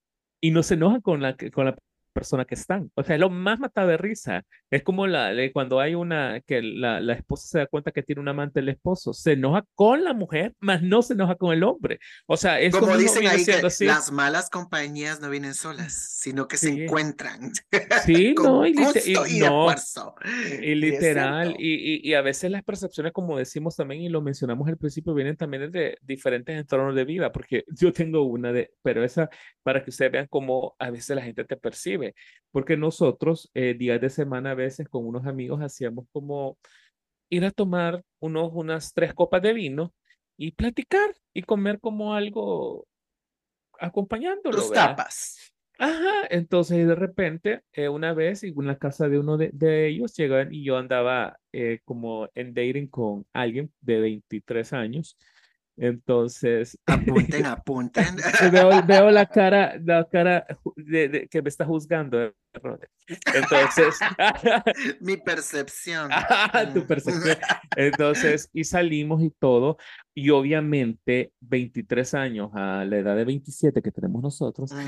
y 0.40 0.52
no 0.52 0.62
se 0.62 0.74
enojan 0.74 1.00
con 1.00 1.20
la, 1.22 1.36
con 1.52 1.66
la 1.66 1.76
persona 2.12 2.44
que 2.44 2.54
están. 2.54 2.90
O 2.94 3.02
sea, 3.02 3.16
es 3.16 3.20
lo 3.20 3.30
más 3.30 3.58
mata 3.58 3.86
de 3.86 3.96
risa. 3.96 4.44
Es 4.70 4.82
como 4.82 5.06
la, 5.06 5.32
cuando 5.52 5.80
hay 5.80 5.94
una, 5.94 6.40
que 6.46 6.62
la, 6.62 7.00
la 7.00 7.14
esposa 7.14 7.46
se 7.48 7.58
da 7.58 7.66
cuenta 7.66 7.92
que 7.92 8.02
tiene 8.02 8.20
un 8.20 8.28
amante 8.28 8.60
el 8.60 8.68
esposo. 8.68 9.12
Se 9.12 9.32
enoja 9.32 9.64
con 9.74 10.04
la 10.04 10.14
mujer, 10.14 10.54
más 10.60 10.82
no 10.82 11.02
se 11.02 11.14
enoja 11.14 11.34
con 11.36 11.52
el 11.52 11.62
hombre. 11.62 11.98
O 12.26 12.36
sea, 12.36 12.60
eso 12.60 12.78
Como 12.80 12.94
mismo 12.94 13.02
dicen 13.20 13.26
ahí 13.26 13.44
que 13.44 13.54
así. 13.66 13.84
las 13.86 14.12
malas 14.12 14.50
compañías 14.50 15.20
no 15.20 15.30
vienen 15.30 15.54
solas, 15.54 15.92
sino 16.20 16.48
que 16.48 16.56
Sí. 16.56 16.66
se 16.76 16.84
encuentran 16.84 17.50
Sí, 18.04 18.34
con 18.34 18.46
no, 18.46 18.66
y, 18.66 18.74
gusto 18.74 18.98
y 19.04 19.36
y, 19.36 19.40
no. 19.40 19.66
Y 20.60 20.72
es 20.72 20.76
literal, 20.76 21.56
y, 21.58 22.08
y 22.08 22.14
a 22.14 22.22
veces 22.22 22.50
las 22.50 22.62
percepciones, 22.62 23.12
como 23.12 23.38
decimos 23.38 23.76
también 23.76 24.02
y 24.02 24.08
lo 24.08 24.20
mencionamos 24.22 24.68
al 24.68 24.76
principio, 24.76 25.14
vienen 25.14 25.36
también 25.36 25.70
de 25.70 25.96
diferentes 26.02 26.56
entornos 26.56 26.94
de 26.94 27.04
vida, 27.04 27.32
porque 27.32 27.64
yo 27.68 27.92
tengo 27.92 28.22
una 28.22 28.52
de, 28.52 28.72
pero 28.82 29.04
esa, 29.04 29.28
para 29.62 29.82
que 29.82 29.90
ustedes 29.90 30.12
vean 30.12 30.26
cómo 30.28 30.74
a 30.78 30.90
veces 30.90 31.16
la 31.16 31.22
gente 31.22 31.44
te 31.44 31.56
percibe, 31.56 32.01
porque 32.50 32.76
nosotros 32.76 33.50
eh, 33.54 33.74
días 33.74 34.00
de 34.00 34.10
semana 34.10 34.52
a 34.52 34.54
veces 34.54 34.88
con 34.88 35.06
unos 35.06 35.26
amigos 35.26 35.60
hacíamos 35.62 36.06
como 36.12 36.58
ir 37.30 37.44
a 37.44 37.50
tomar 37.50 38.04
unos, 38.20 38.50
unas 38.52 38.92
tres 38.92 39.14
copas 39.14 39.42
de 39.42 39.54
vino 39.54 39.94
y 40.36 40.52
platicar 40.52 41.14
y 41.32 41.42
comer 41.42 41.80
como 41.80 42.14
algo 42.14 42.86
acompañándolo, 43.80 44.68
¿verdad? 44.68 44.90
tapas. 44.90 45.52
Ajá, 45.78 46.26
entonces 46.30 46.86
de 46.86 46.94
repente, 46.94 47.62
eh, 47.72 47.88
una 47.88 48.12
vez 48.12 48.44
en 48.44 48.66
la 48.66 48.78
casa 48.78 49.08
de 49.08 49.18
uno 49.18 49.36
de, 49.36 49.50
de 49.52 49.88
ellos 49.88 50.14
llegan 50.14 50.52
y 50.52 50.62
yo 50.62 50.76
andaba 50.76 51.38
eh, 51.52 51.80
como 51.84 52.28
en 52.34 52.54
dating 52.54 52.86
con 52.86 53.26
alguien 53.32 53.72
de 53.80 54.00
23 54.00 54.72
años. 54.74 55.16
Entonces, 55.82 56.78
Apunten, 56.86 57.44
apunten. 57.46 58.16
veo, 58.52 58.70
veo 58.86 59.10
la 59.10 59.26
cara, 59.26 59.76
la 59.84 60.08
cara 60.08 60.46
de, 60.76 61.08
de- 61.08 61.28
que 61.28 61.42
me 61.42 61.48
está 61.48 61.64
juzgando. 61.64 62.22
eh. 62.22 62.32
Entonces, 63.34 63.98
Mi 65.00 65.16
percepción. 65.16 66.08
Ah, 66.12 66.70
tu 66.72 66.80
Mm. 66.82 66.86
percepción. 66.86 67.36
Entonces, 67.74 68.48
y 68.52 68.62
salimos 68.62 69.22
y 69.24 69.30
todo, 69.30 69.76
y 70.14 70.30
obviamente 70.30 71.32
23 71.40 72.14
años 72.14 72.50
a 72.54 72.84
la 72.84 72.98
edad 72.98 73.16
de 73.16 73.24
27 73.24 73.82
que 73.82 73.90
tenemos 73.90 74.22
nosotros, 74.22 74.70
Ujú. 74.70 74.84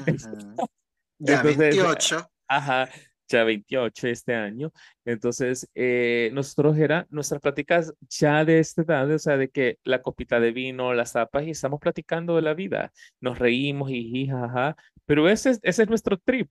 Ya 1.18 1.36
Entonces, 1.40 1.58
28. 1.58 2.30
Ajá, 2.46 2.88
ya 3.34 3.44
28 3.44 4.08
este 4.08 4.34
año. 4.34 4.72
Entonces, 5.04 5.68
eh, 5.74 6.30
nosotros 6.32 6.76
era 6.78 7.06
nuestras 7.10 7.40
pláticas 7.40 7.92
ya 8.08 8.44
de 8.44 8.58
esta 8.60 8.82
edad, 8.82 9.10
o 9.10 9.18
sea, 9.18 9.36
de 9.36 9.48
que 9.50 9.78
la 9.84 10.02
copita 10.02 10.40
de 10.40 10.52
vino, 10.52 10.94
las 10.94 11.12
tapas, 11.12 11.44
y 11.44 11.50
estamos 11.50 11.80
platicando 11.80 12.36
de 12.36 12.42
la 12.42 12.54
vida. 12.54 12.92
Nos 13.20 13.38
reímos 13.38 13.90
y 13.90 14.26
jaja, 14.26 14.76
pero 15.06 15.28
ese 15.28 15.50
es, 15.50 15.60
ese 15.62 15.82
es 15.82 15.88
nuestro 15.88 16.18
trip. 16.18 16.50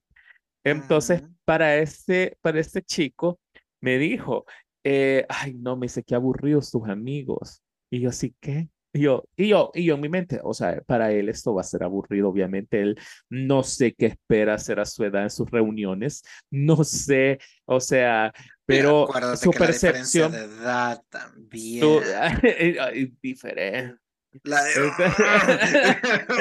Entonces, 0.64 1.22
Ujú. 1.22 1.34
para 1.44 1.76
este, 1.76 2.36
para 2.40 2.60
este 2.60 2.82
chico, 2.82 3.40
me 3.80 3.98
dijo, 3.98 4.46
eh, 4.84 5.26
ay, 5.28 5.54
no, 5.54 5.76
me 5.76 5.86
dice, 5.86 6.02
qué 6.02 6.14
aburridos 6.14 6.70
tus 6.70 6.88
amigos. 6.88 7.62
Y 7.90 8.00
yo, 8.00 8.12
sí, 8.12 8.34
¿qué? 8.40 8.68
Y 8.96 9.00
yo, 9.00 9.24
y 9.36 9.48
yo, 9.48 9.72
y 9.74 9.84
yo 9.86 9.96
en 9.96 10.00
mi 10.00 10.08
mente, 10.08 10.38
o 10.44 10.54
sea, 10.54 10.80
para 10.86 11.10
él 11.10 11.28
esto 11.28 11.52
va 11.52 11.62
a 11.62 11.64
ser 11.64 11.82
aburrido, 11.82 12.28
obviamente, 12.28 12.80
él 12.80 12.96
no 13.28 13.64
sé 13.64 13.92
qué 13.92 14.06
espera 14.06 14.54
hacer 14.54 14.78
a 14.78 14.84
su 14.86 15.02
edad 15.02 15.24
en 15.24 15.30
sus 15.30 15.50
reuniones, 15.50 16.22
no 16.50 16.84
sé, 16.84 17.40
o 17.64 17.80
sea, 17.80 18.32
pero 18.64 19.02
Acuérdate 19.02 19.36
su 19.38 19.50
que 19.50 19.58
la 19.58 19.66
percepción, 19.66 20.30
de 20.32 20.44
edad 20.44 21.02
también. 21.10 21.80
su, 21.82 22.00
diferente. 23.22 23.98
La 24.44 24.62
de- 24.64 24.72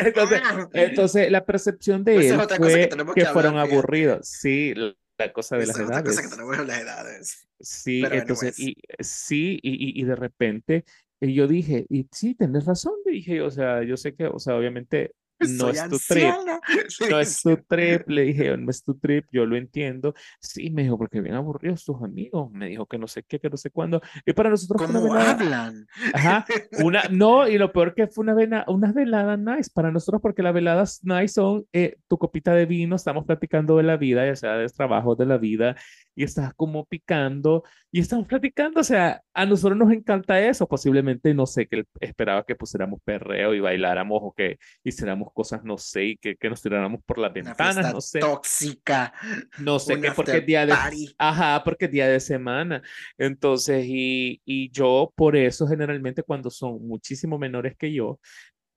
Entonces, 0.06 0.42
entonces, 0.74 1.32
la 1.32 1.46
percepción 1.46 2.04
de 2.04 2.16
Esa 2.18 2.26
es 2.26 2.32
él 2.34 2.58
fue 2.58 2.90
que 2.90 2.90
que 3.16 3.22
hablar, 3.22 3.34
fueron 3.34 3.54
fíjate. 3.54 3.74
aburridos, 3.74 4.28
sí, 4.28 4.74
la 4.76 4.94
la 5.20 5.32
cosa 5.32 5.58
de 5.58 5.68
las 5.68 5.78
es 5.78 5.86
otra 5.86 6.04
cosa 6.04 6.22
que 6.22 6.28
edades. 6.28 6.68
las 6.68 6.82
edades. 6.82 7.48
Sí, 7.60 8.02
Pero 8.02 8.16
entonces, 8.16 8.58
anyways. 8.58 8.78
y, 8.78 9.04
sí, 9.04 9.60
y, 9.62 10.02
y 10.02 10.04
de 10.06 10.16
repente 10.16 10.86
y 11.24 11.34
yo 11.34 11.48
dije, 11.48 11.86
y 11.90 12.08
sí, 12.12 12.36
tenés 12.36 12.66
razón, 12.66 12.94
dije, 13.06 13.42
o 13.42 13.50
sea, 13.50 13.84
yo 13.84 13.96
sé 13.96 14.14
que, 14.14 14.28
o 14.28 14.40
sea, 14.40 14.58
obviamente 14.58 15.14
no 15.40 15.74
Soy 15.74 15.78
es 15.78 15.90
tu 15.90 16.14
trip, 16.14 16.34
no 17.10 17.20
es 17.20 17.42
tu 17.42 17.58
trip, 17.58 18.10
le 18.10 18.22
dije, 18.24 18.58
no 18.58 18.70
es 18.70 18.84
tu 18.84 18.98
trip, 18.98 19.26
yo 19.32 19.46
lo 19.46 19.56
entiendo. 19.56 20.14
Sí, 20.40 20.70
me 20.70 20.84
dijo, 20.84 20.98
porque 20.98 21.22
bien 21.22 21.36
aburridos 21.36 21.84
tus 21.86 22.02
amigos, 22.02 22.52
me 22.52 22.70
dijo 22.70 22.86
que 22.86 22.98
no 22.98 23.08
sé 23.08 23.24
qué, 23.24 23.40
que 23.40 23.50
no 23.50 23.58
sé 23.58 23.70
cuándo. 23.70 24.02
Y 24.26 24.34
para 24.34 24.50
nosotros 24.50 24.82
fue 24.82 24.90
una 24.90 25.00
¿Cómo 25.00 25.14
velada, 25.14 25.32
hablan? 25.32 25.88
ajá, 26.14 26.46
una, 26.84 27.04
no, 27.10 27.48
y 27.48 27.58
lo 27.58 27.72
peor 27.72 27.94
que 27.94 28.08
fue 28.08 28.24
una, 28.24 28.34
vena, 28.34 28.66
una 28.68 28.92
velada 28.92 29.38
nice 29.38 29.70
para 29.74 29.92
nosotros, 29.92 30.22
porque 30.22 30.44
las 30.44 30.54
veladas 30.54 31.00
nice 31.04 31.30
son 31.30 31.66
eh, 31.74 31.98
tu 32.08 32.18
copita 32.18 32.54
de 32.54 32.66
vino, 32.66 32.96
estamos 32.96 33.26
platicando 33.26 33.78
de 33.78 33.84
la 33.84 33.98
vida, 33.98 34.26
ya 34.26 34.36
sea 34.36 34.54
de 34.58 34.68
trabajo 34.70 35.16
de 35.16 35.26
la 35.26 35.38
vida, 35.38 35.76
y 36.16 36.24
estás 36.24 36.54
como 36.54 36.86
picando, 36.86 37.64
y 37.92 38.00
estamos 38.00 38.28
platicando, 38.28 38.82
o 38.82 38.84
sea, 38.84 39.22
a 39.34 39.46
nosotros 39.46 39.78
nos 39.78 39.92
encanta 39.92 40.40
eso, 40.40 40.68
posiblemente, 40.68 41.34
no 41.34 41.46
sé, 41.46 41.68
que 41.68 41.86
esperaba 42.00 42.46
que 42.46 42.56
pusiéramos 42.56 43.00
perreo 43.04 43.54
y 43.54 43.60
bailáramos, 43.60 44.20
o 44.22 44.34
que 44.34 44.58
hiciéramos 44.84 45.32
cosas, 45.34 45.64
no 45.64 45.78
sé, 45.78 46.06
y 46.06 46.18
que, 46.18 46.36
que 46.36 46.50
nos 46.50 46.62
tiráramos 46.62 47.02
por 47.06 47.20
las 47.20 47.34
ventanas, 47.34 47.94
no 47.94 48.02
sé, 48.02 48.20
tóxica. 48.20 49.14
no 49.60 49.80
sé 49.80 50.00
qué, 50.00 50.12
porque 50.12 50.38
es 50.38 50.46
día 50.46 50.66
de, 50.66 50.74
party. 50.74 51.16
ajá, 51.18 51.64
porque 51.64 51.86
es 51.86 51.92
día 51.92 52.08
de 52.08 52.20
semana. 52.20 52.82
Entonces, 53.18 53.86
y, 53.88 54.42
y 54.46 54.72
yo 54.72 55.12
por 55.16 55.36
eso 55.36 55.68
generalmente 55.68 56.24
cuando 56.24 56.50
son 56.50 56.86
muchísimo 56.88 57.38
menores 57.38 57.76
que 57.78 57.94
yo, 57.94 58.20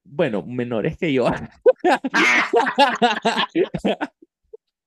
bueno, 0.05 0.45
menores 0.47 0.97
que 0.97 1.13
yo, 1.13 1.27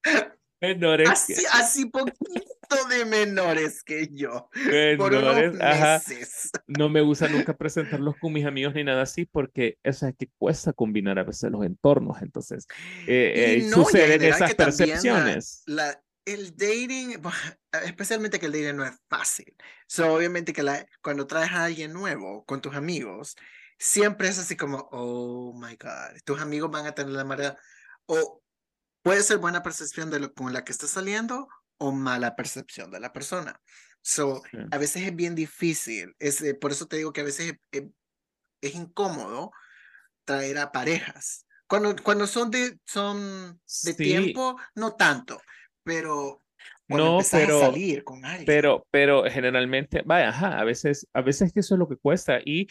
menores 0.61 1.07
que, 1.25 1.33
Así, 1.33 1.45
así 1.53 1.85
poquito 1.85 2.85
de 2.89 3.05
menores 3.05 3.83
que 3.83 4.07
yo. 4.11 4.49
Por 4.97 5.11
menores, 5.11 5.51
unos 5.51 5.61
ajá, 5.61 6.01
meses. 6.07 6.51
no 6.67 6.89
me 6.89 7.01
gusta 7.01 7.27
nunca 7.27 7.55
presentarlos 7.55 8.15
con 8.17 8.33
mis 8.33 8.45
amigos 8.45 8.73
ni 8.75 8.83
nada 8.83 9.01
así 9.03 9.25
porque, 9.25 9.77
o 9.83 9.93
sea, 9.93 10.11
que 10.11 10.29
cuesta 10.37 10.73
combinar 10.73 11.17
a 11.19 11.23
veces 11.23 11.51
los 11.51 11.65
entornos, 11.65 12.21
entonces, 12.21 12.67
eh, 13.07 13.57
eh, 13.57 13.67
no, 13.69 13.77
suceden 13.85 14.21
esas 14.23 14.39
también 14.39 14.57
la- 14.57 14.65
percepciones. 14.65 15.63
la, 15.65 16.03
el 16.25 16.55
dating, 16.55 17.19
especialmente 17.85 18.39
que 18.39 18.45
el 18.45 18.51
dating 18.51 18.75
no 18.75 18.85
es 18.85 18.93
fácil. 19.09 19.55
So, 19.87 20.13
obviamente 20.13 20.53
que 20.53 20.61
la, 20.61 20.85
cuando 21.01 21.25
traes 21.25 21.51
a 21.51 21.63
alguien 21.65 21.91
nuevo 21.93 22.45
con 22.45 22.61
tus 22.61 22.75
amigos, 22.75 23.35
siempre 23.79 24.27
es 24.27 24.37
así 24.37 24.55
como, 24.55 24.87
oh 24.91 25.53
my 25.59 25.75
God, 25.75 26.19
tus 26.25 26.39
amigos 26.39 26.69
van 26.69 26.85
a 26.85 26.93
tener 26.93 27.13
la 27.13 27.23
manera, 27.23 27.57
o 28.05 28.43
puede 29.01 29.23
ser 29.23 29.37
buena 29.37 29.63
percepción 29.63 30.09
de 30.09 30.19
lo 30.19 30.33
con 30.33 30.53
la 30.53 30.63
que 30.63 30.71
estás 30.71 30.89
saliendo 30.91 31.47
o 31.77 31.91
mala 31.91 32.35
percepción 32.35 32.91
de 32.91 32.99
la 32.99 33.13
persona. 33.13 33.59
So, 34.01 34.41
Sí. 34.51 34.57
a 34.71 34.77
veces 34.77 35.03
es 35.03 35.15
bien 35.15 35.35
difícil, 35.35 36.15
es, 36.19 36.41
eh, 36.41 36.53
por 36.55 36.71
eso 36.71 36.87
te 36.87 36.97
digo 36.97 37.11
que 37.13 37.21
a 37.21 37.25
veces 37.25 37.53
es, 37.53 37.59
es- 37.71 37.89
es 38.61 38.75
incómodo 38.75 39.51
traer 40.25 40.57
a 40.57 40.71
parejas. 40.71 41.45
Cuando, 41.67 41.95
cuando 42.03 42.27
son 42.27 42.49
de, 42.51 42.77
son 42.85 43.59
de 43.83 43.93
Sí. 43.93 43.95
tiempo, 43.95 44.57
no 44.75 44.95
tanto, 44.95 45.41
pero 45.83 46.43
No, 46.87 47.19
pero- 47.31 47.57
a 47.63 47.65
salir 47.67 48.03
con 48.03 48.25
alguien. 48.25 48.45
Pero, 48.45 48.85
pero 48.91 49.23
generalmente, 49.29 50.01
vaya, 50.05 50.29
ajá, 50.29 50.59
a 50.59 50.63
veces, 50.63 51.07
a 51.13 51.21
veces 51.21 51.53
que 51.53 51.59
eso 51.61 51.75
es 51.75 51.79
lo 51.79 51.87
que 51.87 51.97
cuesta. 51.97 52.39
Y 52.43 52.67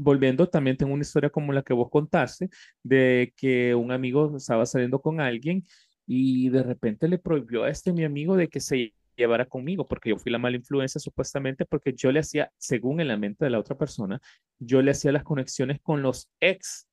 volviendo, 0.00 0.48
también 0.48 0.76
tengo 0.76 0.94
una 0.94 1.02
historia 1.02 1.30
como 1.30 1.52
la 1.52 1.62
que 1.62 1.74
vos 1.74 1.90
contaste, 1.90 2.48
de 2.82 3.32
que 3.36 3.74
un 3.74 3.92
amigo 3.92 4.36
estaba 4.36 4.66
saliendo 4.66 5.00
con 5.00 5.20
alguien 5.20 5.64
y 6.06 6.48
de 6.48 6.62
repente 6.62 7.08
le 7.08 7.18
prohibió 7.18 7.64
a 7.64 7.70
este 7.70 7.92
mi 7.92 8.04
amigo 8.04 8.36
de 8.36 8.48
que 8.48 8.60
se 8.60 8.94
llevara 9.16 9.44
conmigo, 9.46 9.86
porque 9.86 10.10
yo 10.10 10.16
fui 10.16 10.32
la 10.32 10.38
mala 10.38 10.56
influencia 10.56 11.00
supuestamente, 11.00 11.66
porque 11.66 11.92
yo 11.92 12.10
le 12.12 12.20
hacía, 12.20 12.50
según 12.58 13.00
en 13.00 13.08
la 13.08 13.16
mente 13.18 13.44
de 13.44 13.50
la 13.50 13.58
otra 13.58 13.76
persona, 13.76 14.20
yo 14.58 14.82
le 14.82 14.92
hacía 14.92 15.12
las 15.12 15.24
conexiones 15.24 15.80
con 15.80 16.02
los 16.02 16.30
ex. 16.40 16.86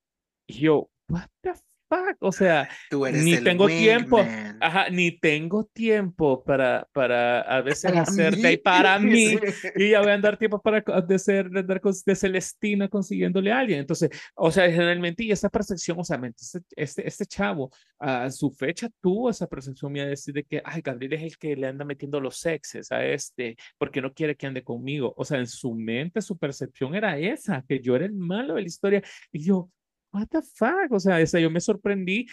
Y 0.47 0.61
yo, 0.61 0.89
what 1.09 1.29
the 1.41 1.53
fuck? 1.89 2.15
O 2.19 2.31
sea, 2.31 2.69
Tú 2.89 3.05
eres 3.05 3.23
ni 3.23 3.33
el 3.33 3.43
tengo 3.43 3.67
tiempo, 3.67 4.19
ajá, 4.59 4.89
ni 4.89 5.11
tengo 5.19 5.65
tiempo 5.65 6.43
para, 6.43 6.87
para 6.93 7.41
a 7.41 7.61
veces 7.61 7.91
Para 7.91 8.01
hacer 8.03 8.37
mí. 8.37 8.57
para 8.57 8.99
mí. 8.99 9.37
Y 9.75 9.91
ya 9.91 10.01
voy 10.01 10.11
a 10.11 10.13
andar 10.15 10.37
tiempo 10.37 10.61
para 10.61 10.81
de 11.01 11.19
ser 11.19 11.49
de, 11.49 11.59
andar 11.61 11.81
con- 11.81 11.93
de 12.05 12.15
Celestina 12.15 12.87
consiguiéndole 12.87 13.51
a 13.51 13.59
alguien. 13.59 13.79
Entonces, 13.79 14.09
o 14.35 14.51
sea, 14.51 14.65
generalmente, 14.69 15.23
y 15.23 15.31
esa 15.31 15.49
percepción, 15.49 15.97
o 15.99 16.03
sea, 16.03 16.19
este, 16.37 16.59
este, 16.75 17.07
este 17.07 17.25
chavo, 17.25 17.71
a 17.99 18.29
su 18.31 18.51
fecha 18.51 18.89
tuvo 19.01 19.29
esa 19.29 19.47
percepción 19.47 19.91
mía 19.91 20.03
de 20.03 20.11
decir 20.11 20.33
de 20.33 20.43
que, 20.43 20.61
ay, 20.63 20.81
Gabriel 20.81 21.13
es 21.13 21.23
el 21.23 21.37
que 21.37 21.55
le 21.55 21.67
anda 21.67 21.83
metiendo 21.85 22.19
los 22.19 22.37
sexes 22.37 22.91
a 22.91 23.03
este, 23.05 23.55
porque 23.77 24.01
no 24.01 24.13
quiere 24.13 24.35
que 24.35 24.47
ande 24.47 24.63
conmigo. 24.63 25.13
O 25.17 25.25
sea, 25.25 25.39
en 25.39 25.47
su 25.47 25.73
mente, 25.73 26.21
su 26.21 26.37
percepción 26.37 26.95
era 26.95 27.17
esa, 27.17 27.63
que 27.67 27.79
yo 27.79 27.95
era 27.95 28.05
el 28.05 28.13
malo 28.13 28.55
de 28.55 28.61
la 28.61 28.67
historia. 28.67 29.01
Y 29.31 29.43
yo, 29.43 29.69
what 30.11 30.27
the 30.29 30.41
fuck? 30.41 30.91
O 30.91 30.99
sea, 30.99 31.19
esa, 31.21 31.39
yo 31.39 31.49
me 31.49 31.59
sorprendí. 31.61 32.25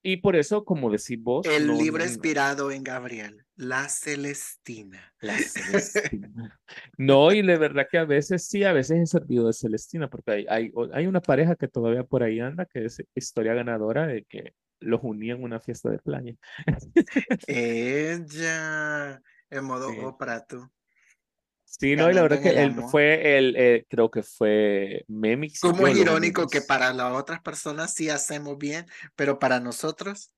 Y 0.00 0.18
por 0.18 0.36
eso, 0.36 0.64
como 0.64 0.90
decís 0.90 1.20
vos, 1.20 1.44
El 1.46 1.66
no- 1.66 1.76
libro 1.76 2.04
no- 2.04 2.08
inspirado 2.08 2.70
en 2.70 2.84
Gabriel, 2.84 3.44
La 3.56 3.88
Celestina. 3.88 5.12
La 5.20 5.36
Celestina. 5.36 6.58
No, 6.96 7.32
y 7.32 7.42
de 7.44 7.58
verdad 7.58 7.86
que 7.90 7.98
a 7.98 8.04
veces 8.04 8.46
sí, 8.46 8.62
a 8.62 8.72
veces 8.72 8.98
he 9.00 9.06
servido 9.06 9.48
de 9.48 9.52
Celestina, 9.52 10.08
porque 10.08 10.30
hay, 10.30 10.46
hay, 10.48 10.72
hay 10.92 11.06
una 11.08 11.20
pareja 11.20 11.56
que 11.56 11.66
todavía 11.66 12.04
por 12.04 12.22
ahí 12.22 12.38
anda, 12.38 12.64
que 12.64 12.84
es 12.84 13.02
historia 13.14 13.54
ganadora 13.54 14.06
de 14.06 14.24
que 14.24 14.52
los 14.80 15.00
unía 15.02 15.34
en 15.34 15.42
una 15.42 15.58
fiesta 15.58 15.90
de 15.90 15.98
playa. 15.98 16.34
Ella, 17.48 19.20
en 19.50 19.64
modo 19.64 19.90
Sí. 19.90 19.98
Oprah, 19.98 20.46
tú. 20.46 20.68
Sí, 21.70 21.94
no, 21.94 22.10
y 22.10 22.14
la 22.14 22.22
verdad 22.22 22.42
que 22.42 22.50
él 22.50 22.70
amor. 22.70 22.90
fue 22.90 23.38
el, 23.38 23.54
eh, 23.56 23.86
creo 23.88 24.10
que 24.10 24.22
fue 24.22 25.04
Memix. 25.06 25.60
Como 25.60 25.86
es 25.86 25.96
irónico 25.96 26.48
que 26.48 26.60
para 26.60 26.92
las 26.92 27.12
otras 27.12 27.40
personas 27.40 27.94
sí 27.94 28.08
hacemos 28.08 28.58
bien, 28.58 28.86
pero 29.14 29.38
para 29.38 29.60
nosotros, 29.60 30.32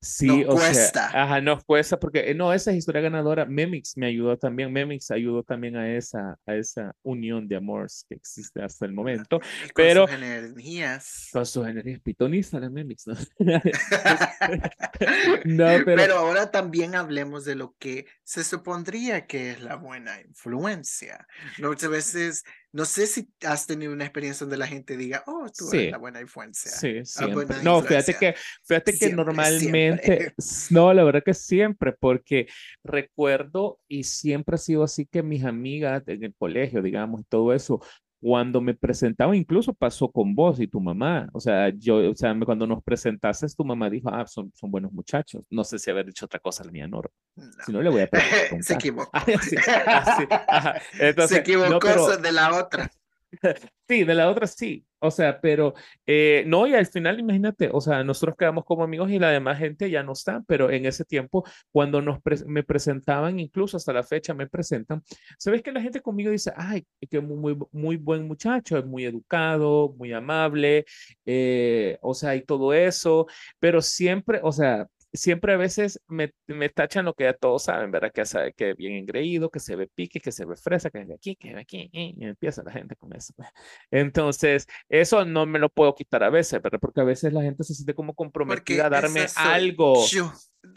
Sí, 0.00 0.26
nos 0.26 0.54
o 0.54 0.58
sea, 0.58 0.68
cuesta. 0.70 1.22
ajá, 1.22 1.40
nos 1.40 1.64
cuesta 1.64 1.98
porque, 1.98 2.30
eh, 2.30 2.34
no, 2.34 2.52
esa 2.52 2.70
es 2.70 2.76
historia 2.78 3.00
ganadora. 3.00 3.46
Memix 3.46 3.96
me 3.96 4.06
ayudó 4.06 4.36
también, 4.36 4.72
Memix 4.72 5.10
ayudó 5.10 5.42
también 5.42 5.76
a 5.76 5.94
esa, 5.96 6.36
a 6.46 6.54
esa 6.54 6.94
unión 7.02 7.48
de 7.48 7.56
amores 7.56 8.04
que 8.08 8.14
existe 8.16 8.62
hasta 8.62 8.84
el 8.86 8.92
momento. 8.92 9.40
con 9.40 9.48
pero- 9.74 10.06
sus 10.06 10.16
energías. 10.16 11.28
Con 11.32 11.46
sus 11.46 11.66
energías 11.66 12.00
pitonistas, 12.00 12.60
la 12.60 12.70
Memix, 12.70 13.06
¿no? 13.06 13.14
No, 15.44 15.64
pero- 15.84 15.96
pero... 15.96 16.14
ahora 16.18 16.50
también 16.50 16.94
hablemos 16.94 17.44
de 17.44 17.54
lo 17.54 17.74
que 17.78 18.06
se 18.22 18.44
supondría 18.44 19.26
que 19.26 19.50
es 19.52 19.62
la 19.62 19.76
buena 19.76 20.20
influencia. 20.20 21.26
Muchas 21.58 21.90
veces, 21.90 22.44
no 22.72 22.84
sé 22.84 23.06
si 23.06 23.28
has 23.44 23.66
tenido 23.66 23.92
una 23.92 24.04
experiencia 24.04 24.44
donde 24.44 24.56
la 24.56 24.66
gente 24.66 24.96
diga, 24.96 25.24
oh, 25.26 25.46
tú 25.56 25.66
Sí. 25.66 25.78
eres 25.78 25.92
la 25.92 25.98
buena 25.98 26.20
influencia. 26.20 26.70
Sí, 26.70 27.02
buena. 27.32 27.62
No, 27.62 27.82
fíjate 27.82 28.14
que, 28.14 28.34
fíjate 28.64 28.96
que 28.98 29.12
normalmente, 29.12 29.58
siempre. 29.60 30.34
no, 30.70 30.94
la 30.94 31.02
verdad 31.04 31.22
que 31.24 31.34
siempre, 31.34 31.92
porque 31.92 32.46
recuerdo 32.84 33.80
y 33.88 34.04
siempre 34.04 34.54
ha 34.54 34.58
sido 34.58 34.84
así 34.84 35.06
que 35.06 35.22
mis 35.22 35.44
amigas 35.44 36.02
en 36.06 36.22
el 36.24 36.34
colegio, 36.34 36.82
digamos, 36.82 37.22
y 37.22 37.24
todo 37.24 37.52
eso, 37.52 37.80
cuando 38.20 38.60
me 38.60 38.74
presentaban, 38.74 39.34
incluso 39.34 39.72
pasó 39.72 40.10
con 40.10 40.34
vos 40.34 40.60
y 40.60 40.66
tu 40.66 40.78
mamá, 40.80 41.28
o 41.32 41.40
sea, 41.40 41.70
yo, 41.70 42.10
o 42.10 42.14
sea, 42.14 42.36
cuando 42.44 42.66
nos 42.66 42.82
presentaste, 42.82 43.46
tu 43.56 43.64
mamá 43.64 43.88
dijo, 43.88 44.10
ah, 44.12 44.26
son, 44.26 44.52
son 44.54 44.70
buenos 44.70 44.92
muchachos. 44.92 45.42
No 45.48 45.64
sé 45.64 45.78
si 45.78 45.90
haber 45.90 46.04
dicho 46.06 46.26
otra 46.26 46.38
cosa 46.38 46.62
la 46.64 46.70
mía 46.70 46.86
Nora, 46.86 47.08
No. 47.36 47.44
si 47.64 47.72
no 47.72 47.80
le 47.80 47.88
voy 47.90 48.02
a 48.02 48.06
preguntar. 48.08 48.62
Se 48.62 48.74
equivocó. 48.74 49.10
Ah, 49.14 49.24
sí, 49.40 49.56
ah, 49.66 50.16
sí. 50.18 50.98
Entonces, 51.00 51.36
Se 51.36 51.40
equivocó 51.40 51.70
no, 51.70 51.78
pero- 51.80 52.16
de 52.18 52.32
la 52.32 52.54
otra. 52.60 52.90
Sí, 53.88 54.04
de 54.04 54.14
la 54.14 54.30
otra 54.30 54.46
sí. 54.46 54.86
O 55.02 55.10
sea, 55.10 55.40
pero 55.40 55.74
eh, 56.06 56.44
no, 56.46 56.66
y 56.66 56.74
al 56.74 56.86
final, 56.86 57.18
imagínate, 57.18 57.70
o 57.72 57.80
sea, 57.80 58.04
nosotros 58.04 58.36
quedamos 58.38 58.64
como 58.64 58.84
amigos 58.84 59.10
y 59.10 59.18
la 59.18 59.30
demás 59.30 59.58
gente 59.58 59.90
ya 59.90 60.02
no 60.02 60.12
está, 60.12 60.42
pero 60.46 60.70
en 60.70 60.84
ese 60.86 61.04
tiempo, 61.06 61.42
cuando 61.72 62.02
nos 62.02 62.18
me 62.46 62.62
presentaban, 62.62 63.40
incluso 63.40 63.78
hasta 63.78 63.92
la 63.94 64.02
fecha 64.02 64.34
me 64.34 64.46
presentan, 64.46 65.02
sabes 65.38 65.62
que 65.62 65.72
la 65.72 65.80
gente 65.80 66.02
conmigo 66.02 66.30
dice, 66.30 66.52
ay, 66.54 66.84
que 67.10 67.20
muy, 67.20 67.36
muy, 67.54 67.66
muy 67.72 67.96
buen 67.96 68.26
muchacho, 68.28 68.76
es 68.78 68.84
muy 68.84 69.04
educado, 69.06 69.94
muy 69.96 70.12
amable, 70.12 70.84
eh, 71.24 71.98
o 72.02 72.12
sea, 72.14 72.36
y 72.36 72.42
todo 72.42 72.74
eso, 72.74 73.26
pero 73.58 73.80
siempre, 73.82 74.40
o 74.42 74.52
sea, 74.52 74.86
siempre 75.12 75.52
a 75.54 75.56
veces 75.56 76.00
me, 76.06 76.32
me 76.46 76.68
tachan 76.68 77.04
lo 77.04 77.14
que 77.14 77.24
ya 77.24 77.32
todos 77.32 77.64
saben, 77.64 77.90
¿verdad? 77.90 78.12
Que, 78.12 78.24
sabe, 78.24 78.52
que 78.52 78.74
bien 78.74 78.94
engreído, 78.94 79.50
que 79.50 79.60
se 79.60 79.76
ve 79.76 79.88
pique, 79.94 80.20
que 80.20 80.32
se 80.32 80.44
ve 80.44 80.56
fresa, 80.56 80.90
que 80.90 81.00
es 81.00 81.08
de 81.08 81.14
aquí, 81.14 81.36
que 81.36 81.48
es 81.48 81.54
de 81.54 81.60
aquí, 81.60 81.90
y 81.92 82.24
empieza 82.24 82.62
la 82.62 82.72
gente 82.72 82.96
con 82.96 83.14
eso. 83.14 83.32
pues. 83.36 83.48
Entonces, 83.90 84.66
eso 84.88 85.24
no 85.24 85.46
me 85.46 85.58
lo 85.58 85.68
puedo 85.68 85.94
quitar 85.94 86.22
a 86.22 86.30
veces, 86.30 86.60
¿verdad? 86.62 86.78
Porque 86.80 87.00
a 87.00 87.04
veces 87.04 87.32
la 87.32 87.42
gente 87.42 87.64
se 87.64 87.74
siente 87.74 87.94
como 87.94 88.14
Porque 88.14 88.24
comprometida 88.24 88.86
a 88.86 88.90
darme 88.90 89.26
algo. 89.36 90.06
Yo. 90.06 90.32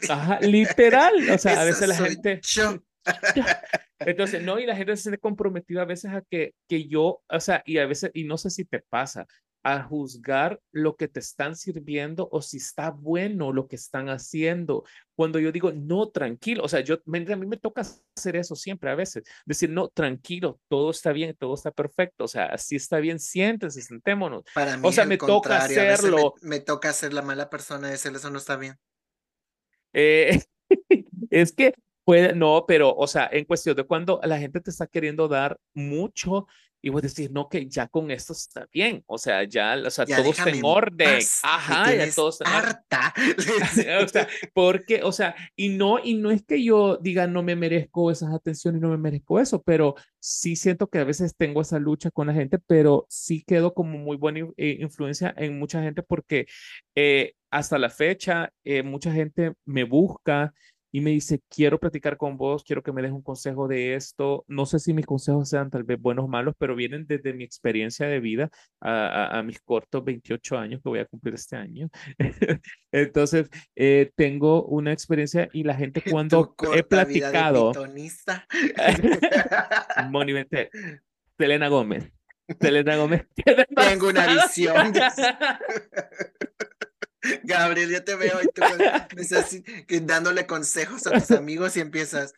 Ajá, 0.08 0.40
literal. 0.40 1.14
O 1.30 1.38
sea, 1.38 1.60
a 1.60 1.64
veces 1.64 1.88
la 1.88 1.96
gente... 1.96 2.40
Yo. 2.42 2.78
Entonces, 4.00 4.42
no, 4.42 4.58
y 4.58 4.66
la 4.66 4.76
gente 4.76 4.96
se 4.96 5.02
siente 5.02 5.18
comprometida 5.18 5.82
a 5.82 5.86
veces 5.86 6.10
a 6.12 6.22
que, 6.22 6.54
que 6.68 6.88
yo, 6.88 7.22
o 7.28 7.40
sea, 7.40 7.62
y 7.64 7.78
a 7.78 7.86
veces, 7.86 8.10
y 8.14 8.24
no 8.24 8.38
sé 8.38 8.50
si 8.50 8.64
te 8.64 8.80
pasa, 8.80 9.26
a 9.64 9.82
juzgar 9.82 10.60
lo 10.72 10.94
que 10.94 11.08
te 11.08 11.20
están 11.20 11.56
sirviendo 11.56 12.28
o 12.30 12.42
si 12.42 12.58
está 12.58 12.90
bueno 12.90 13.50
lo 13.50 13.66
que 13.66 13.76
están 13.76 14.10
haciendo. 14.10 14.84
Cuando 15.16 15.38
yo 15.38 15.50
digo, 15.52 15.72
no, 15.72 16.10
tranquilo, 16.10 16.62
o 16.62 16.68
sea, 16.68 16.80
yo, 16.80 16.96
a 16.96 17.00
mí 17.06 17.46
me 17.46 17.56
toca 17.56 17.80
hacer 17.80 18.36
eso 18.36 18.54
siempre 18.56 18.90
a 18.90 18.94
veces, 18.94 19.24
decir, 19.46 19.70
no, 19.70 19.88
tranquilo, 19.88 20.60
todo 20.68 20.90
está 20.90 21.12
bien, 21.12 21.34
todo 21.38 21.54
está 21.54 21.70
perfecto, 21.70 22.24
o 22.24 22.28
sea, 22.28 22.46
así 22.46 22.76
está 22.76 22.98
bien, 22.98 23.18
siéntense, 23.18 23.80
sentémonos. 23.80 24.44
Para 24.54 24.76
mí 24.76 24.86
O 24.86 24.92
sea, 24.92 25.06
me 25.06 25.16
toca 25.16 25.48
me- 25.48 25.54
hacerlo. 25.56 26.34
Me, 26.42 26.60
toca 26.60 26.92
ser 26.92 27.14
la 27.14 27.22
mala 27.22 27.48
persona 27.48 27.88
decirle 27.88 28.18
eso 28.18 28.28
no 28.28 28.38
está 28.38 28.56
bien. 28.56 28.76
Eh, 29.94 30.42
es 31.30 31.52
que 31.52 31.72
puede, 32.04 32.34
no, 32.34 32.66
pero, 32.68 32.94
o 32.94 33.06
sea, 33.06 33.30
en 33.32 33.46
cuestión 33.46 33.76
de 33.76 33.84
cuando 33.84 34.20
la 34.24 34.38
gente 34.38 34.60
te 34.60 34.70
está 34.70 34.86
queriendo 34.86 35.26
dar 35.26 35.58
mucho 35.72 36.46
y 36.84 36.90
vos 36.90 37.00
decís, 37.00 37.30
no, 37.30 37.48
que 37.48 37.66
ya 37.66 37.88
con 37.88 38.10
esto 38.10 38.34
está 38.34 38.68
bien, 38.70 39.02
o 39.06 39.16
sea, 39.16 39.42
ya, 39.44 39.74
o 39.86 39.88
sea, 39.88 40.04
Ya 40.04 40.18
todo 40.18 40.32
está 40.32 40.50
en 40.50 40.56
en 40.56 40.64
orden, 40.66 41.14
paz, 41.14 41.40
ajá, 41.42 41.94
ya 41.94 42.12
todo 42.14 42.28
está 42.28 42.58
harta. 42.58 43.14
o 44.04 44.06
sea, 44.08 44.28
porque, 44.52 45.02
o 45.02 45.10
sea, 45.10 45.34
y 45.56 45.70
no, 45.70 45.98
y 45.98 46.12
no 46.12 46.30
es 46.30 46.44
que 46.44 46.62
yo 46.62 46.98
diga 46.98 47.26
no 47.26 47.42
me 47.42 47.56
merezco 47.56 48.10
esas 48.10 48.34
atenciones, 48.34 48.82
no 48.82 48.90
me 48.90 48.98
merezco 48.98 49.40
eso, 49.40 49.62
pero 49.62 49.94
sí 50.20 50.56
siento 50.56 50.88
que 50.88 50.98
a 50.98 51.04
veces 51.04 51.34
tengo 51.34 51.62
esa 51.62 51.78
lucha 51.78 52.10
con 52.10 52.26
la 52.26 52.34
gente, 52.34 52.58
pero 52.58 53.06
sí 53.08 53.42
quedo 53.46 53.72
como 53.72 53.96
muy 53.96 54.18
buena 54.18 54.40
eh, 54.58 54.76
influencia 54.78 55.32
en 55.38 55.58
mucha 55.58 55.80
gente 55.80 56.02
porque 56.02 56.44
eh, 56.94 57.32
hasta 57.50 57.78
la 57.78 57.88
fecha 57.88 58.52
eh, 58.62 58.82
mucha 58.82 59.10
gente 59.10 59.54
me 59.64 59.84
busca 59.84 60.52
y 60.94 61.00
me 61.00 61.10
dice, 61.10 61.40
quiero 61.50 61.80
platicar 61.80 62.16
con 62.16 62.36
vos, 62.36 62.62
quiero 62.62 62.80
que 62.80 62.92
me 62.92 63.02
des 63.02 63.10
un 63.10 63.20
consejo 63.20 63.66
de 63.66 63.96
esto. 63.96 64.44
No 64.46 64.64
sé 64.64 64.78
si 64.78 64.94
mis 64.94 65.04
consejos 65.04 65.48
sean 65.48 65.68
tal 65.68 65.82
vez 65.82 66.00
buenos 66.00 66.26
o 66.26 66.28
malos, 66.28 66.54
pero 66.56 66.76
vienen 66.76 67.04
desde 67.04 67.32
mi 67.32 67.42
experiencia 67.42 68.06
de 68.06 68.20
vida 68.20 68.48
a, 68.80 69.08
a- 69.08 69.38
a 69.40 69.42
mis 69.42 69.60
cortos 69.60 70.04
28 70.04 70.56
años 70.56 70.80
que 70.80 70.88
voy 70.88 71.00
a 71.00 71.04
cumplir 71.06 71.34
este 71.34 71.56
año. 71.56 71.88
Entonces, 72.92 73.50
eh, 73.74 74.12
tengo 74.14 74.66
una 74.66 74.92
experiencia 74.92 75.48
y 75.52 75.64
la 75.64 75.74
gente 75.74 76.00
cuando 76.08 76.54
he 76.72 76.84
platicado, 76.84 77.72
vente, 80.32 80.70
Selena 81.36 81.66
Gómez, 81.66 82.08
Selena 82.60 82.94
Gómez. 82.96 83.26
Tengo 83.76 84.10
una 84.10 84.26
visión. 84.28 84.92
Gabriel, 87.42 87.90
yo 87.90 88.04
te 88.04 88.14
veo 88.16 88.40
y 88.42 88.48
tú 88.48 88.62
estás 89.16 89.56
dándole 90.02 90.46
consejos 90.46 91.06
a 91.06 91.12
tus 91.12 91.30
amigos 91.30 91.76
y 91.76 91.80
empiezas. 91.80 92.34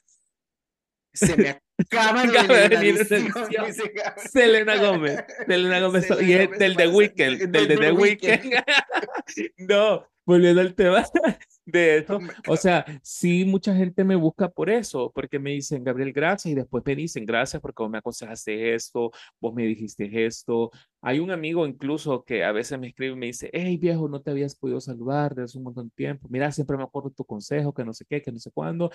Se 1.13 1.37
me 1.37 1.63
acaba 1.79 2.27
de 2.27 2.29
venir 2.29 2.59
una 2.59 2.69
venir 2.69 2.95
una 2.95 3.01
visión", 3.01 3.33
visión. 3.49 3.67
dice 3.67 3.93
Gabriel. 3.95 4.31
Selena 4.31 4.77
Gómez, 4.77 5.25
Selena 5.47 5.81
Gómez, 5.81 6.07
y 6.21 6.33
es 6.35 6.45
Gómez 6.45 6.59
del 6.59 6.77
The. 6.77 6.89
Weeknd, 6.89 7.17
del 7.17 7.51
de 7.51 7.59
Del 7.59 7.69
The 7.69 7.77
The 7.77 7.93
Weeknd. 7.93 8.55
No, 9.59 10.09
volviendo 10.25 10.61
al 10.61 10.75
tema 10.75 11.05
de 11.67 11.99
eso, 11.99 12.21
my 12.21 12.29
o 12.49 12.57
sea, 12.57 12.87
sí, 13.03 13.45
mucha 13.45 13.75
gente 13.75 14.05
me 14.05 14.15
busca 14.15 14.49
por 14.49 14.71
eso, 14.71 15.11
porque 15.13 15.39
me 15.41 15.51
dicen, 15.51 15.83
Gabriel, 15.83 16.13
gracias, 16.13 16.53
y 16.53 16.55
después 16.55 16.85
me 16.87 16.95
dicen, 16.95 17.27
gracias 17.27 17.61
porque 17.61 17.83
vos 17.83 17.91
me 17.91 17.99
aconsejaste 17.99 18.75
esto, 18.75 19.11
vos 19.41 19.53
me 19.53 19.65
dijiste 19.65 20.25
esto. 20.25 20.71
Hay 21.03 21.19
un 21.19 21.31
amigo 21.33 21.67
incluso 21.67 22.25
que 22.25 22.45
a 22.45 22.53
veces 22.53 22.79
me 22.79 22.89
escribe 22.89 23.15
y 23.15 23.17
me 23.17 23.27
dice, 23.27 23.51
hey 23.53 23.77
viejo, 23.77 24.09
no 24.09 24.23
te 24.23 24.31
habías 24.31 24.55
podido 24.55 24.81
saludar 24.81 25.35
desde 25.35 25.45
hace 25.45 25.59
un 25.59 25.65
montón 25.65 25.89
de 25.89 25.95
tiempo, 25.97 26.29
mira, 26.31 26.53
siempre 26.53 26.77
me 26.77 26.85
acuerdo 26.85 27.11
tu 27.11 27.25
consejo, 27.25 27.75
que 27.75 27.85
no 27.85 27.93
sé 27.93 28.05
qué, 28.09 28.23
que 28.23 28.31
no 28.31 28.39
sé 28.39 28.51
cuándo, 28.53 28.91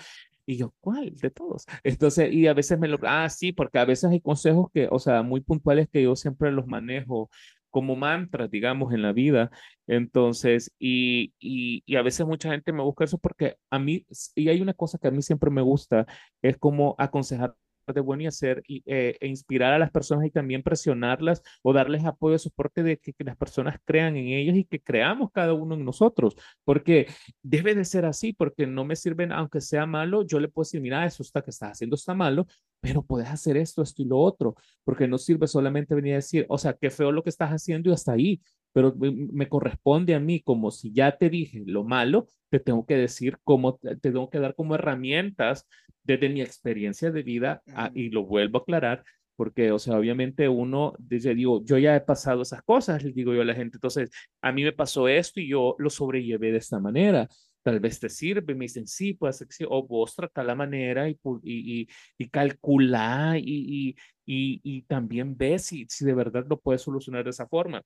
y 0.46 0.56
yo, 0.56 0.72
¿cuál? 0.80 1.14
De 1.16 1.30
todos. 1.30 1.66
Entonces, 1.84 2.32
y 2.32 2.46
a 2.46 2.54
veces 2.54 2.78
me 2.78 2.88
lo, 2.88 2.98
ah, 3.02 3.28
sí, 3.28 3.52
porque 3.52 3.78
a 3.78 3.84
veces 3.84 4.10
hay 4.10 4.20
consejos 4.20 4.70
que, 4.72 4.88
o 4.90 4.98
sea, 4.98 5.22
muy 5.22 5.40
puntuales 5.40 5.88
que 5.92 6.02
yo 6.02 6.16
siempre 6.16 6.50
los 6.50 6.66
manejo 6.66 7.30
como 7.72 7.96
mantras, 7.96 8.50
digamos, 8.50 8.92
en 8.94 9.02
la 9.02 9.12
vida. 9.12 9.50
Entonces, 9.88 10.70
y, 10.78 11.34
y, 11.40 11.82
y 11.86 11.96
a 11.96 12.02
veces 12.02 12.26
mucha 12.26 12.50
gente 12.52 12.72
me 12.72 12.82
busca 12.84 13.04
eso 13.04 13.18
porque 13.18 13.56
a 13.70 13.78
mí, 13.80 14.06
y 14.36 14.48
hay 14.48 14.60
una 14.60 14.74
cosa 14.74 14.98
que 14.98 15.08
a 15.08 15.10
mí 15.10 15.22
siempre 15.22 15.50
me 15.50 15.62
gusta, 15.62 16.06
es 16.42 16.56
como 16.58 16.94
aconsejar 16.98 17.56
de 17.92 18.00
bueno 18.00 18.22
y 18.22 18.26
hacer 18.26 18.62
y, 18.66 18.82
eh, 18.86 19.16
e 19.20 19.26
inspirar 19.26 19.72
a 19.72 19.78
las 19.78 19.90
personas 19.90 20.26
y 20.26 20.30
también 20.30 20.62
presionarlas 20.62 21.42
o 21.62 21.72
darles 21.72 22.04
apoyo, 22.04 22.38
soporte 22.38 22.82
de 22.82 22.98
que, 22.98 23.12
que, 23.12 23.24
las 23.24 23.36
personas 23.36 23.78
crean 23.84 24.16
en 24.16 24.28
ellos 24.28 24.56
y 24.56 24.64
que 24.64 24.80
creamos 24.80 25.30
cada 25.32 25.52
uno 25.54 25.74
en 25.74 25.84
nosotros, 25.84 26.36
porque 26.64 27.08
debe 27.42 27.74
de 27.74 27.84
ser 27.84 28.04
así, 28.04 28.32
porque 28.32 28.66
no 28.66 28.84
me 28.84 28.96
sirven, 28.96 29.32
aunque 29.32 29.60
sea 29.60 29.86
malo, 29.86 30.22
yo 30.24 30.38
le 30.38 30.48
puedo 30.48 30.64
decir, 30.64 30.80
mira, 30.80 31.04
eso 31.04 31.22
está 31.22 31.42
que 31.42 31.50
estás 31.50 31.72
haciendo 31.72 31.96
está 31.96 32.14
malo, 32.14 32.46
pero 32.82 33.00
puedes 33.02 33.28
hacer 33.28 33.56
esto, 33.56 33.80
esto 33.80 34.02
y 34.02 34.06
lo 34.06 34.18
otro, 34.18 34.56
porque 34.84 35.06
no 35.06 35.16
sirve 35.16 35.46
solamente 35.46 35.94
venir 35.94 36.14
a 36.14 36.16
decir, 36.16 36.44
o 36.48 36.58
sea, 36.58 36.72
qué 36.74 36.90
feo 36.90 37.12
lo 37.12 37.22
que 37.22 37.30
estás 37.30 37.50
haciendo 37.50 37.88
y 37.88 37.92
hasta 37.92 38.12
ahí, 38.12 38.42
pero 38.72 38.92
me, 38.98 39.48
corresponde 39.48 40.16
a 40.16 40.20
mí, 40.20 40.42
como 40.42 40.72
si 40.72 40.92
ya 40.92 41.16
te 41.16 41.30
dije 41.30 41.62
lo 41.64 41.84
malo, 41.84 42.26
te 42.50 42.58
tengo 42.58 42.84
que 42.84 42.96
decir 42.96 43.38
cómo, 43.44 43.76
te 43.76 43.96
tengo 43.96 44.28
que 44.30 44.40
dar 44.40 44.56
como 44.56 44.74
herramientas 44.74 45.68
desde 46.02 46.28
mi 46.28 46.42
experiencia 46.42 47.12
de 47.12 47.22
vida, 47.22 47.62
y 47.94 48.10
lo 48.10 48.24
vuelvo 48.24 48.58
a 48.58 48.62
aclarar, 48.62 49.04
porque, 49.36 49.70
o 49.70 49.78
sea, 49.78 49.96
obviamente 49.96 50.48
uno, 50.48 50.94
dice, 50.98 51.36
digo, 51.36 51.62
yo 51.64 51.78
ya 51.78 51.94
he 51.94 52.00
pasado 52.00 52.42
esas 52.42 52.62
cosas, 52.62 53.04
les 53.04 53.14
digo 53.14 53.32
yo 53.32 53.42
a 53.42 53.44
la 53.44 53.54
gente, 53.54 53.76
entonces, 53.76 54.10
a 54.40 54.50
mí 54.50 54.64
me 54.64 54.72
pasó 54.72 55.06
esto 55.06 55.38
y 55.38 55.48
yo 55.48 55.76
lo 55.78 55.88
sobrellevé 55.88 56.50
de 56.50 56.58
esta 56.58 56.80
manera 56.80 57.28
tal 57.62 57.80
vez 57.80 58.00
te 58.00 58.08
sirve, 58.08 58.54
me 58.54 58.64
dicen, 58.64 58.86
sí, 58.86 59.14
pues, 59.14 59.44
o 59.68 59.86
vos 59.86 60.14
trata 60.14 60.42
la 60.42 60.54
manera 60.54 61.08
y, 61.08 61.18
y, 61.42 61.88
y, 62.18 62.28
calcula 62.28 63.34
y, 63.38 63.96
y, 64.26 64.60
y, 64.64 64.82
también 64.82 65.36
ves 65.36 65.66
si, 65.66 65.86
si 65.88 66.04
de 66.04 66.14
verdad 66.14 66.44
lo 66.48 66.60
puedes 66.60 66.82
solucionar 66.82 67.24
de 67.24 67.30
esa 67.30 67.46
forma 67.46 67.82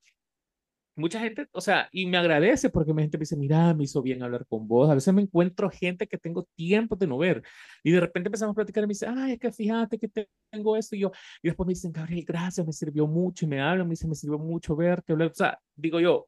mucha 0.97 1.19
gente, 1.19 1.47
o 1.51 1.61
sea, 1.61 1.87
y 1.91 2.07
me 2.07 2.17
agradece 2.17 2.69
porque 2.69 2.93
mi 2.93 3.03
gente 3.03 3.17
me 3.17 3.21
dice, 3.21 3.37
mira, 3.37 3.73
me 3.73 3.83
hizo 3.83 4.01
bien 4.01 4.23
hablar 4.23 4.45
con 4.47 4.67
vos. 4.67 4.89
A 4.89 4.95
veces 4.95 5.13
me 5.13 5.21
encuentro 5.21 5.69
gente 5.69 6.07
que 6.07 6.17
tengo 6.17 6.47
tiempo 6.55 6.95
de 6.95 7.07
no 7.07 7.17
ver 7.19 7.43
y 7.83 7.91
de 7.91 7.99
repente 7.99 8.27
empezamos 8.29 8.53
a 8.53 8.55
platicar 8.55 8.83
y 8.83 8.87
me 8.87 8.91
dice, 8.91 9.05
ay, 9.07 9.33
es 9.33 9.39
que 9.39 9.51
fíjate 9.51 9.99
que 9.99 10.09
tengo 10.49 10.75
esto 10.75 10.95
y 10.95 10.99
yo, 10.99 11.11
y 11.41 11.47
después 11.49 11.67
me 11.67 11.73
dicen, 11.73 11.91
Gabriel, 11.91 12.25
gracias, 12.27 12.65
me 12.65 12.73
sirvió 12.73 13.07
mucho 13.07 13.45
y 13.45 13.47
me 13.47 13.61
hablan, 13.61 13.87
me 13.87 13.91
dicen, 13.91 14.09
me 14.09 14.15
sirvió 14.15 14.39
mucho 14.39 14.75
verte. 14.75 15.13
O 15.13 15.33
sea, 15.33 15.59
digo 15.75 15.99
yo, 15.99 16.27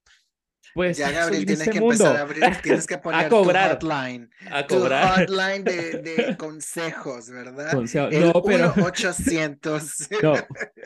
pues 0.74 0.98
ya 0.98 1.12
Gabriel 1.12 1.46
tienes 1.46 1.68
este 1.68 1.72
que 1.72 1.78
empezar 1.78 2.16
a 2.16 2.22
abrir, 2.22 2.44
tienes 2.62 2.88
que 2.88 2.98
poner 3.00 3.26
a 3.26 3.30
cobrar, 3.30 3.80
tu 3.80 3.88
hotline, 3.88 4.30
a 4.52 4.68
cobrar. 4.68 5.26
tu 5.26 5.34
hotline 5.34 5.64
de, 5.64 5.92
de 6.00 6.38
consejos, 6.38 7.30
¿verdad? 7.30 7.72
Consejo. 7.72 8.08
El 8.08 8.28
no, 8.28 8.44
pero 8.44 8.74
800. 8.84 10.10
No, 10.24 10.34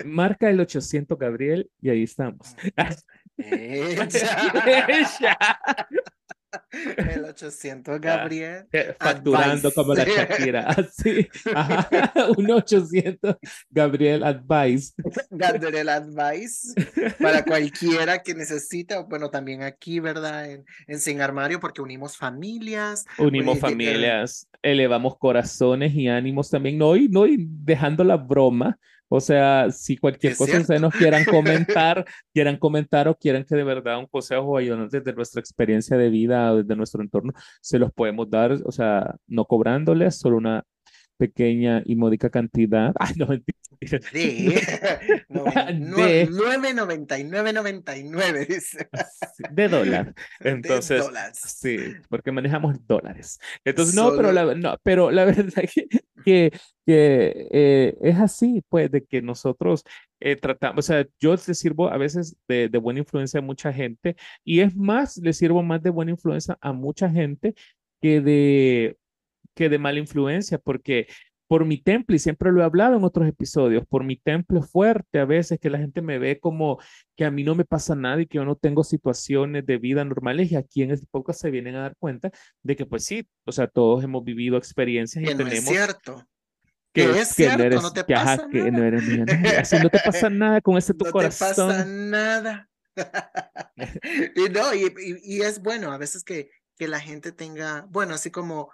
marca 0.06 0.50
el 0.50 0.60
800 0.60 1.18
Gabriel 1.18 1.70
y 1.82 1.90
ahí 1.90 2.04
estamos. 2.04 2.56
Ella. 3.38 4.38
El 6.98 7.26
800 7.26 8.00
Gabriel. 8.02 8.66
Facturando 9.00 9.72
como 9.72 9.94
la 9.94 10.06
Shakira. 10.06 10.62
Así. 10.68 11.28
Un 12.38 12.52
800 12.52 13.38
Gabriel 13.70 14.24
Advice. 14.24 14.94
Gabriel 15.30 15.90
Advice. 15.90 16.74
Para 17.20 17.44
cualquiera 17.44 18.22
que 18.22 18.34
necesita. 18.34 19.02
Bueno, 19.02 19.30
también 19.30 19.64
aquí, 19.64 20.00
¿verdad? 20.00 20.50
En, 20.50 20.66
en 20.88 21.00
Sin 21.00 21.22
Armario, 21.22 21.60
porque 21.60 21.82
unimos 21.82 22.18
familias. 22.18 23.06
Unimos 23.18 23.60
familias. 23.60 24.48
Elevamos 24.62 25.18
corazones 25.18 25.94
y 25.94 26.08
ánimos 26.08 26.50
también. 26.50 26.78
No, 26.78 26.96
y, 26.96 27.08
no, 27.10 27.28
y 27.28 27.38
dejando 27.40 28.04
la 28.04 28.18
broma 28.18 28.80
o 29.16 29.22
sea, 29.22 29.70
si 29.70 29.96
cualquier 29.96 30.36
cosa 30.36 30.60
ustedes 30.60 30.82
nos 30.82 30.92
quieran 30.96 31.24
comentar, 31.26 32.04
quieran 32.34 32.58
comentar 32.58 33.08
o 33.08 33.16
quieran 33.16 33.44
que 33.44 33.56
de 33.56 33.64
verdad 33.64 34.00
un 34.00 34.08
consejo 34.08 34.58
ayudando 34.58 34.88
desde 34.88 35.14
nuestra 35.14 35.40
experiencia 35.40 35.98
de 35.98 36.10
vida 36.10 36.52
o 36.52 36.64
desde 36.64 36.76
nuestro 36.76 37.04
entorno, 37.04 37.32
se 37.62 37.78
los 37.78 37.94
podemos 37.94 38.28
dar, 38.28 38.58
o 38.66 38.72
sea, 38.72 39.16
no 39.28 39.46
cobrándoles, 39.46 40.18
solo 40.18 40.38
una 40.38 40.64
pequeña 41.18 41.84
y 41.86 41.96
módica 41.96 42.32
cantidad. 42.32 42.92
Ay, 43.00 43.14
no, 43.18 43.28
mentira. 43.80 44.00
De, 44.14 45.26
9.99.99 46.30 48.48
dice. 48.54 48.88
De 49.52 49.68
dólar. 49.68 50.14
Entonces, 50.40 51.04
sí, 51.36 51.78
porque 52.10 52.32
manejamos 52.32 52.76
dólares. 52.88 53.40
Entonces, 53.64 53.94
no, 53.96 54.16
pero 54.16 54.32
la, 54.32 54.56
no, 54.56 54.78
pero 54.84 55.12
la 55.12 55.26
verdad 55.26 55.64
que, 55.74 55.88
que, 56.24 56.52
que 56.86 57.48
eh, 57.52 57.98
es 58.02 58.18
así, 58.18 58.64
pues, 58.70 58.92
de 58.92 59.04
que 59.04 59.22
nosotros 59.22 59.84
eh, 60.20 60.36
tratamos, 60.36 60.86
o 60.86 60.88
sea, 60.88 61.06
yo 61.20 61.36
le 61.36 61.54
sirvo 61.54 61.90
a 61.90 61.98
veces 61.98 62.36
de, 62.48 62.70
de 62.70 62.78
buena 62.78 63.00
influencia 63.00 63.40
a 63.40 63.44
mucha 63.44 63.74
gente 63.74 64.16
y 64.44 64.60
es 64.62 64.76
más, 64.76 65.18
le 65.18 65.34
sirvo 65.34 65.64
más 65.64 65.82
de 65.84 65.90
buena 65.90 66.12
influencia 66.12 66.58
a 66.62 66.74
mucha 66.74 67.10
gente 67.10 67.56
que 68.02 68.22
de 68.22 68.98
que 69.56 69.70
de 69.70 69.78
mala 69.78 70.00
influencia, 70.00 70.58
porque 70.58 71.06
por 71.54 71.66
mi 71.66 71.78
temple, 71.78 72.16
y 72.16 72.20
siempre 72.20 72.52
lo 72.52 72.62
he 72.62 72.64
hablado 72.64 72.98
en 72.98 73.04
otros 73.04 73.28
episodios, 73.28 73.86
por 73.86 74.04
mi 74.04 74.16
temple 74.16 74.64
fuerte 74.64 75.20
a 75.20 75.26
veces 75.26 75.60
que 75.60 75.70
la 75.70 75.78
gente 75.78 76.02
me 76.02 76.18
ve 76.18 76.40
como 76.40 76.80
que 77.16 77.26
a 77.26 77.30
mí 77.30 77.44
no 77.44 77.54
me 77.54 77.64
pasa 77.64 77.94
nada 77.94 78.20
y 78.20 78.26
que 78.26 78.38
yo 78.38 78.44
no 78.44 78.56
tengo 78.56 78.84
situaciones 78.84 79.64
de 79.64 79.78
vida 79.78 80.04
normales 80.04 80.52
y 80.52 80.56
aquí 80.56 80.82
en 80.82 80.90
este 80.90 81.06
podcast 81.12 81.40
se 81.40 81.52
vienen 81.52 81.76
a 81.76 81.82
dar 81.82 81.96
cuenta 82.00 82.32
de 82.64 82.76
que 82.76 82.88
pues 82.88 83.06
sí, 83.06 83.28
o 83.46 83.52
sea, 83.52 83.68
todos 83.68 84.04
hemos 84.04 84.24
vivido 84.24 84.58
experiencias 84.58 85.24
y 85.24 85.28
que 85.28 85.36
tenemos... 85.36 85.54
No 85.54 85.60
es 85.60 85.68
cierto. 85.68 86.28
Que, 86.92 87.04
es 87.04 87.28
cierto, 87.28 87.60
no, 87.60 87.64
eres, 87.66 87.82
no 87.84 87.94
te 87.94 88.04
que, 88.04 88.14
pasa 88.16 88.34
ajá, 88.34 88.38
nada. 88.38 88.50
que 88.52 88.72
no 88.72 88.84
eres 88.84 89.04
mía, 89.04 89.26
no, 89.28 89.50
así 89.60 89.76
no 89.78 89.90
te 89.92 90.00
pasa 90.00 90.30
nada 90.32 90.60
con 90.60 90.76
ese 90.76 90.96
tu 90.96 91.06
no 91.06 91.12
corazón. 91.12 91.50
te 91.50 91.56
pasa 91.56 91.86
nada. 91.86 92.70
y 94.36 94.50
no, 94.50 94.74
y, 94.74 94.86
y, 94.86 95.36
y, 95.38 95.42
es 95.44 95.62
bueno 95.62 95.92
a 95.92 96.00
veces 96.00 96.24
que, 96.24 96.50
que 96.80 96.88
la 96.88 97.00
gente 97.00 97.32
tenga, 97.32 97.86
bueno, 97.92 98.16
así 98.16 98.32
como 98.32 98.72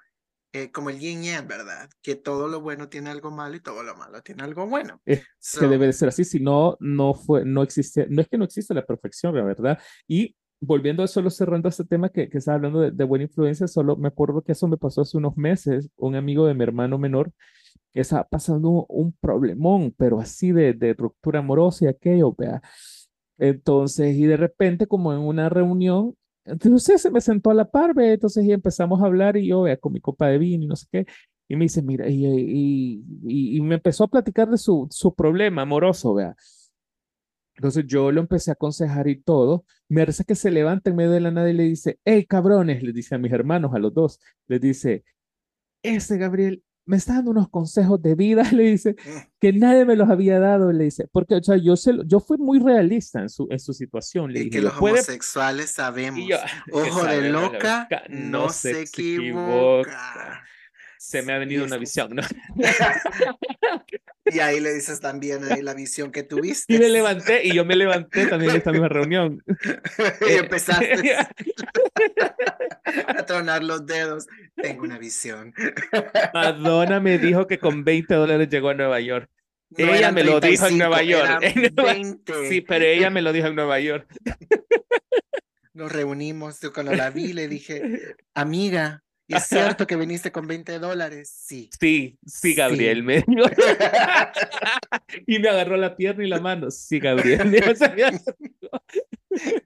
eh, 0.54 0.72
como 0.72 0.90
el 0.90 1.00
yin 1.00 1.24
yang, 1.24 1.48
¿verdad? 1.48 1.90
Que 2.02 2.16
todo 2.16 2.48
lo 2.48 2.62
bueno 2.62 2.90
tiene 2.90 3.10
algo 3.10 3.32
malo 3.32 3.56
y 3.56 3.60
todo 3.62 3.84
lo 3.84 3.96
malo 3.96 4.22
tiene 4.22 4.44
algo 4.44 4.68
bueno. 4.68 5.02
Es 5.06 5.24
So, 5.40 5.62
que 5.62 5.68
debe 5.68 5.88
de 5.88 5.94
ser 5.94 6.10
así, 6.10 6.24
si 6.24 6.40
no, 6.40 6.78
no 6.80 7.14
fue, 7.14 7.46
no 7.46 7.64
existe, 7.64 8.08
no 8.10 8.22
es 8.22 8.28
que 8.28 8.38
no 8.38 8.46
existe 8.46 8.74
la 8.74 8.86
perfección, 8.86 9.36
la 9.36 9.44
verdad. 9.44 9.80
Y 10.08 10.36
volviendo 10.60 11.04
a 11.04 11.08
solo 11.08 11.30
cerrando 11.30 11.70
este 11.70 11.86
tema 11.86 12.10
que, 12.10 12.30
que 12.30 12.40
estaba 12.40 12.56
hablando 12.56 12.82
de, 12.82 12.92
de 12.92 13.04
buena 13.04 13.26
influencia, 13.26 13.68
solo 13.68 13.96
me 13.96 14.08
acuerdo 14.10 14.42
que 14.42 14.52
eso 14.52 14.68
me 14.68 14.78
pasó 14.78 15.02
hace 15.02 15.18
unos 15.18 15.38
meses, 15.38 15.90
un 15.96 16.16
amigo 16.16 16.46
de 16.46 16.54
mi 16.54 16.64
hermano 16.64 16.98
menor 16.98 17.32
que 17.94 18.02
estaba 18.02 18.28
pasando 18.28 18.86
un 18.88 19.14
problemón, 19.14 19.94
pero 19.98 20.20
así 20.20 20.52
de, 20.52 20.74
de 20.74 20.94
ruptura 20.94 21.40
amorosa 21.40 21.86
y 21.86 21.88
aquello, 21.88 22.34
vea. 22.38 22.62
Entonces, 23.38 24.16
y 24.16 24.26
de 24.26 24.38
repente, 24.38 24.88
como 24.88 25.14
en 25.14 25.20
una 25.20 25.50
reunión, 25.50 26.16
entonces 26.52 27.02
se 27.02 27.12
me 27.12 27.22
sentó 27.22 27.52
a 27.52 27.54
la 27.54 27.70
par, 27.70 27.94
¿ve? 27.94 28.14
entonces 28.14 28.46
y 28.46 28.52
empezamos 28.52 29.02
a 29.02 29.06
hablar 29.06 29.38
y 29.38 29.48
yo, 29.48 29.64
vea, 29.64 29.78
con 29.78 29.94
mi 29.94 30.02
copa 30.02 30.28
de 30.28 30.38
vino 30.38 30.64
y 30.64 30.68
no 30.68 30.76
sé 30.76 30.88
qué, 30.92 31.06
y 31.48 31.56
me 31.56 31.66
dice, 31.66 31.82
mira, 31.82 32.08
y, 32.10 32.26
y, 32.26 33.04
y, 33.24 33.58
y 33.58 33.62
me 33.62 33.76
empezó 33.76 34.04
a 34.04 34.08
platicar 34.08 34.50
de 34.50 34.58
su, 34.58 34.88
su 34.92 35.14
problema 35.16 35.64
amoroso, 35.64 36.14
vea. 36.14 36.36
Entonces 37.56 37.86
yo 37.88 38.12
lo 38.12 38.22
empecé 38.22 38.52
a 38.52 38.54
aconsejar 38.54 39.08
y 39.10 39.22
todo. 39.22 39.66
Me 39.90 40.02
parece 40.02 40.24
que 40.24 40.36
se 40.36 40.50
levanta 40.52 40.90
en 40.90 40.96
medio 40.96 41.12
de 41.12 41.20
la 41.20 41.32
nada 41.32 41.50
y 41.50 41.54
le 41.54 41.64
dice, 41.64 42.00
hey, 42.06 42.26
cabrones, 42.26 42.82
le 42.84 42.94
dice 42.94 43.16
a 43.16 43.18
mis 43.18 43.34
hermanos, 43.34 43.74
a 43.74 43.80
los 43.80 43.94
dos, 43.94 44.20
les 44.48 44.62
dice, 44.62 45.04
ese 45.84 46.18
Gabriel 46.18 46.64
me 46.90 46.98
está 46.98 47.14
dando 47.14 47.30
unos 47.32 47.50
consejos 47.50 48.02
de 48.02 48.16
vida, 48.16 48.42
le 48.52 48.64
dice, 48.64 48.96
que 49.40 49.54
nadie 49.54 49.86
me 49.86 49.96
los 49.96 50.10
había 50.10 50.40
dado, 50.40 50.72
le 50.72 50.86
dice, 50.86 51.08
porque, 51.12 51.36
o 51.36 51.44
sea, 51.44 51.56
yo, 51.58 51.76
se, 51.76 51.94
yo 52.08 52.20
fui 52.20 52.38
muy 52.40 52.58
realista 52.60 53.22
en 53.22 53.30
su, 53.30 53.48
en 53.52 53.60
su 53.60 53.74
situación. 53.74 54.34
Le 54.34 54.40
y 54.40 54.44
dije, 54.46 54.58
que 54.58 54.62
los 54.64 54.74
puede- 54.74 54.96
homosexuales 54.96 55.70
sabemos. 55.72 56.20
Yo, 56.28 56.38
Ojo 56.72 57.04
de 57.04 57.16
sabe, 57.16 57.30
loca, 57.30 57.88
loca, 57.90 58.04
no, 58.10 58.50
se 58.50 58.82
equivoca. 58.82 59.22
equivoca. 59.92 60.44
Se 61.02 61.22
me 61.22 61.32
ha 61.32 61.38
venido 61.38 61.64
una 61.64 61.78
visión, 61.78 62.14
¿no? 62.14 62.22
y 64.26 64.40
ahí 64.40 64.60
le 64.60 64.74
dices 64.74 65.00
también 65.00 65.46
ahí 65.50 65.62
la 65.62 65.74
visión 65.74 66.12
que 66.12 66.24
tuviste. 66.24 66.74
Y 66.74 66.78
me 66.78 66.90
levanté, 66.90 67.42
y 67.48 67.54
yo 67.54 67.64
me 67.64 67.78
levanté 67.78 68.26
también 68.28 68.52
en 68.52 68.58
esta 68.58 68.72
misma 68.74 68.90
reunión. 68.90 69.42
y 69.48 70.26
Eh, 70.32 70.38
empezaste 70.40 71.16
a 73.08 73.26
tronar 73.26 73.64
los 73.64 73.86
dedos. 73.86 74.28
Tengo 74.56 74.84
una 74.84 74.98
visión. 74.98 75.54
Madonna 76.34 77.00
me 77.00 77.18
dijo 77.18 77.48
que 77.48 77.60
con 77.60 77.86
20 77.86 78.14
dólares 78.16 78.50
llegó 78.50 78.68
a 78.70 78.74
Nueva 78.74 79.00
York. 79.00 79.30
No 79.78 79.94
Ella 79.94 80.12
me 80.12 80.24
lo 80.26 80.42
dijo 80.42 80.68
en 80.68 80.78
35, 80.78 80.78
Nueva 80.78 81.02
York. 81.04 81.26
eran 81.30 81.44
En 81.44 81.76
Nueva- 81.76 81.94
20. 81.94 82.50
Sí, 82.50 82.60
pero 82.62 82.86
ella 82.86 83.10
me 83.10 83.22
lo 83.22 83.32
dijo 83.32 83.48
en 83.48 83.56
Nueva 83.56 83.80
York. 83.80 84.06
Nos 85.74 85.92
reunimos, 85.94 86.60
yo 86.60 86.74
cuando 86.74 86.94
la 86.94 87.10
vi 87.10 87.32
le 87.32 87.48
dije, 87.48 88.16
amiga, 88.34 89.04
¿y 89.08 89.09
¿es 89.30 89.44
cierto 89.48 89.88
que 89.88 89.96
viniste 89.96 90.32
con 90.32 90.48
20 90.48 90.80
dólares? 90.80 91.30
Sí. 91.36 91.70
Sí, 91.80 92.18
sí, 92.26 92.54
Gabriel, 92.54 92.98
Sí. 92.98 93.04
me 93.04 93.22
dijo. 93.22 93.50
Y 95.28 95.40
me 95.40 95.50
agarró 95.50 95.78
la 95.78 95.96
pierna 95.96 96.24
y 96.24 96.28
la 96.30 96.40
mano. 96.40 96.70
Sí, 96.72 97.00
Gabriel. 97.00 97.52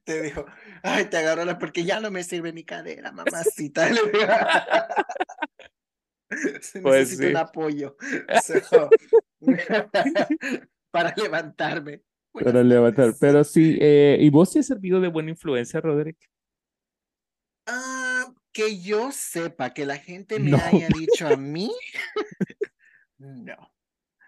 Te 0.04 0.22
dijo, 0.22 0.46
ay, 0.84 1.06
te 1.06 1.18
agarró 1.18 1.44
la 1.46 1.58
porque 1.58 1.84
ya 1.84 2.00
no 2.00 2.12
me 2.12 2.24
sirve 2.24 2.54
mi 2.54 2.64
cadera, 2.64 3.12
mamacita. 3.12 3.90
Pues 6.82 6.84
Necesito 6.84 7.24
sí. 7.24 7.30
un 7.30 7.38
apoyo 7.38 7.96
So, 8.44 8.90
para 10.92 11.14
levantarme. 11.16 12.02
Buenas 12.34 12.54
Para 12.54 12.64
levantar. 12.64 13.14
Pero 13.20 13.44
sí, 13.44 13.78
eh, 13.80 14.18
¿y 14.20 14.30
vos 14.32 14.52
sí 14.52 14.58
has 14.60 14.66
servido 14.66 15.00
de 15.00 15.10
buena 15.10 15.30
influencia, 15.30 15.80
Roderick? 15.80 16.18
Ah, 17.68 18.13
que 18.54 18.80
yo 18.80 19.12
sepa 19.12 19.74
que 19.74 19.86
la 19.86 19.98
gente 19.98 20.40
me 20.40 20.52
No. 20.52 20.58
haya 20.58 20.88
dicho 20.90 21.28
a 21.28 21.36
mí, 21.38 21.72
no. 23.18 23.56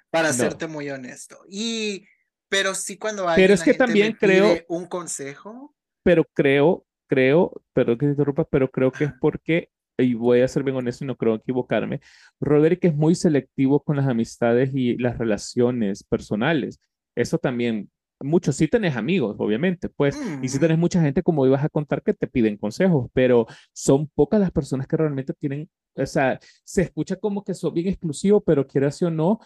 para 0.10 0.30
No. 0.30 0.34
serte 0.34 0.68
muy 0.68 0.90
honesto. 0.90 1.38
Y, 1.50 2.06
pero 2.50 2.74
sí 2.76 2.98
cuando 2.98 3.28
hay 3.28 3.36
Pero 3.42 3.54
es 3.54 3.64
que 3.64 3.74
también 3.74 4.14
creo- 4.14 4.58
un 4.68 4.86
consejo. 4.88 5.76
pero 6.04 6.24
creo, 6.34 6.86
creo, 7.08 7.52
perdón 7.74 7.98
que 7.98 8.06
te 8.06 8.12
interrumpa, 8.12 8.46
pero 8.46 8.70
creo 8.70 8.92
que 8.92 9.06
es 9.06 9.12
porque, 9.20 9.70
y 9.98 10.14
voy 10.14 10.42
a 10.42 10.48
ser 10.48 10.64
bien 10.64 10.76
honesto 10.76 11.04
y 11.04 11.08
no 11.08 11.16
creo 11.18 11.36
equivocarme, 11.36 12.00
Roderick 12.40 12.84
es 12.86 12.96
muy 12.96 13.16
selectivo 13.16 13.82
con 13.84 13.98
las 13.98 14.08
amistades 14.08 14.72
y 14.74 14.98
las 14.98 15.18
relaciones 15.18 16.04
personales. 16.04 16.80
Eso 17.16 17.38
también, 17.38 17.90
muchos 18.22 18.56
sí 18.56 18.68
tenés 18.68 18.96
amigos, 18.96 19.36
obviamente, 19.40 19.90
pues, 19.90 20.18
y 20.42 20.48
sí 20.50 20.58
Mm. 20.58 20.62
tenés 20.62 20.78
mucha 20.78 21.02
gente, 21.02 21.22
como 21.24 21.46
ibas 21.46 21.64
a 21.64 21.70
contar, 21.70 22.02
que 22.02 22.14
te 22.14 22.28
piden 22.28 22.58
consejos, 22.58 23.10
pero 23.14 23.46
son 23.74 24.08
pocas 24.08 24.40
las 24.40 24.52
personas 24.52 24.88
que 24.88 24.98
realmente 24.98 25.34
tienen, 25.34 25.70
o 25.96 26.06
sea, 26.06 26.40
se 26.64 26.82
escucha 26.84 27.16
como 27.18 27.44
que 27.44 27.54
sos 27.54 27.74
bien 27.74 27.88
exclusivo, 27.88 28.42
pero 28.42 28.66
quieras 28.68 29.02
o 29.02 29.12
no, 29.12 29.40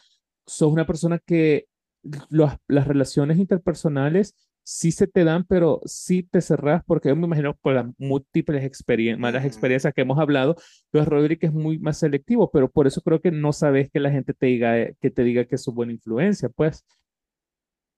sos 0.45 0.71
una 0.71 0.85
persona 0.85 1.19
que 1.19 1.65
los- 2.29 2.53
las 2.67 2.87
relaciones 2.87 3.37
interpersonales 3.39 4.35
sí 4.63 4.91
se 4.91 5.07
te 5.07 5.23
dan, 5.23 5.45
pero 5.45 5.81
sí 5.85 6.21
te 6.21 6.41
cerrás, 6.41 6.83
porque 6.85 7.09
yo 7.09 7.15
me 7.15 7.25
imagino 7.25 7.55
por 7.55 7.73
las 7.73 7.87
múltiples 7.97 8.63
experien- 8.63 9.17
malas 9.17 9.43
Mm. 9.43 9.47
experiencias 9.47 9.93
que 9.95 10.01
hemos 10.01 10.19
hablado, 10.19 10.55
entonces 10.85 11.09
Roderick 11.09 11.43
es 11.43 11.51
muy 11.53 11.79
más 11.79 11.97
selectivo, 11.97 12.51
pero 12.51 12.69
por 12.69 12.85
eso 12.85 13.01
creo 13.01 13.19
que 13.19 13.31
no 13.31 13.51
sabes 13.51 13.89
que 13.89 13.99
la 13.99 14.11
gente 14.11 14.33
te 14.35 14.45
diga, 14.45 14.79
eh, 14.79 14.95
que 15.01 15.09
te 15.09 15.23
diga 15.23 15.45
que 15.45 15.55
es 15.55 15.63
su 15.63 15.73
buena 15.73 15.91
influencia, 15.91 16.49
pues. 16.49 16.85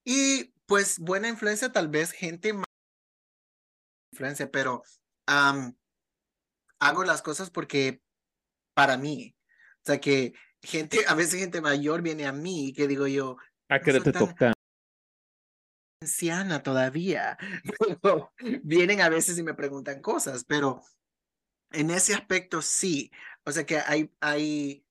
Y 0.06 0.51
pues 0.72 1.00
buena 1.00 1.28
influencia, 1.28 1.70
tal 1.74 1.90
vez 1.90 2.14
gente 2.14 2.54
más 2.54 2.64
influencia, 4.14 4.50
pero 4.50 4.84
am, 5.26 5.76
hago 6.80 7.04
las 7.04 7.22
cosas 7.22 7.50
porque 7.50 8.02
para 8.74 8.96
mí. 8.96 9.36
O 9.50 9.82
sea 9.84 10.00
que 10.00 10.32
gente, 10.64 11.00
a 11.10 11.14
veces 11.14 11.42
gente 11.42 11.60
mayor 11.60 12.02
viene 12.02 12.26
a 12.26 12.32
mí 12.32 12.70
y 12.70 12.74
que 12.74 12.88
digo 12.88 13.06
yo, 13.06 13.36
A 13.68 13.80
No 13.80 13.84
que 13.84 13.92
soy 13.92 14.02
te 14.02 14.14
toca. 14.14 14.54
anciana 16.02 16.64
todavía. 16.64 17.38
Pero 18.02 18.34
vienen 18.64 19.02
a 19.02 19.10
veces 19.10 19.38
y 19.38 19.44
me 19.44 19.54
preguntan 19.54 20.02
cosas, 20.02 20.46
pero 20.46 20.82
en 21.72 21.90
ese 21.90 22.14
aspecto 22.14 22.62
sí. 22.62 23.12
O 23.44 23.52
sea 23.52 23.66
que 23.66 23.80
hay, 23.80 24.10
hay, 24.22 24.86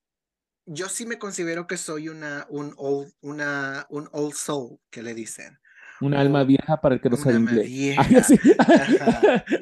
yo 0.67 0.89
sí 0.89 1.07
me 1.07 1.17
considero 1.17 1.65
que 1.65 1.77
soy 1.77 2.07
una, 2.07 2.45
un 2.51 2.75
old, 2.77 3.11
una, 3.21 3.87
un 3.89 4.07
old 4.11 4.35
soul, 4.35 4.79
que 4.91 5.01
le 5.01 5.15
dicen. 5.15 5.59
Un 6.01 6.13
alma 6.15 6.43
vieja 6.43 6.81
para 6.81 6.95
el 6.95 7.01
que 7.01 7.09
no 7.09 7.17
sabe 7.17 7.39
inglés. 7.39 7.69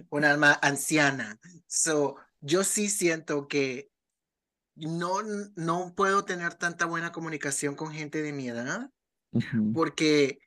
un 0.10 0.26
alma 0.26 0.58
anciana. 0.62 1.38
So, 1.68 2.16
yo 2.42 2.64
sí 2.64 2.90
siento 2.90 3.48
que 3.48 3.92
no, 4.76 5.22
no 5.56 5.94
puedo 5.96 6.24
tener 6.24 6.54
tanta 6.54 6.86
buena 6.86 7.12
comunicación 7.12 7.76
con 7.76 7.92
gente 7.92 8.22
de 8.22 8.32
mi 8.32 8.48
edad 8.48 8.90
Ujú, 9.32 9.74
porque 9.74 10.40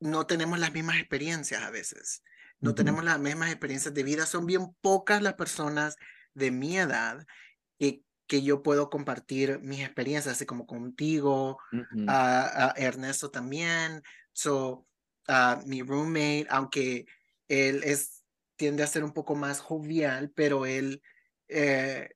no 0.00 0.26
tenemos 0.26 0.58
las 0.58 0.72
mismas 0.72 0.98
experiencias 0.98 1.62
a 1.62 1.70
veces. 1.70 2.22
No 2.60 2.70
Ujú. 2.70 2.76
tenemos 2.76 3.04
las 3.04 3.18
mismas 3.18 3.50
experiencias 3.50 3.92
de 3.94 4.02
vida. 4.02 4.26
Son 4.26 4.46
bien 4.46 4.74
pocas 4.80 5.22
las 5.22 5.34
personas 5.34 5.96
de 6.34 6.50
mi 6.50 6.78
edad 6.78 7.26
que, 7.78 8.02
que 8.26 8.42
yo 8.42 8.62
puedo 8.62 8.90
compartir 8.90 9.58
mis 9.60 9.80
experiencias, 9.80 10.36
así 10.36 10.46
como 10.46 10.66
contigo, 10.66 11.58
ujú. 11.72 12.04
a, 12.08 12.70
a 12.70 12.74
Ernesto 12.76 13.30
también. 13.30 14.02
So, 14.36 14.86
a 15.26 15.62
mi 15.64 15.80
roommate, 15.80 16.46
aunque 16.50 17.06
él 17.48 17.82
es, 17.84 18.22
tiende 18.56 18.82
a 18.82 18.86
ser 18.86 19.02
un 19.02 19.14
poco 19.14 19.34
más 19.34 19.60
jovial, 19.60 20.30
pero 20.30 20.66
él 20.66 21.00
eh, 21.48 22.10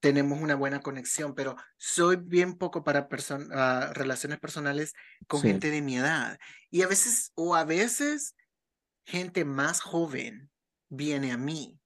tenemos 0.00 0.38
una 0.38 0.54
buena 0.54 0.80
conexión, 0.82 1.34
pero 1.34 1.56
soy 1.78 2.16
bien 2.16 2.58
poco 2.58 2.84
para 2.84 3.08
person- 3.08 3.48
ah, 3.52 3.90
relaciones 3.94 4.38
personales 4.38 4.92
con 5.26 5.40
Sí. 5.40 5.48
gente 5.48 5.70
de 5.70 5.80
mi 5.80 5.96
edad. 5.96 6.38
Y 6.70 6.82
a 6.82 6.88
veces, 6.88 7.32
o 7.34 7.54
a 7.54 7.64
veces, 7.64 8.34
gente 9.06 9.46
más 9.46 9.80
joven 9.80 10.50
viene 10.90 11.32
a 11.32 11.38
mí. 11.38 11.80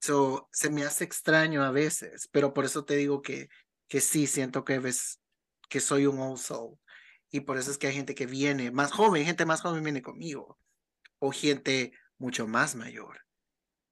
So, 0.00 0.48
se 0.52 0.70
me 0.70 0.84
hace 0.84 1.04
extraño 1.04 1.62
a 1.64 1.70
veces, 1.72 2.28
pero 2.32 2.54
por 2.54 2.64
eso 2.64 2.84
te 2.86 2.96
digo 2.96 3.22
que, 3.22 3.48
que 3.88 4.00
sí, 4.00 4.26
siento 4.26 4.64
que 4.64 4.78
ves 4.78 5.20
que 5.68 5.80
soy 5.80 6.06
un 6.06 6.18
old 6.20 6.38
soul. 6.38 6.78
Y 7.30 7.40
por 7.40 7.58
eso 7.58 7.70
es 7.70 7.78
que 7.78 7.86
hay 7.86 7.94
gente 7.94 8.14
que 8.14 8.26
viene 8.26 8.70
más 8.70 8.92
joven, 8.92 9.24
gente 9.24 9.46
más 9.46 9.62
joven 9.62 9.84
viene 9.84 10.02
conmigo. 10.02 10.58
O 11.18 11.30
gente 11.30 11.92
mucho 12.18 12.46
más 12.46 12.74
mayor 12.74 13.20